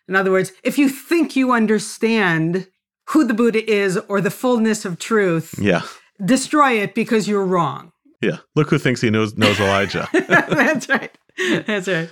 In 0.08 0.16
other 0.16 0.32
words, 0.32 0.52
if 0.64 0.78
you 0.78 0.90
think 0.90 1.36
you 1.36 1.52
understand 1.52 2.68
who 3.10 3.24
the 3.26 3.34
Buddha 3.34 3.70
is 3.70 3.98
or 4.10 4.22
the 4.22 4.32
fullness 4.32 4.86
of 4.86 5.00
truth, 5.00 5.56
Yeah, 5.60 5.82
destroy 6.24 6.74
it 6.82 6.94
because 6.96 7.28
you're 7.28 7.46
wrong. 7.46 7.92
yeah. 8.22 8.38
Look 8.56 8.70
who 8.70 8.78
thinks 8.78 9.02
he 9.02 9.10
knows 9.10 9.36
knows 9.38 9.60
Elijah. 9.60 10.08
That's 10.14 10.88
right. 10.90 11.12
That's 11.68 11.88
right. 11.88 12.10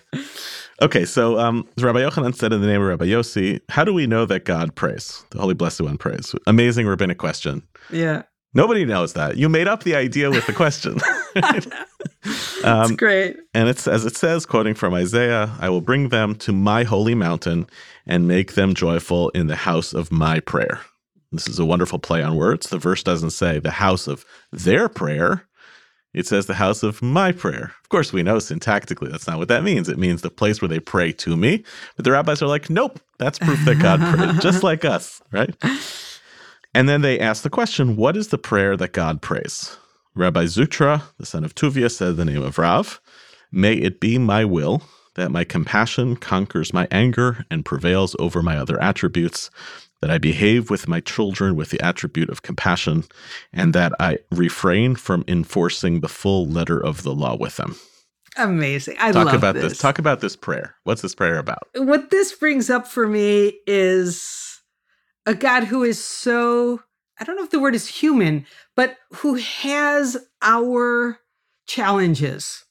okay, 0.82 1.06
so 1.06 1.38
um, 1.39 1.68
Rabbi 1.78 2.00
Yochanan 2.00 2.34
said 2.36 2.52
in 2.54 2.62
the 2.62 2.68
name 2.68 2.82
of 2.82 2.88
Rabbi 2.88 3.06
Yossi, 3.06 3.60
"How 3.70 3.84
do 3.84 3.94
we 3.94 4.08
know 4.08 4.26
that 4.26 4.46
God 4.46 4.74
prays? 4.76 5.24
The 5.32 5.39
Holy 5.39 5.54
Blessed 5.54 5.82
One 5.82 5.98
prays." 5.98 6.34
Amazing 6.48 6.88
rabbinic 6.88 7.18
question. 7.20 7.62
Yeah. 7.92 8.24
Nobody 8.54 8.84
knows 8.84 9.14
that. 9.14 9.38
You 9.38 9.48
made 9.48 9.68
up 9.70 9.84
the 9.84 9.96
idea 9.96 10.30
with 10.30 10.46
the 10.48 10.54
question. 10.54 10.98
It's 12.23 12.63
um, 12.63 12.95
great. 12.95 13.38
And 13.55 13.67
it's 13.67 13.88
as 13.88 14.05
it 14.05 14.15
says, 14.15 14.45
quoting 14.45 14.75
from 14.75 14.93
Isaiah, 14.93 15.51
I 15.59 15.69
will 15.69 15.82
bring 15.82 16.09
them 16.09 16.36
to 16.36 16.51
my 16.51 16.84
holy 16.84 17.15
mountain 17.15 17.65
and 18.05 18.27
make 18.27 18.53
them 18.53 18.75
joyful 18.75 19.29
in 19.29 19.47
the 19.47 19.55
house 19.55 19.93
of 19.93 20.11
my 20.11 20.39
prayer. 20.39 20.79
This 21.32 21.47
is 21.47 21.57
a 21.57 21.65
wonderful 21.65 21.97
play 21.97 22.21
on 22.21 22.36
words. 22.36 22.69
The 22.69 22.77
verse 22.77 23.01
doesn't 23.03 23.32
say 23.32 23.57
the 23.57 23.71
house 23.71 24.05
of 24.05 24.25
their 24.51 24.89
prayer. 24.89 25.47
It 26.13 26.27
says 26.27 26.45
the 26.45 26.55
house 26.55 26.84
of 26.84 27.01
my 27.01 27.32
prayer. 27.32 27.73
Of 27.82 27.89
course, 27.89 28.11
we 28.11 28.21
know 28.21 28.38
syntactically 28.38 29.09
that's 29.09 29.27
not 29.27 29.38
what 29.38 29.47
that 29.47 29.63
means. 29.63 29.88
It 29.88 29.97
means 29.97 30.21
the 30.21 30.29
place 30.29 30.61
where 30.61 30.69
they 30.69 30.79
pray 30.79 31.13
to 31.13 31.38
me. 31.38 31.63
But 31.95 32.05
the 32.05 32.11
rabbis 32.11 32.41
are 32.41 32.47
like, 32.47 32.69
nope, 32.69 32.99
that's 33.17 33.39
proof 33.39 33.63
that 33.65 33.79
God 33.79 33.99
prayed, 33.99 34.41
just 34.41 34.61
like 34.61 34.84
us, 34.84 35.21
right? 35.32 35.55
And 36.73 36.89
then 36.89 37.01
they 37.01 37.19
ask 37.19 37.43
the 37.43 37.49
question, 37.49 37.95
what 37.95 38.17
is 38.17 38.27
the 38.27 38.38
prayer 38.38 38.75
that 38.75 38.91
God 38.91 39.21
prays? 39.21 39.77
Rabbi 40.14 40.45
Zutra, 40.45 41.03
the 41.18 41.26
son 41.26 41.43
of 41.43 41.55
Tuvia, 41.55 41.89
said 41.89 42.18
the 42.18 42.26
name 42.26 42.43
of 42.43 42.57
Rav, 42.57 42.99
May 43.51 43.76
it 43.76 43.99
be 43.99 44.18
my 44.18 44.45
will 44.45 44.82
that 45.16 45.32
my 45.32 45.43
compassion 45.43 46.16
conquers 46.16 46.74
my 46.74 46.88
anger 46.89 47.45
and 47.51 47.66
prevails 47.66 48.16
over 48.18 48.41
my 48.41 48.57
other 48.57 48.82
attributes, 48.82 49.49
that 50.01 50.09
I 50.09 50.18
behave 50.18 50.70
with 50.70 50.88
my 50.88 50.99
children 50.99 51.55
with 51.55 51.70
the 51.70 51.82
attribute 51.82 52.30
of 52.30 52.41
compassion, 52.41 53.03
and 53.51 53.74
that 53.74 53.93
I 53.99 54.20
refrain 54.32 54.95
from 54.95 55.24
enforcing 55.28 55.99
the 55.99 56.07
full 56.07 56.47
letter 56.47 56.82
of 56.82 57.03
the 57.03 57.14
law 57.14 57.36
with 57.36 57.57
them. 57.57 57.76
Amazing. 58.38 58.95
I 58.99 59.12
Talk 59.12 59.26
love 59.26 59.36
about 59.36 59.55
this. 59.55 59.74
this. 59.74 59.78
Talk 59.78 59.99
about 59.99 60.22
this 60.22 60.36
prayer. 60.38 60.76
What's 60.86 61.01
this 61.01 61.14
prayer 61.16 61.38
about? 61.38 61.68
what 61.76 62.09
this 62.09 62.34
brings 62.34 62.70
up 62.70 62.88
for 62.88 63.07
me 63.07 63.59
is 63.68 64.62
a 65.26 65.36
God 65.36 65.66
who 65.66 65.84
is 65.84 66.03
so, 66.03 66.82
I 67.22 67.24
don't 67.24 67.36
know 67.36 67.43
if 67.43 67.51
the 67.51 67.59
word 67.59 67.76
is 67.76 67.88
human, 67.88 68.47
but 68.76 68.97
who 69.17 69.36
has 69.36 70.17
our 70.41 71.19
challenges. 71.67 72.65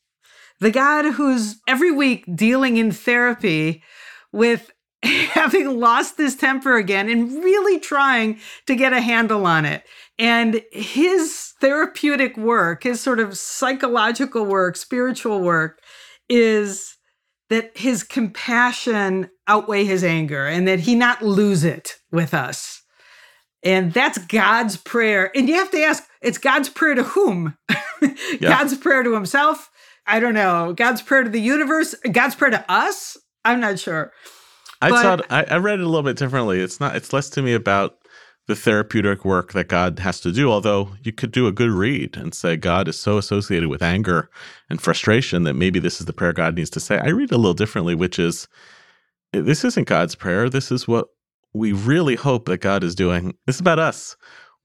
The 0.58 0.72
God 0.72 1.04
who's 1.04 1.60
every 1.68 1.92
week 1.92 2.24
dealing 2.34 2.76
in 2.76 2.90
therapy 2.90 3.84
with 4.32 4.72
having 5.04 5.78
lost 5.78 6.18
his 6.18 6.34
temper 6.34 6.76
again 6.76 7.08
and 7.08 7.30
really 7.44 7.78
trying 7.78 8.40
to 8.66 8.74
get 8.74 8.92
a 8.92 9.00
handle 9.00 9.46
on 9.46 9.64
it. 9.64 9.84
And 10.18 10.62
his 10.72 11.52
therapeutic 11.60 12.36
work, 12.36 12.82
his 12.82 13.00
sort 13.00 13.20
of 13.20 13.38
psychological 13.38 14.44
work, 14.44 14.74
spiritual 14.74 15.40
work, 15.40 15.78
is 16.28 16.96
that 17.50 17.78
his 17.78 18.02
compassion 18.02 19.30
outweigh 19.46 19.84
his 19.84 20.02
anger 20.02 20.44
and 20.44 20.66
that 20.66 20.80
he 20.80 20.96
not 20.96 21.22
lose 21.22 21.62
it 21.62 21.94
with 22.10 22.34
us. 22.34 22.79
And 23.62 23.92
that's 23.92 24.18
God's 24.18 24.76
prayer. 24.76 25.30
And 25.34 25.48
you 25.48 25.54
have 25.56 25.70
to 25.70 25.82
ask, 25.82 26.04
it's 26.22 26.38
God's 26.38 26.68
prayer 26.68 26.94
to 26.94 27.02
whom? 27.02 27.56
yeah. 28.02 28.38
God's 28.40 28.76
prayer 28.76 29.02
to 29.02 29.14
himself? 29.14 29.70
I 30.06 30.18
don't 30.18 30.34
know. 30.34 30.72
God's 30.72 31.02
prayer 31.02 31.24
to 31.24 31.30
the 31.30 31.40
universe? 31.40 31.94
God's 32.10 32.34
prayer 32.34 32.50
to 32.50 32.64
us? 32.70 33.16
I'm 33.44 33.60
not 33.60 33.78
sure. 33.78 34.12
I 34.82 34.90
but, 34.90 35.02
thought 35.02 35.26
I, 35.30 35.44
I 35.44 35.56
read 35.58 35.78
it 35.78 35.84
a 35.84 35.88
little 35.88 36.02
bit 36.02 36.16
differently. 36.16 36.60
It's 36.60 36.80
not 36.80 36.96
it's 36.96 37.12
less 37.12 37.28
to 37.30 37.42
me 37.42 37.52
about 37.52 37.96
the 38.46 38.56
therapeutic 38.56 39.24
work 39.24 39.52
that 39.52 39.68
God 39.68 39.98
has 40.00 40.20
to 40.20 40.32
do, 40.32 40.50
although 40.50 40.96
you 41.02 41.12
could 41.12 41.30
do 41.30 41.46
a 41.46 41.52
good 41.52 41.70
read 41.70 42.16
and 42.16 42.34
say 42.34 42.56
God 42.56 42.88
is 42.88 42.98
so 42.98 43.18
associated 43.18 43.68
with 43.68 43.82
anger 43.82 44.30
and 44.68 44.80
frustration 44.80 45.44
that 45.44 45.54
maybe 45.54 45.78
this 45.78 46.00
is 46.00 46.06
the 46.06 46.12
prayer 46.12 46.32
God 46.32 46.56
needs 46.56 46.70
to 46.70 46.80
say. 46.80 46.98
I 46.98 47.10
read 47.10 47.30
a 47.30 47.36
little 47.36 47.54
differently, 47.54 47.94
which 47.94 48.18
is 48.18 48.48
this 49.32 49.64
isn't 49.64 49.86
God's 49.86 50.14
prayer. 50.14 50.48
This 50.48 50.72
is 50.72 50.88
what 50.88 51.08
we 51.52 51.72
really 51.72 52.16
hope 52.16 52.46
that 52.46 52.58
God 52.58 52.84
is 52.84 52.94
doing. 52.94 53.34
This 53.46 53.56
is 53.56 53.60
about 53.60 53.78
us. 53.78 54.16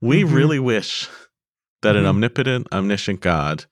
We 0.01 0.23
mm-hmm. 0.23 0.36
really 0.36 0.59
wish 0.59 1.09
that 1.81 1.95
mm-hmm. 1.95 1.99
an 1.99 2.05
omnipotent, 2.05 2.67
omniscient 2.71 3.21
God 3.21 3.65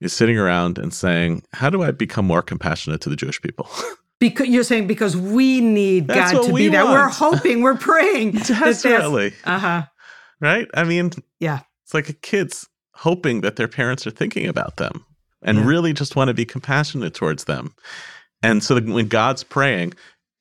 is 0.00 0.12
sitting 0.12 0.38
around 0.38 0.78
and 0.78 0.92
saying, 0.92 1.42
How 1.52 1.70
do 1.70 1.82
I 1.82 1.90
become 1.90 2.26
more 2.26 2.42
compassionate 2.42 3.00
to 3.02 3.08
the 3.08 3.16
Jewish 3.16 3.40
people? 3.40 3.68
Because 4.18 4.48
you're 4.48 4.64
saying 4.64 4.86
because 4.86 5.14
we 5.14 5.60
need 5.60 6.08
that's 6.08 6.32
God 6.32 6.46
to 6.46 6.54
be 6.54 6.68
there. 6.68 6.86
We're 6.86 7.08
hoping, 7.10 7.60
we're 7.60 7.76
praying. 7.76 8.32
Desperately. 8.32 9.34
Uh 9.44 9.58
huh. 9.58 9.82
Right? 10.40 10.68
I 10.72 10.84
mean, 10.84 11.12
yeah. 11.38 11.60
It's 11.84 11.92
like 11.92 12.08
a 12.08 12.14
kid's 12.14 12.66
hoping 12.94 13.42
that 13.42 13.56
their 13.56 13.68
parents 13.68 14.06
are 14.06 14.10
thinking 14.10 14.46
about 14.46 14.78
them 14.78 15.04
and 15.42 15.58
yeah. 15.58 15.66
really 15.66 15.92
just 15.92 16.16
want 16.16 16.28
to 16.28 16.34
be 16.34 16.46
compassionate 16.46 17.12
towards 17.12 17.44
them. 17.44 17.74
And 18.42 18.62
so 18.62 18.80
when 18.80 19.08
God's 19.08 19.44
praying, 19.44 19.92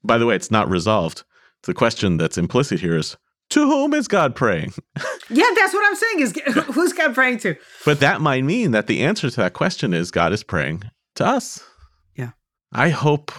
by 0.05 0.18
the 0.18 0.26
way, 0.26 0.36
it's 0.36 0.51
not 0.51 0.70
resolved. 0.70 1.24
The 1.66 1.74
question 1.74 2.18
that's 2.18 2.38
implicit 2.38 2.80
here 2.80 2.97
is 2.97 3.18
to 3.51 3.66
whom 3.66 3.93
is 3.93 4.07
God 4.07 4.36
praying? 4.36 4.74
yeah, 5.30 5.45
that's 5.55 5.74
what 5.74 5.86
I'm 5.86 5.95
saying. 5.95 6.20
Is 6.20 6.41
who's 6.74 6.93
God 6.93 7.13
praying 7.13 7.39
to? 7.39 7.55
But 7.86 7.99
that 7.99 8.22
might 8.22 8.43
mean 8.43 8.72
that 8.72 8.88
the 8.88 9.03
answer 9.03 9.30
to 9.30 9.36
that 9.38 9.53
question 9.53 9.93
is 9.93 10.11
God 10.11 10.34
is 10.34 10.43
praying 10.43 10.84
to 11.16 11.26
us. 11.26 11.63
Yeah. 12.16 12.32
I 12.72 12.89
hope 12.89 13.32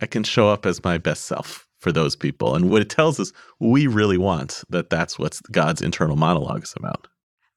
I 0.00 0.06
can 0.06 0.24
show 0.24 0.48
up 0.48 0.66
as 0.66 0.82
my 0.84 0.98
best 0.98 1.24
self 1.24 1.66
for 1.78 1.92
those 1.92 2.16
people. 2.16 2.54
And 2.54 2.70
what 2.70 2.82
it 2.82 2.90
tells 2.90 3.18
us, 3.18 3.32
we 3.58 3.86
really 3.86 4.18
want 4.18 4.62
that 4.70 4.88
that's 4.88 5.18
what 5.18 5.40
God's 5.50 5.82
internal 5.82 6.16
monologue 6.16 6.62
is 6.62 6.74
about. 6.76 7.08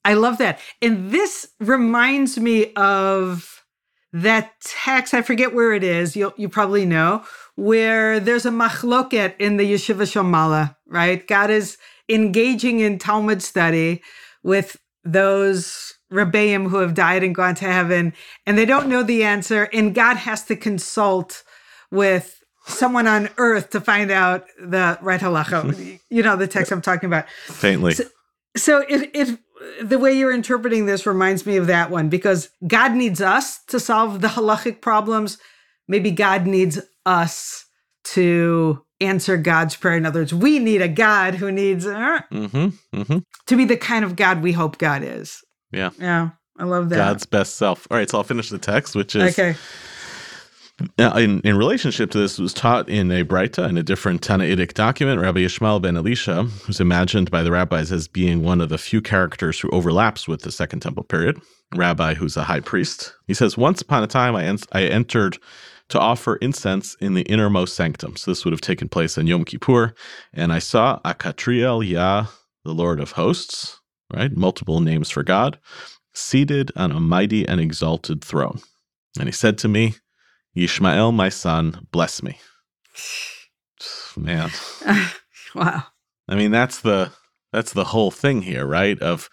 I 0.04 0.14
love 0.14 0.38
that. 0.40 0.60
And 0.82 1.12
this 1.12 1.48
reminds 1.60 2.38
me 2.38 2.74
of 2.74 3.64
that 4.14 4.54
text, 4.62 5.14
I 5.14 5.22
forget 5.22 5.54
where 5.54 5.74
it 5.74 5.84
is, 5.84 6.16
you 6.16 6.34
you 6.38 6.48
probably 6.48 6.86
know, 6.86 7.24
where 7.56 8.20
there's 8.20 8.46
a 8.46 8.52
machloket 8.52 9.36
in 9.40 9.58
the 9.58 9.74
Yeshiva 9.74 10.12
Shel 10.12 10.76
right? 10.88 11.28
God 11.28 11.50
is 11.50 11.78
engaging 12.10 12.80
in 12.80 13.00
Talmud 13.00 13.42
study 13.42 14.02
with 14.44 14.78
those 15.04 15.94
Rebbeim 16.12 16.70
who 16.70 16.78
have 16.78 16.94
died 16.94 17.24
and 17.24 17.34
gone 17.34 17.56
to 17.56 17.66
heaven, 17.66 18.14
and 18.46 18.58
they 18.58 18.66
don't 18.66 18.88
know 18.88 19.04
the 19.04 19.24
answer, 19.24 19.70
and 19.74 19.96
God 19.96 20.18
has 20.18 20.44
to 20.46 20.56
consult 20.56 21.44
with 21.92 22.44
someone 22.68 23.08
on 23.08 23.30
earth 23.38 23.70
to 23.72 23.82
find 23.82 24.12
out 24.12 24.46
the 24.60 24.98
right 25.02 25.22
halacha. 25.22 26.00
you 26.10 26.24
know 26.24 26.36
the 26.36 26.48
text 26.48 26.72
I'm 26.72 26.82
talking 26.82 27.08
about. 27.08 27.30
Faintly. 27.48 27.94
So, 27.94 28.04
so 28.56 28.86
if, 28.88 29.10
if 29.14 29.38
the 29.82 30.00
way 30.00 30.14
you're 30.14 30.34
interpreting 30.34 30.86
this 30.86 31.06
reminds 31.06 31.46
me 31.46 31.58
of 31.58 31.68
that 31.68 31.90
one 31.90 32.10
because 32.10 32.50
God 32.68 32.94
needs 32.94 33.22
us 33.22 33.64
to 33.66 33.80
solve 33.80 34.22
the 34.22 34.28
halachic 34.30 34.82
problems. 34.82 35.38
Maybe 35.88 36.12
God 36.12 36.46
needs 36.48 36.80
us 37.06 37.66
to 38.06 38.84
answer 39.00 39.38
God's 39.38 39.76
prayer. 39.76 39.98
In 39.98 40.06
other 40.06 40.22
words, 40.22 40.34
we 40.34 40.60
need 40.60 40.82
a 40.82 40.88
God 40.88 41.36
who 41.36 41.52
needs 41.52 41.86
uh, 41.86 42.22
mm-hmm, 42.32 42.68
mm-hmm. 42.96 43.18
to 43.48 43.58
be 43.58 43.66
the 43.66 43.78
kind 43.78 44.06
of 44.06 44.16
God 44.16 44.42
we 44.42 44.52
hope 44.52 44.78
God 44.78 45.04
is. 45.04 45.44
Yeah. 45.72 45.90
Yeah. 46.00 46.30
I 46.58 46.64
love 46.64 46.90
that. 46.90 46.96
God's 46.96 47.26
best 47.26 47.56
self. 47.56 47.88
All 47.92 47.98
right, 47.98 48.10
so 48.10 48.20
I'll 48.20 48.24
finish 48.24 48.50
the 48.50 48.58
text, 48.58 48.96
which 48.96 49.16
is 49.16 49.38
okay. 49.38 49.56
Now, 50.98 51.16
in, 51.16 51.40
in 51.42 51.58
relationship 51.58 52.12
to 52.12 52.18
this, 52.18 52.38
was 52.38 52.54
taught 52.54 52.90
in 52.90 53.10
a 53.10 53.24
Breita, 53.24 53.70
in 53.70 53.78
a 53.78 53.84
different 53.84 54.22
Tannaitic 54.22 54.74
document, 54.74 55.22
Rabbi 55.22 55.40
Ishmael 55.40 55.80
ben 55.80 55.96
Elisha, 55.96 56.44
who's 56.44 56.82
imagined 56.82 57.32
by 57.32 57.44
the 57.44 57.52
rabbis 57.52 57.94
as 57.94 58.10
being 58.10 58.44
one 58.44 58.60
of 58.60 58.68
the 58.68 58.78
few 58.78 59.02
characters 59.02 59.60
who 59.60 59.70
overlaps 59.70 60.28
with 60.28 60.42
the 60.42 60.52
Second 60.52 60.82
Temple 60.82 61.04
period, 61.04 61.40
rabbi 61.74 62.14
who's 62.14 62.36
a 62.36 62.44
high 62.44 62.60
priest. 62.60 63.14
He 63.26 63.34
says, 63.34 63.58
Once 63.58 63.82
upon 63.82 64.04
a 64.04 64.08
time, 64.08 64.36
I, 64.36 64.44
en- 64.44 64.60
I 64.74 64.84
entered 64.84 65.38
to 65.90 66.00
offer 66.00 66.38
incense 66.38 66.96
in 67.00 67.14
the 67.14 67.24
innermost 67.24 67.76
sanctum. 67.76 68.16
So 68.16 68.32
this 68.32 68.44
would 68.44 68.52
have 68.52 68.62
taken 68.62 68.90
place 68.90 69.18
in 69.18 69.28
Yom 69.28 69.46
Kippur. 69.46 69.94
And 70.34 70.52
I 70.52 70.60
saw 70.60 71.00
Akatriel 71.06 71.88
Yah, 71.88 72.28
the 72.64 72.74
Lord 72.74 73.00
of 73.00 73.12
hosts, 73.12 73.80
right? 74.14 74.36
Multiple 74.36 74.80
names 74.80 75.10
for 75.10 75.24
God, 75.24 75.60
seated 76.14 76.72
on 76.76 76.92
a 76.92 77.00
mighty 77.00 77.48
and 77.48 77.60
exalted 77.60 78.24
throne. 78.24 78.62
And 79.20 79.28
he 79.28 79.32
said 79.32 79.58
to 79.60 79.68
me, 79.68 79.96
Yishmael, 80.56 81.14
my 81.14 81.30
son, 81.30 81.88
bless 81.92 82.24
me. 82.24 82.40
Man. 84.18 84.50
wow. 85.56 85.84
I 86.28 86.36
mean, 86.36 86.52
that's 86.52 86.82
the 86.82 87.12
that's 87.52 87.74
the 87.74 87.86
whole 87.86 88.12
thing 88.12 88.42
here, 88.42 88.66
right? 88.66 89.00
Of 89.02 89.30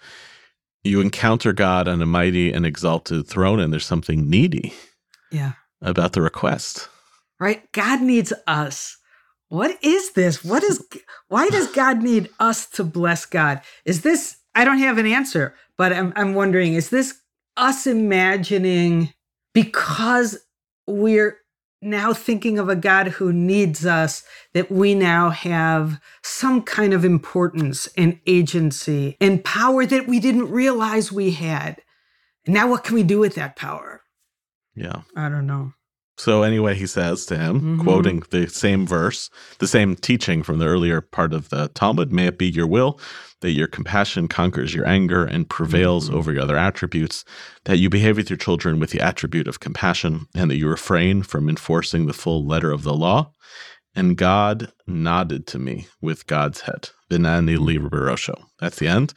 you 0.85 1.01
encounter 1.01 1.53
God 1.53 1.89
on 1.89 2.03
a 2.03 2.07
mighty 2.07 2.53
and 2.53 2.67
exalted 2.67 3.27
throne, 3.27 3.61
and 3.61 3.73
there's 3.73 3.87
something 3.87 4.29
needy. 4.29 4.75
Yeah. 5.31 5.53
About 5.83 6.13
the 6.13 6.23
request. 6.23 6.89
Right? 7.39 7.71
God 7.73 8.01
needs 8.01 8.33
us. 8.47 8.97
What 9.49 9.77
is 9.83 10.13
this? 10.13 10.45
What 10.45 10.63
is 10.63 10.83
why 11.29 11.49
does 11.49 11.67
God 11.75 12.03
need 12.03 12.31
us 12.41 12.67
to 12.71 12.85
bless 12.85 13.27
God? 13.27 13.61
Is 13.85 14.03
this 14.03 14.37
I 14.55 14.65
don't 14.65 14.79
have 14.79 14.99
an 14.99 15.07
answer, 15.07 15.55
but 15.77 15.93
I'm 15.93 16.13
I'm 16.17 16.35
wondering, 16.35 16.75
is 16.75 16.91
this 16.91 17.21
us 17.57 17.87
imagining 17.87 19.13
because 19.53 20.39
we're 20.87 21.39
now 21.83 22.15
thinking 22.15 22.59
of 22.59 22.69
a 22.69 22.77
God 22.77 23.09
who 23.09 23.33
needs 23.33 23.85
us, 23.85 24.23
that 24.55 24.71
we 24.71 24.95
now 24.95 25.31
have 25.31 26.01
some 26.23 26.63
kind 26.63 26.95
of 26.95 27.05
importance 27.05 27.89
and 27.97 28.21
agency 28.27 29.17
and 29.21 29.45
power 29.45 29.85
that 29.85 30.07
we 30.07 30.21
didn't 30.21 30.51
realize 30.51 31.11
we 31.11 31.33
had. 31.33 31.83
And 32.47 32.55
now 32.55 32.69
what 32.69 32.85
can 32.85 32.95
we 32.95 33.03
do 33.03 33.19
with 33.19 33.35
that 33.35 33.57
power? 33.57 34.02
Yeah. 34.75 35.03
I 35.17 35.29
don't 35.29 35.47
know. 35.47 35.73
So, 36.19 36.43
anyway, 36.43 36.75
he 36.75 36.87
says 36.87 37.25
to 37.27 37.39
him, 37.39 37.57
mm-hmm. 37.57 37.81
quoting 37.83 38.23
the 38.31 38.47
same 38.47 38.87
verse, 38.87 39.31
the 39.59 39.67
same 39.67 39.97
teaching 39.97 40.43
from 40.43 40.59
the 40.59 40.67
earlier 40.67 41.01
part 41.01 41.33
of 41.33 41.49
the 41.49 41.69
Talmud 41.69 42.13
May 42.13 42.27
it 42.27 42.39
be 42.39 42.51
your 42.51 42.67
will 42.67 43.01
that 43.43 43.51
your 43.51 43.67
compassion 43.67 44.29
conquers 44.29 44.75
your 44.75 44.87
anger 44.87 45.25
and 45.25 45.51
prevails 45.51 46.09
mm-hmm. 46.09 46.17
over 46.17 46.33
your 46.33 46.43
other 46.43 46.57
attributes, 46.57 47.25
that 47.65 47.79
you 47.79 47.91
behave 47.91 48.17
with 48.17 48.31
your 48.31 48.37
children 48.39 48.81
with 48.81 48.91
the 48.91 49.01
attribute 49.01 49.47
of 49.47 49.61
compassion, 49.61 50.27
and 50.35 50.51
that 50.51 50.57
you 50.57 50.69
refrain 50.69 51.23
from 51.23 51.49
enforcing 51.49 52.07
the 52.07 52.13
full 52.13 52.47
letter 52.47 52.73
of 52.73 52.83
the 52.83 52.95
law. 52.95 53.31
And 53.95 54.17
God 54.17 54.73
nodded 54.87 55.47
to 55.49 55.59
me 55.59 55.87
with 56.01 56.27
God's 56.27 56.63
head. 56.63 56.91
Binani 57.11 57.59
li 57.59 57.79
barosho. 57.79 58.35
That's 58.59 58.79
the 58.79 58.89
end. 58.89 59.13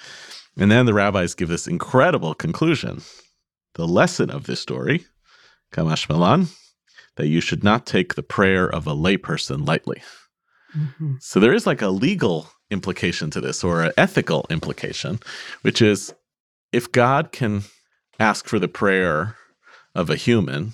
And 0.58 0.70
then 0.70 0.86
the 0.86 0.94
rabbis 0.94 1.34
give 1.34 1.48
this 1.48 1.68
incredible 1.68 2.34
conclusion. 2.34 3.02
The 3.76 3.88
lesson 3.88 4.30
of 4.30 4.46
this 4.46 4.60
story, 4.60 5.06
Ka 5.76 5.82
mashma 5.82 6.18
lan, 6.18 6.48
that 7.18 7.28
you 7.28 7.42
should 7.42 7.64
not 7.64 7.86
take 7.86 8.16
the 8.16 8.24
prayer 8.24 8.68
of 8.70 8.88
a 8.88 8.96
layperson 8.96 9.68
lightly. 9.68 10.02
Mm-hmm. 10.76 11.16
So 11.20 11.40
there 11.40 11.54
is 11.54 11.68
like 11.68 11.82
a 11.82 11.90
legal 11.90 12.50
implication 12.72 13.30
to 13.32 13.42
this 13.42 13.62
or 13.62 13.84
an 13.84 13.92
ethical 13.98 14.46
implication, 14.50 15.20
which 15.62 15.82
is 15.82 16.14
if 16.72 16.90
God 16.92 17.34
can 17.34 17.64
ask 18.20 18.48
for 18.48 18.58
the 18.58 18.70
prayer 18.70 19.36
of 19.94 20.10
a 20.10 20.16
human 20.16 20.74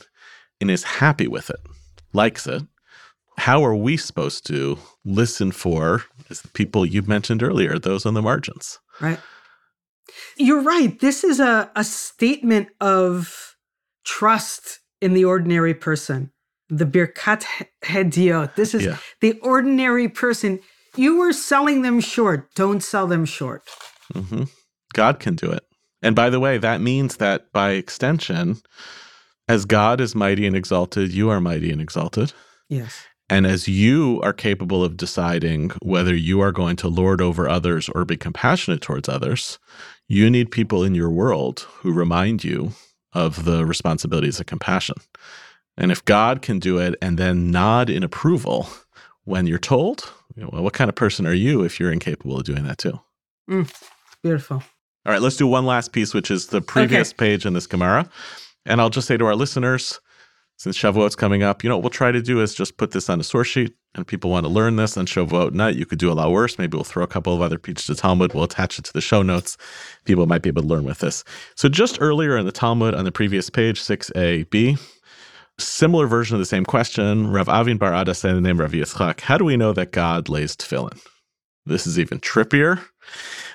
and 0.60 0.70
is 0.70 0.84
happy 0.84 1.28
with 1.28 1.50
it, 1.50 1.60
likes 2.14 2.46
it, 2.46 2.62
how 3.38 3.64
are 3.64 3.76
we 3.76 3.98
supposed 3.98 4.46
to 4.48 4.78
listen 5.04 5.52
for 5.52 6.04
as 6.30 6.42
the 6.42 6.48
people 6.50 6.86
you 6.86 7.02
mentioned 7.02 7.42
earlier, 7.42 7.80
those 7.80 8.06
on 8.06 8.14
the 8.14 8.22
margins? 8.22 8.78
Right. 9.00 9.20
You're 10.38 10.62
right. 10.62 11.00
This 11.00 11.24
is 11.24 11.40
a, 11.40 11.72
a 11.76 11.84
statement 11.84 12.70
of 12.80 13.56
trust 14.04 14.80
in 15.02 15.14
the 15.14 15.26
ordinary 15.26 15.74
person. 15.74 16.32
The 16.70 16.86
Birkat 16.86 17.44
Hediot. 17.84 18.56
This 18.56 18.74
is 18.74 18.86
yeah. 18.86 18.98
the 19.20 19.34
ordinary 19.40 20.08
person. 20.08 20.60
You 20.96 21.18
were 21.18 21.34
selling 21.34 21.82
them 21.82 22.00
short. 22.00 22.54
Don't 22.56 22.82
sell 22.82 23.08
them 23.08 23.26
short. 23.26 23.64
Mm-hmm. 24.14 24.44
God 24.94 25.20
can 25.20 25.36
do 25.36 25.52
it. 25.52 25.64
And 26.02 26.16
by 26.16 26.30
the 26.30 26.40
way, 26.40 26.58
that 26.58 26.82
means 26.82 27.18
that 27.18 27.52
by 27.52 27.72
extension, 27.72 28.58
as 29.48 29.66
God 29.66 30.02
is 30.02 30.16
mighty 30.16 30.48
and 30.48 30.56
exalted, 30.56 31.12
you 31.12 31.30
are 31.30 31.42
mighty 31.42 31.72
and 31.72 31.82
exalted. 31.82 32.34
Yes. 32.70 33.06
And 33.30 33.46
as 33.46 33.68
you 33.68 34.20
are 34.24 34.34
capable 34.34 34.84
of 34.84 34.98
deciding 34.98 35.72
whether 35.82 36.14
you 36.14 36.42
are 36.42 36.52
going 36.52 36.76
to 36.78 36.90
lord 36.90 37.22
over 37.22 37.48
others 37.48 37.90
or 37.90 38.04
be 38.04 38.18
compassionate 38.18 38.82
towards 38.82 39.08
others, 39.08 39.58
you 40.08 40.30
need 40.30 40.52
people 40.52 40.84
in 40.84 40.96
your 40.96 41.10
world 41.10 41.62
who 41.80 41.94
remind 41.94 42.44
you 42.44 42.74
of 43.14 43.46
the 43.46 43.66
responsibilities 43.66 44.40
of 44.40 44.46
compassion. 44.46 44.96
And 45.78 45.92
if 45.92 46.04
God 46.06 46.42
can 46.42 46.60
do 46.60 46.78
it 46.78 46.96
and 47.02 47.18
then 47.18 47.52
nod 47.52 47.90
in 47.90 48.04
approval 48.04 48.68
when 49.24 49.48
you're 49.48 49.58
told, 49.58 50.12
well, 50.36 50.64
what 50.64 50.74
kind 50.74 50.90
of 50.90 50.96
person 50.96 51.26
are 51.26 51.34
you 51.34 51.64
if 51.64 51.80
you're 51.80 51.92
incapable 51.92 52.38
of 52.38 52.44
doing 52.44 52.64
that 52.66 52.78
too? 52.78 53.00
Mm, 53.50 53.72
beautiful. 54.24 54.64
All 55.06 55.12
right, 55.12 55.22
let's 55.22 55.38
do 55.38 55.48
one 55.48 55.66
last 55.66 55.94
piece, 55.94 56.14
which 56.14 56.30
is 56.30 56.48
the 56.48 56.62
previous 56.62 57.10
okay. 57.10 57.18
page 57.18 57.46
in 57.46 57.54
this 57.54 57.68
Gemara. 57.68 58.10
And 58.66 58.80
I'll 58.80 58.90
just 58.90 59.08
say 59.08 59.18
to 59.18 59.26
our 59.26 59.36
listeners, 59.36 60.00
since 60.58 60.78
Shavuot's 60.78 61.16
coming 61.16 61.42
up, 61.42 61.64
you 61.64 61.70
know 61.70 61.78
what 61.78 61.84
we'll 61.84 61.90
try 61.90 62.12
to 62.12 62.22
do 62.22 62.40
is 62.42 62.54
just 62.54 62.78
put 62.78 62.92
this 62.92 63.10
on 63.10 63.20
a 63.20 63.24
source 63.24 63.48
sheet 63.48 63.74
and 63.96 64.08
people 64.08 64.30
want 64.30 64.46
to 64.46 64.52
learn 64.52 64.78
this 64.78 64.96
on 64.96 65.06
vote 65.06 65.54
night. 65.54 65.76
You 65.76 65.86
could 65.86 66.00
do 66.00 66.12
a 66.12 66.14
lot 66.14 66.32
worse. 66.32 66.58
Maybe 66.58 66.78
we'll 66.78 66.84
throw 66.84 67.04
a 67.04 67.08
couple 67.08 67.34
of 67.34 67.42
other 67.42 67.58
pieces 67.60 67.88
to 67.88 67.96
Talmud. 67.96 68.34
We'll 68.34 68.46
attach 68.46 68.80
it 68.80 68.86
to 68.86 68.94
the 68.94 69.02
show 69.02 69.22
notes. 69.22 69.58
People 70.06 70.28
might 70.28 70.42
be 70.42 70.50
able 70.50 70.62
to 70.62 70.68
learn 70.68 70.86
with 70.86 71.00
this. 71.00 71.24
So 71.56 71.68
just 71.68 71.98
earlier 72.00 72.38
in 72.38 72.46
the 72.46 72.52
Talmud 72.52 72.96
on 72.96 73.04
the 73.04 73.12
previous 73.12 73.50
page, 73.50 73.82
6a, 73.82 74.50
b, 74.50 74.78
similar 75.60 76.08
version 76.08 76.36
of 76.36 76.40
the 76.40 76.46
same 76.46 76.66
question. 76.66 77.28
Rav 77.28 77.50
Avin 77.50 77.78
Bar 77.78 77.94
Ada 77.94 78.14
said 78.14 78.30
in 78.32 78.36
the 78.36 78.42
name 78.42 78.60
of 78.60 78.72
Rav 78.72 78.72
Yitzchak, 78.72 79.22
how 79.22 79.38
do 79.38 79.46
we 79.46 79.58
know 79.58 79.74
that 79.74 79.92
God 79.92 80.30
lays 80.30 80.56
tefillin? 80.56 81.00
This 81.66 81.86
is 81.86 82.00
even 82.00 82.20
trippier. 82.20 82.84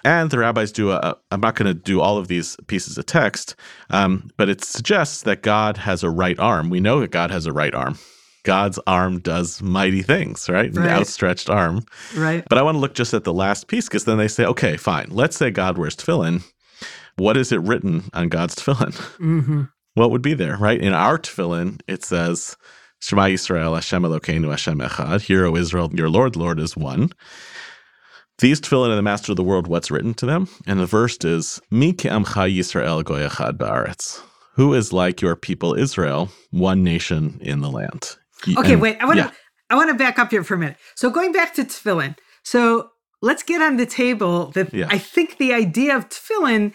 And 0.05 0.31
the 0.31 0.39
rabbis 0.39 0.71
do 0.71 0.93
a, 0.93 1.17
I'm 1.31 1.41
not 1.41 1.57
going 1.57 1.67
to 1.67 1.75
do 1.75 2.01
all 2.01 2.19
of 2.19 2.29
these 2.29 2.57
pieces 2.69 2.99
of 2.99 3.07
text, 3.07 3.57
um, 3.91 4.31
but 4.37 4.49
it 4.49 4.63
suggests 4.63 5.23
that 5.23 5.43
God 5.43 5.79
has 5.79 6.05
a 6.05 6.11
right 6.11 6.39
arm. 6.39 6.71
We 6.71 6.79
know 6.79 7.01
that 7.01 7.11
God 7.11 7.31
has 7.31 7.47
a 7.47 7.53
right 7.53 7.75
arm. 7.75 7.99
God's 8.47 8.79
arm 8.87 9.19
does 9.19 9.61
mighty 9.61 10.03
things, 10.03 10.49
right? 10.49 10.73
An 10.73 10.87
outstretched 10.87 11.51
arm. 11.51 11.85
Right. 12.15 12.45
But 12.49 12.59
I 12.59 12.63
want 12.63 12.77
to 12.77 12.81
look 12.81 12.95
just 12.95 13.13
at 13.13 13.25
the 13.25 13.35
last 13.35 13.67
piece 13.67 13.89
because 13.89 14.05
then 14.05 14.19
they 14.19 14.29
say, 14.29 14.45
okay, 14.45 14.77
fine. 14.77 15.09
Let's 15.11 15.37
say 15.37 15.51
God 15.51 15.77
wears 15.77 15.97
tefillin. 15.97 16.45
What 17.17 17.37
is 17.37 17.51
it 17.51 17.61
written 17.61 18.05
on 18.15 18.29
God's 18.29 18.55
tefillin? 18.55 18.93
Mm-hmm. 19.19 19.63
What 19.95 20.13
would 20.13 20.23
be 20.23 20.35
there, 20.35 20.57
right? 20.57 20.81
In 20.81 20.93
our 20.93 21.19
tefillin, 21.19 21.81
it 21.89 22.05
says, 22.05 22.57
Shema 23.01 23.25
Yisrael, 23.25 23.75
Hashem 23.75 24.05
Elokeinu, 24.05 24.51
Hashem 24.51 24.79
Echad. 24.79 25.23
Hear, 25.23 25.45
O 25.47 25.57
Israel, 25.57 25.91
your 25.93 26.09
Lord, 26.09 26.37
Lord 26.37 26.61
is 26.61 26.77
one. 26.77 27.11
These 28.39 28.61
tefillin 28.61 28.91
and 28.91 28.99
the 28.99 29.03
master 29.03 29.33
of 29.33 29.37
the 29.37 29.43
world, 29.43 29.67
what's 29.67 29.91
written 29.91 30.15
to 30.15 30.27
them? 30.27 30.49
And 30.69 30.79
the 30.79 30.87
verse 30.87 31.17
is, 31.25 31.61
Mi 31.71 31.93
ke'amcha 31.93 32.55
Yisrael 32.57 33.03
goyachad 33.03 33.59
ba'aretz. 33.59 34.23
Who 34.55 34.73
is 34.73 34.93
like 34.93 35.21
your 35.21 35.35
people 35.35 35.75
Israel, 35.75 36.31
one 36.53 36.85
nation 36.85 37.39
in 37.41 37.61
the 37.61 37.71
land? 37.71 38.17
Okay, 38.49 38.75
and, 38.75 38.83
wait. 38.83 39.01
I 39.01 39.05
want 39.07 39.19
to 39.19 39.25
yeah. 39.25 39.31
I 39.71 39.75
want 39.75 39.91
to 39.91 39.95
back 39.95 40.19
up 40.19 40.31
here 40.31 40.45
for 40.45 40.55
a 40.55 40.59
minute. 40.59 40.77
So 40.95 41.11
going 41.11 41.33
back 41.33 41.55
to 41.55 41.65
tefillin. 41.65 42.17
So 42.43 42.91
let's 43.23 43.43
get 43.43 43.63
on 43.63 43.77
the 43.77 43.87
table 43.87 44.47
that 44.53 44.73
yeah. 44.73 44.87
I 44.89 44.99
think 44.99 45.39
the 45.39 45.53
idea 45.53 45.97
of 45.97 46.09
tefillin 46.09 46.75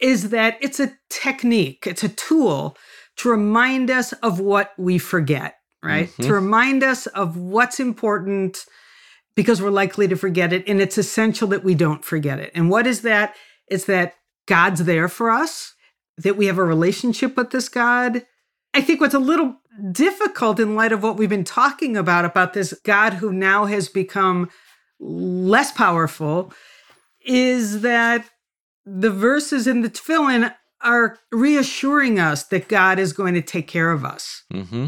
is 0.00 0.30
that 0.30 0.58
it's 0.60 0.80
a 0.80 0.92
technique, 1.08 1.86
it's 1.86 2.02
a 2.02 2.08
tool 2.08 2.76
to 3.18 3.30
remind 3.30 3.90
us 3.90 4.12
of 4.14 4.40
what 4.40 4.72
we 4.76 4.98
forget, 4.98 5.56
right? 5.82 6.08
Mm-hmm. 6.08 6.22
To 6.24 6.34
remind 6.34 6.82
us 6.82 7.06
of 7.08 7.36
what's 7.36 7.78
important 7.78 8.64
because 9.34 9.62
we're 9.62 9.70
likely 9.70 10.08
to 10.08 10.16
forget 10.16 10.52
it. 10.52 10.66
And 10.66 10.80
it's 10.80 10.98
essential 10.98 11.48
that 11.48 11.64
we 11.64 11.74
don't 11.74 12.04
forget 12.04 12.38
it. 12.38 12.50
And 12.54 12.68
what 12.68 12.86
is 12.86 13.02
that? 13.02 13.34
It's 13.68 13.84
that 13.84 14.14
God's 14.46 14.84
there 14.84 15.08
for 15.08 15.30
us, 15.30 15.74
that 16.18 16.36
we 16.36 16.46
have 16.46 16.58
a 16.58 16.64
relationship 16.64 17.36
with 17.36 17.50
this 17.50 17.68
God. 17.68 18.26
I 18.74 18.80
think 18.80 19.00
what's 19.00 19.14
a 19.14 19.18
little 19.18 19.56
difficult 19.90 20.60
in 20.60 20.74
light 20.74 20.92
of 20.92 21.02
what 21.02 21.16
we've 21.16 21.28
been 21.28 21.44
talking 21.44 21.96
about, 21.96 22.24
about 22.24 22.52
this 22.52 22.72
God 22.84 23.14
who 23.14 23.32
now 23.32 23.66
has 23.66 23.88
become 23.88 24.50
less 25.00 25.72
powerful, 25.72 26.52
is 27.24 27.80
that 27.82 28.28
the 28.84 29.10
verses 29.10 29.66
in 29.66 29.82
the 29.82 29.90
tefillin 29.90 30.54
are 30.80 31.18
reassuring 31.30 32.18
us 32.18 32.44
that 32.44 32.68
God 32.68 32.98
is 32.98 33.12
going 33.12 33.34
to 33.34 33.42
take 33.42 33.68
care 33.68 33.92
of 33.92 34.04
us. 34.04 34.42
Mm-hmm. 34.52 34.86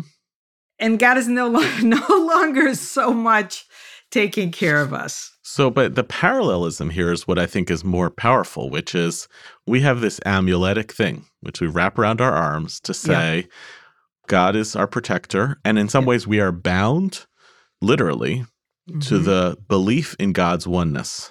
And 0.78 0.99
God 0.99 1.16
is 1.16 1.28
no, 1.28 1.49
lo- 1.49 1.78
no 1.82 2.07
longer 2.09 2.74
so 2.74 3.12
much 3.12 3.64
taking 4.11 4.51
care 4.51 4.80
of 4.80 4.93
us. 4.93 5.30
So, 5.43 5.70
but 5.70 5.95
the 5.95 6.05
parallelism 6.05 6.91
here 6.91 7.12
is 7.12 7.28
what 7.28 7.39
I 7.39 7.47
think 7.47 7.70
is 7.70 7.85
more 7.85 8.11
powerful, 8.11 8.70
which 8.70 8.95
is 8.95 9.28
we 9.66 9.80
have 9.82 10.01
this 10.01 10.20
amuletic 10.24 10.93
thing, 10.93 11.26
which 11.41 11.61
we 11.61 11.66
wrap 11.66 11.99
around 11.99 12.20
our 12.20 12.32
arms 12.32 12.80
to 12.80 12.95
say, 12.95 13.37
yeah. 13.37 13.47
God 14.27 14.57
is 14.57 14.75
our 14.75 14.87
protector. 14.87 15.59
And 15.64 15.79
in 15.79 15.89
some 15.89 16.05
yeah. 16.05 16.11
ways, 16.11 16.27
we 16.27 16.41
are 16.41 16.53
bound 16.53 17.27
literally 17.81 18.45
mm-hmm. 18.89 19.01
to 19.01 19.18
the 19.18 19.59
belief 19.68 20.16
in 20.18 20.33
God's 20.33 20.66
oneness. 20.66 21.31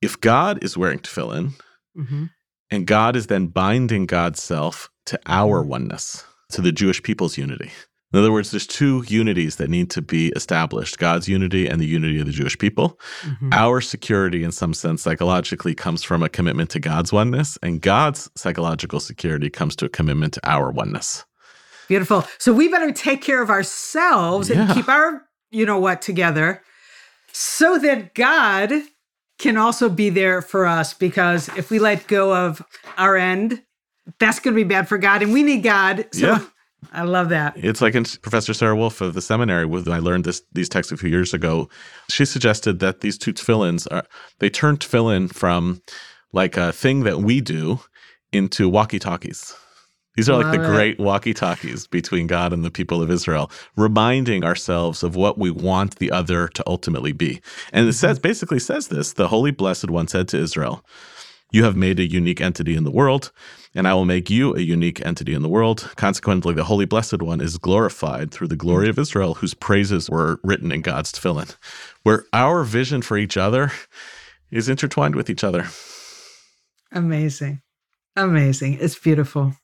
If 0.00 0.20
God 0.20 0.62
is 0.62 0.76
wearing 0.76 1.00
tefillin, 1.00 1.54
mm-hmm. 1.96 2.26
and 2.70 2.86
God 2.86 3.16
is 3.16 3.26
then 3.26 3.46
binding 3.46 4.06
God's 4.06 4.42
self 4.42 4.90
to 5.06 5.18
our 5.26 5.60
mm-hmm. 5.60 5.70
oneness, 5.70 6.24
to 6.50 6.62
the 6.62 6.72
Jewish 6.72 7.02
people's 7.02 7.36
unity. 7.36 7.72
In 8.12 8.18
other 8.18 8.32
words, 8.32 8.50
there's 8.50 8.66
two 8.66 9.04
unities 9.06 9.56
that 9.56 9.68
need 9.68 9.90
to 9.90 10.00
be 10.00 10.28
established 10.28 10.98
God's 10.98 11.28
unity 11.28 11.66
and 11.66 11.78
the 11.78 11.86
unity 11.86 12.18
of 12.20 12.26
the 12.26 12.32
Jewish 12.32 12.56
people. 12.56 12.98
Mm-hmm. 13.20 13.50
Our 13.52 13.82
security, 13.82 14.44
in 14.44 14.52
some 14.52 14.72
sense, 14.72 15.02
psychologically, 15.02 15.74
comes 15.74 16.02
from 16.02 16.22
a 16.22 16.28
commitment 16.30 16.70
to 16.70 16.80
God's 16.80 17.12
oneness, 17.12 17.58
and 17.62 17.82
God's 17.82 18.30
psychological 18.34 19.00
security 19.00 19.50
comes 19.50 19.76
to 19.76 19.86
a 19.86 19.90
commitment 19.90 20.34
to 20.34 20.40
our 20.44 20.70
oneness. 20.70 21.26
Beautiful. 21.88 22.24
So 22.38 22.52
we 22.52 22.68
better 22.68 22.92
take 22.92 23.22
care 23.22 23.42
of 23.42 23.50
ourselves 23.50 24.50
yeah. 24.50 24.62
and 24.62 24.74
keep 24.74 24.88
our, 24.88 25.22
you 25.50 25.66
know 25.66 25.78
what, 25.78 26.02
together 26.02 26.62
so 27.32 27.78
that 27.78 28.14
God 28.14 28.72
can 29.38 29.56
also 29.56 29.88
be 29.88 30.10
there 30.10 30.42
for 30.42 30.66
us. 30.66 30.94
Because 30.94 31.48
if 31.56 31.70
we 31.70 31.78
let 31.78 32.06
go 32.06 32.34
of 32.34 32.62
our 32.96 33.16
end, 33.16 33.62
that's 34.18 34.40
going 34.40 34.54
to 34.54 34.56
be 34.56 34.64
bad 34.64 34.88
for 34.88 34.98
God, 34.98 35.22
and 35.22 35.32
we 35.32 35.42
need 35.42 35.62
God. 35.62 36.06
So 36.12 36.26
yeah. 36.26 36.44
I 36.92 37.02
love 37.02 37.28
that. 37.28 37.54
It's 37.56 37.82
like 37.82 37.94
in 37.94 38.04
Professor 38.04 38.54
Sarah 38.54 38.74
Wolf 38.76 39.00
of 39.00 39.14
the 39.14 39.20
seminary, 39.20 39.66
when 39.66 39.86
I 39.90 39.98
learned 39.98 40.24
this 40.24 40.42
these 40.52 40.68
texts 40.68 40.92
a 40.92 40.96
few 40.96 41.10
years 41.10 41.34
ago, 41.34 41.68
she 42.08 42.24
suggested 42.24 42.78
that 42.78 43.00
these 43.00 43.18
two 43.18 43.32
tefillins 43.32 43.86
are 43.90 44.04
they 44.38 44.48
turn 44.48 44.76
tefillin 44.78 45.32
from 45.32 45.82
like 46.32 46.56
a 46.56 46.72
thing 46.72 47.04
that 47.04 47.18
we 47.18 47.40
do 47.40 47.80
into 48.32 48.68
walkie-talkies. 48.68 49.54
These 50.18 50.28
are 50.28 50.42
like 50.42 50.50
the 50.50 50.66
great 50.66 50.98
walkie-talkies 50.98 51.86
between 51.86 52.26
God 52.26 52.52
and 52.52 52.64
the 52.64 52.72
people 52.72 53.00
of 53.00 53.08
Israel, 53.08 53.52
reminding 53.76 54.42
ourselves 54.42 55.04
of 55.04 55.14
what 55.14 55.38
we 55.38 55.52
want 55.52 56.00
the 56.00 56.10
other 56.10 56.48
to 56.48 56.64
ultimately 56.66 57.12
be. 57.12 57.40
And 57.72 57.86
it 57.86 57.92
says 57.92 58.18
mm-hmm. 58.18 58.26
basically 58.26 58.58
says 58.58 58.88
this, 58.88 59.12
the 59.12 59.28
holy 59.28 59.52
blessed 59.52 59.90
one 59.90 60.08
said 60.08 60.26
to 60.28 60.36
Israel, 60.36 60.84
you 61.52 61.62
have 61.62 61.76
made 61.76 62.00
a 62.00 62.04
unique 62.04 62.40
entity 62.40 62.74
in 62.74 62.82
the 62.82 62.90
world, 62.90 63.30
and 63.76 63.86
I 63.86 63.94
will 63.94 64.06
make 64.06 64.28
you 64.28 64.56
a 64.56 64.60
unique 64.60 65.00
entity 65.06 65.34
in 65.34 65.42
the 65.42 65.48
world. 65.48 65.88
Consequently, 65.94 66.52
the 66.52 66.64
Holy 66.64 66.84
Blessed 66.84 67.22
One 67.22 67.40
is 67.40 67.56
glorified 67.56 68.32
through 68.32 68.48
the 68.48 68.56
glory 68.56 68.88
of 68.88 68.98
Israel, 68.98 69.34
whose 69.34 69.54
praises 69.54 70.10
were 70.10 70.40
written 70.42 70.72
in 70.72 70.82
God's 70.82 71.12
tefillin, 71.12 71.54
where 72.02 72.24
our 72.32 72.64
vision 72.64 73.02
for 73.02 73.16
each 73.16 73.36
other 73.36 73.70
is 74.50 74.68
intertwined 74.68 75.14
with 75.14 75.30
each 75.30 75.44
other. 75.44 75.68
Amazing. 76.90 77.62
Amazing. 78.16 78.78
It's 78.80 78.98
beautiful. 78.98 79.54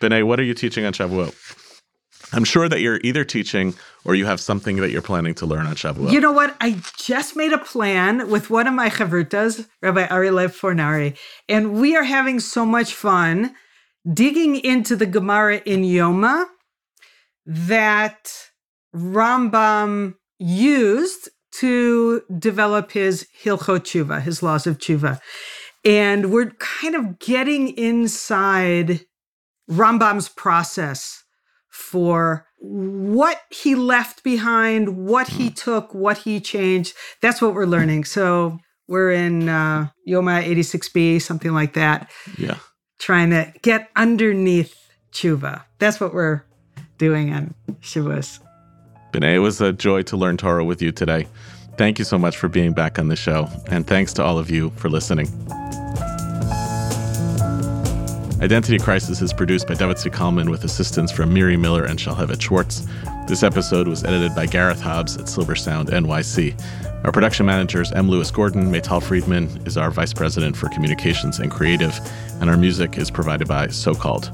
Benay, 0.00 0.24
what 0.24 0.38
are 0.38 0.44
you 0.44 0.54
teaching 0.54 0.84
on 0.84 0.92
Shavuot? 0.92 1.34
I'm 2.32 2.44
sure 2.44 2.68
that 2.68 2.80
you're 2.80 3.00
either 3.02 3.24
teaching 3.24 3.74
or 4.04 4.14
you 4.14 4.26
have 4.26 4.40
something 4.40 4.76
that 4.76 4.90
you're 4.90 5.02
planning 5.02 5.34
to 5.34 5.46
learn 5.46 5.66
on 5.66 5.74
Shavuot. 5.74 6.12
You 6.12 6.20
know 6.20 6.32
what? 6.32 6.54
I 6.60 6.80
just 6.98 7.36
made 7.36 7.52
a 7.52 7.58
plan 7.58 8.30
with 8.30 8.50
one 8.50 8.66
of 8.66 8.74
my 8.74 8.90
chavrutas, 8.90 9.66
Rabbi 9.80 10.06
Ari 10.06 10.30
Lev 10.30 10.54
Fornari, 10.58 11.16
and 11.48 11.80
we 11.80 11.96
are 11.96 12.02
having 12.04 12.38
so 12.38 12.66
much 12.66 12.92
fun 12.92 13.54
digging 14.12 14.56
into 14.56 14.94
the 14.94 15.06
Gemara 15.06 15.56
in 15.64 15.82
Yoma 15.82 16.46
that 17.46 18.30
Rambam 18.94 20.14
used 20.38 21.30
to 21.52 22.22
develop 22.38 22.92
his 22.92 23.26
Hilchot 23.42 23.80
Tshuva, 23.80 24.20
his 24.20 24.42
laws 24.42 24.66
of 24.66 24.78
Tshuva. 24.78 25.20
And 25.84 26.30
we're 26.30 26.50
kind 26.58 26.94
of 26.94 27.18
getting 27.18 27.70
inside 27.76 29.00
Rambam's 29.70 30.28
process 30.28 31.24
for 31.68 32.46
what 32.60 33.40
he 33.50 33.74
left 33.74 34.24
behind, 34.24 35.06
what 35.06 35.28
he 35.28 35.50
took, 35.50 35.94
what 35.94 36.18
he 36.18 36.40
changed. 36.40 36.94
That's 37.22 37.40
what 37.40 37.54
we're 37.54 37.66
learning. 37.66 38.04
So 38.04 38.58
we're 38.88 39.12
in 39.12 39.48
uh, 39.48 39.88
Yoma 40.08 40.44
86b, 40.44 41.22
something 41.22 41.52
like 41.52 41.74
that. 41.74 42.10
Yeah. 42.36 42.56
Trying 42.98 43.30
to 43.30 43.52
get 43.62 43.90
underneath 43.94 44.74
Tshuva. 45.12 45.62
That's 45.78 46.00
what 46.00 46.12
we're 46.12 46.42
doing 46.96 47.32
on 47.32 47.54
Shavuos. 47.80 48.40
Benay, 49.12 49.36
it 49.36 49.38
was 49.38 49.60
a 49.60 49.72
joy 49.72 50.02
to 50.02 50.16
learn 50.16 50.36
Torah 50.36 50.64
with 50.64 50.82
you 50.82 50.90
today. 50.90 51.28
Thank 51.76 51.98
you 51.98 52.04
so 52.04 52.18
much 52.18 52.36
for 52.36 52.48
being 52.48 52.72
back 52.72 52.98
on 52.98 53.08
the 53.08 53.16
show. 53.16 53.48
And 53.68 53.86
thanks 53.86 54.12
to 54.14 54.24
all 54.24 54.38
of 54.38 54.50
you 54.50 54.70
for 54.70 54.88
listening. 54.90 55.28
Identity 58.40 58.78
Crisis 58.78 59.20
is 59.20 59.32
produced 59.32 59.66
by 59.66 59.74
C. 59.94 60.08
Kalman 60.10 60.48
with 60.48 60.62
assistance 60.62 61.10
from 61.10 61.34
Miri 61.34 61.56
Miller 61.56 61.84
and 61.84 61.98
Shalhevet 61.98 62.40
Schwartz. 62.40 62.86
This 63.26 63.42
episode 63.42 63.88
was 63.88 64.04
edited 64.04 64.32
by 64.32 64.46
Gareth 64.46 64.80
Hobbs 64.80 65.16
at 65.16 65.28
Silver 65.28 65.56
Sound 65.56 65.88
NYC. 65.88 66.54
Our 67.04 67.10
production 67.10 67.46
manager 67.46 67.82
is 67.82 67.90
M. 67.90 68.08
Lewis 68.08 68.30
Gordon. 68.30 68.70
Maytal 68.70 69.02
Friedman 69.02 69.48
is 69.66 69.76
our 69.76 69.90
vice 69.90 70.12
president 70.12 70.56
for 70.56 70.68
communications 70.68 71.40
and 71.40 71.50
creative, 71.50 71.98
and 72.40 72.48
our 72.48 72.56
music 72.56 72.96
is 72.96 73.10
provided 73.10 73.48
by 73.48 73.66
SoCalled. 73.66 74.30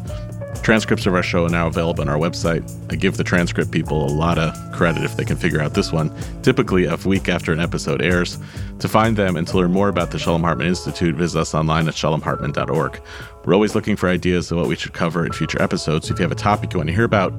Transcripts 0.62 1.04
of 1.06 1.14
our 1.14 1.22
show 1.22 1.44
are 1.44 1.50
now 1.50 1.66
available 1.66 2.00
on 2.02 2.08
our 2.08 2.16
website. 2.16 2.64
I 2.90 2.96
give 2.96 3.16
the 3.16 3.24
transcript 3.24 3.70
people 3.70 4.04
a 4.04 4.08
lot 4.08 4.38
of 4.38 4.54
credit 4.72 5.04
if 5.04 5.16
they 5.16 5.24
can 5.24 5.36
figure 5.36 5.60
out 5.60 5.74
this 5.74 5.92
one, 5.92 6.10
typically 6.42 6.86
a 6.86 6.96
week 7.04 7.28
after 7.28 7.52
an 7.52 7.60
episode 7.60 8.00
airs. 8.00 8.38
To 8.78 8.88
find 8.88 9.16
them 9.16 9.36
and 9.36 9.46
to 9.48 9.58
learn 9.58 9.72
more 9.72 9.88
about 9.88 10.10
the 10.10 10.18
Shalom 10.18 10.42
Hartman 10.42 10.66
Institute, 10.66 11.16
visit 11.16 11.38
us 11.38 11.54
online 11.54 11.86
at 11.86 11.94
shalomhartman.org. 11.94 13.00
We're 13.44 13.54
always 13.54 13.74
looking 13.74 13.96
for 13.96 14.08
ideas 14.08 14.50
of 14.50 14.58
what 14.58 14.68
we 14.68 14.76
should 14.76 14.94
cover 14.94 15.26
in 15.26 15.32
future 15.32 15.60
episodes. 15.60 16.10
If 16.10 16.18
you 16.18 16.22
have 16.22 16.32
a 16.32 16.36
topic 16.36 16.72
you 16.72 16.78
want 16.78 16.88
to 16.88 16.94
hear 16.94 17.04
about, 17.04 17.34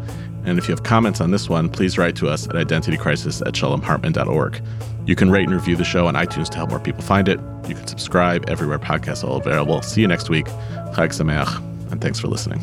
and 0.46 0.60
if 0.60 0.68
you 0.68 0.74
have 0.74 0.84
comments 0.84 1.20
on 1.20 1.32
this 1.32 1.50
one, 1.50 1.70
please 1.70 1.98
write 1.98 2.16
to 2.18 2.30
us 2.30 2.48
at 2.48 2.54
identitycrisis 2.54 3.46
at 3.46 3.54
shalomhartman.org. 3.54 4.62
You 5.08 5.16
can 5.16 5.32
rate 5.32 5.46
and 5.46 5.54
review 5.54 5.76
the 5.76 5.84
show 5.84 6.08
on 6.08 6.14
iTunes 6.14 6.50
to 6.50 6.58
help 6.58 6.70
more 6.70 6.80
people 6.80 7.02
find 7.02 7.28
it. 7.28 7.40
You 7.68 7.76
can 7.76 7.88
subscribe 7.88 8.48
everywhere 8.48 8.80
podcasts 8.80 9.28
are 9.28 9.40
available. 9.40 9.82
See 9.82 10.02
you 10.02 10.08
next 10.08 10.30
week. 10.30 10.46
Chag 10.96 11.10
Sameach, 11.10 11.58
and 11.92 12.02
thanks 12.02 12.20
for 12.20 12.28
listening. 12.28 12.62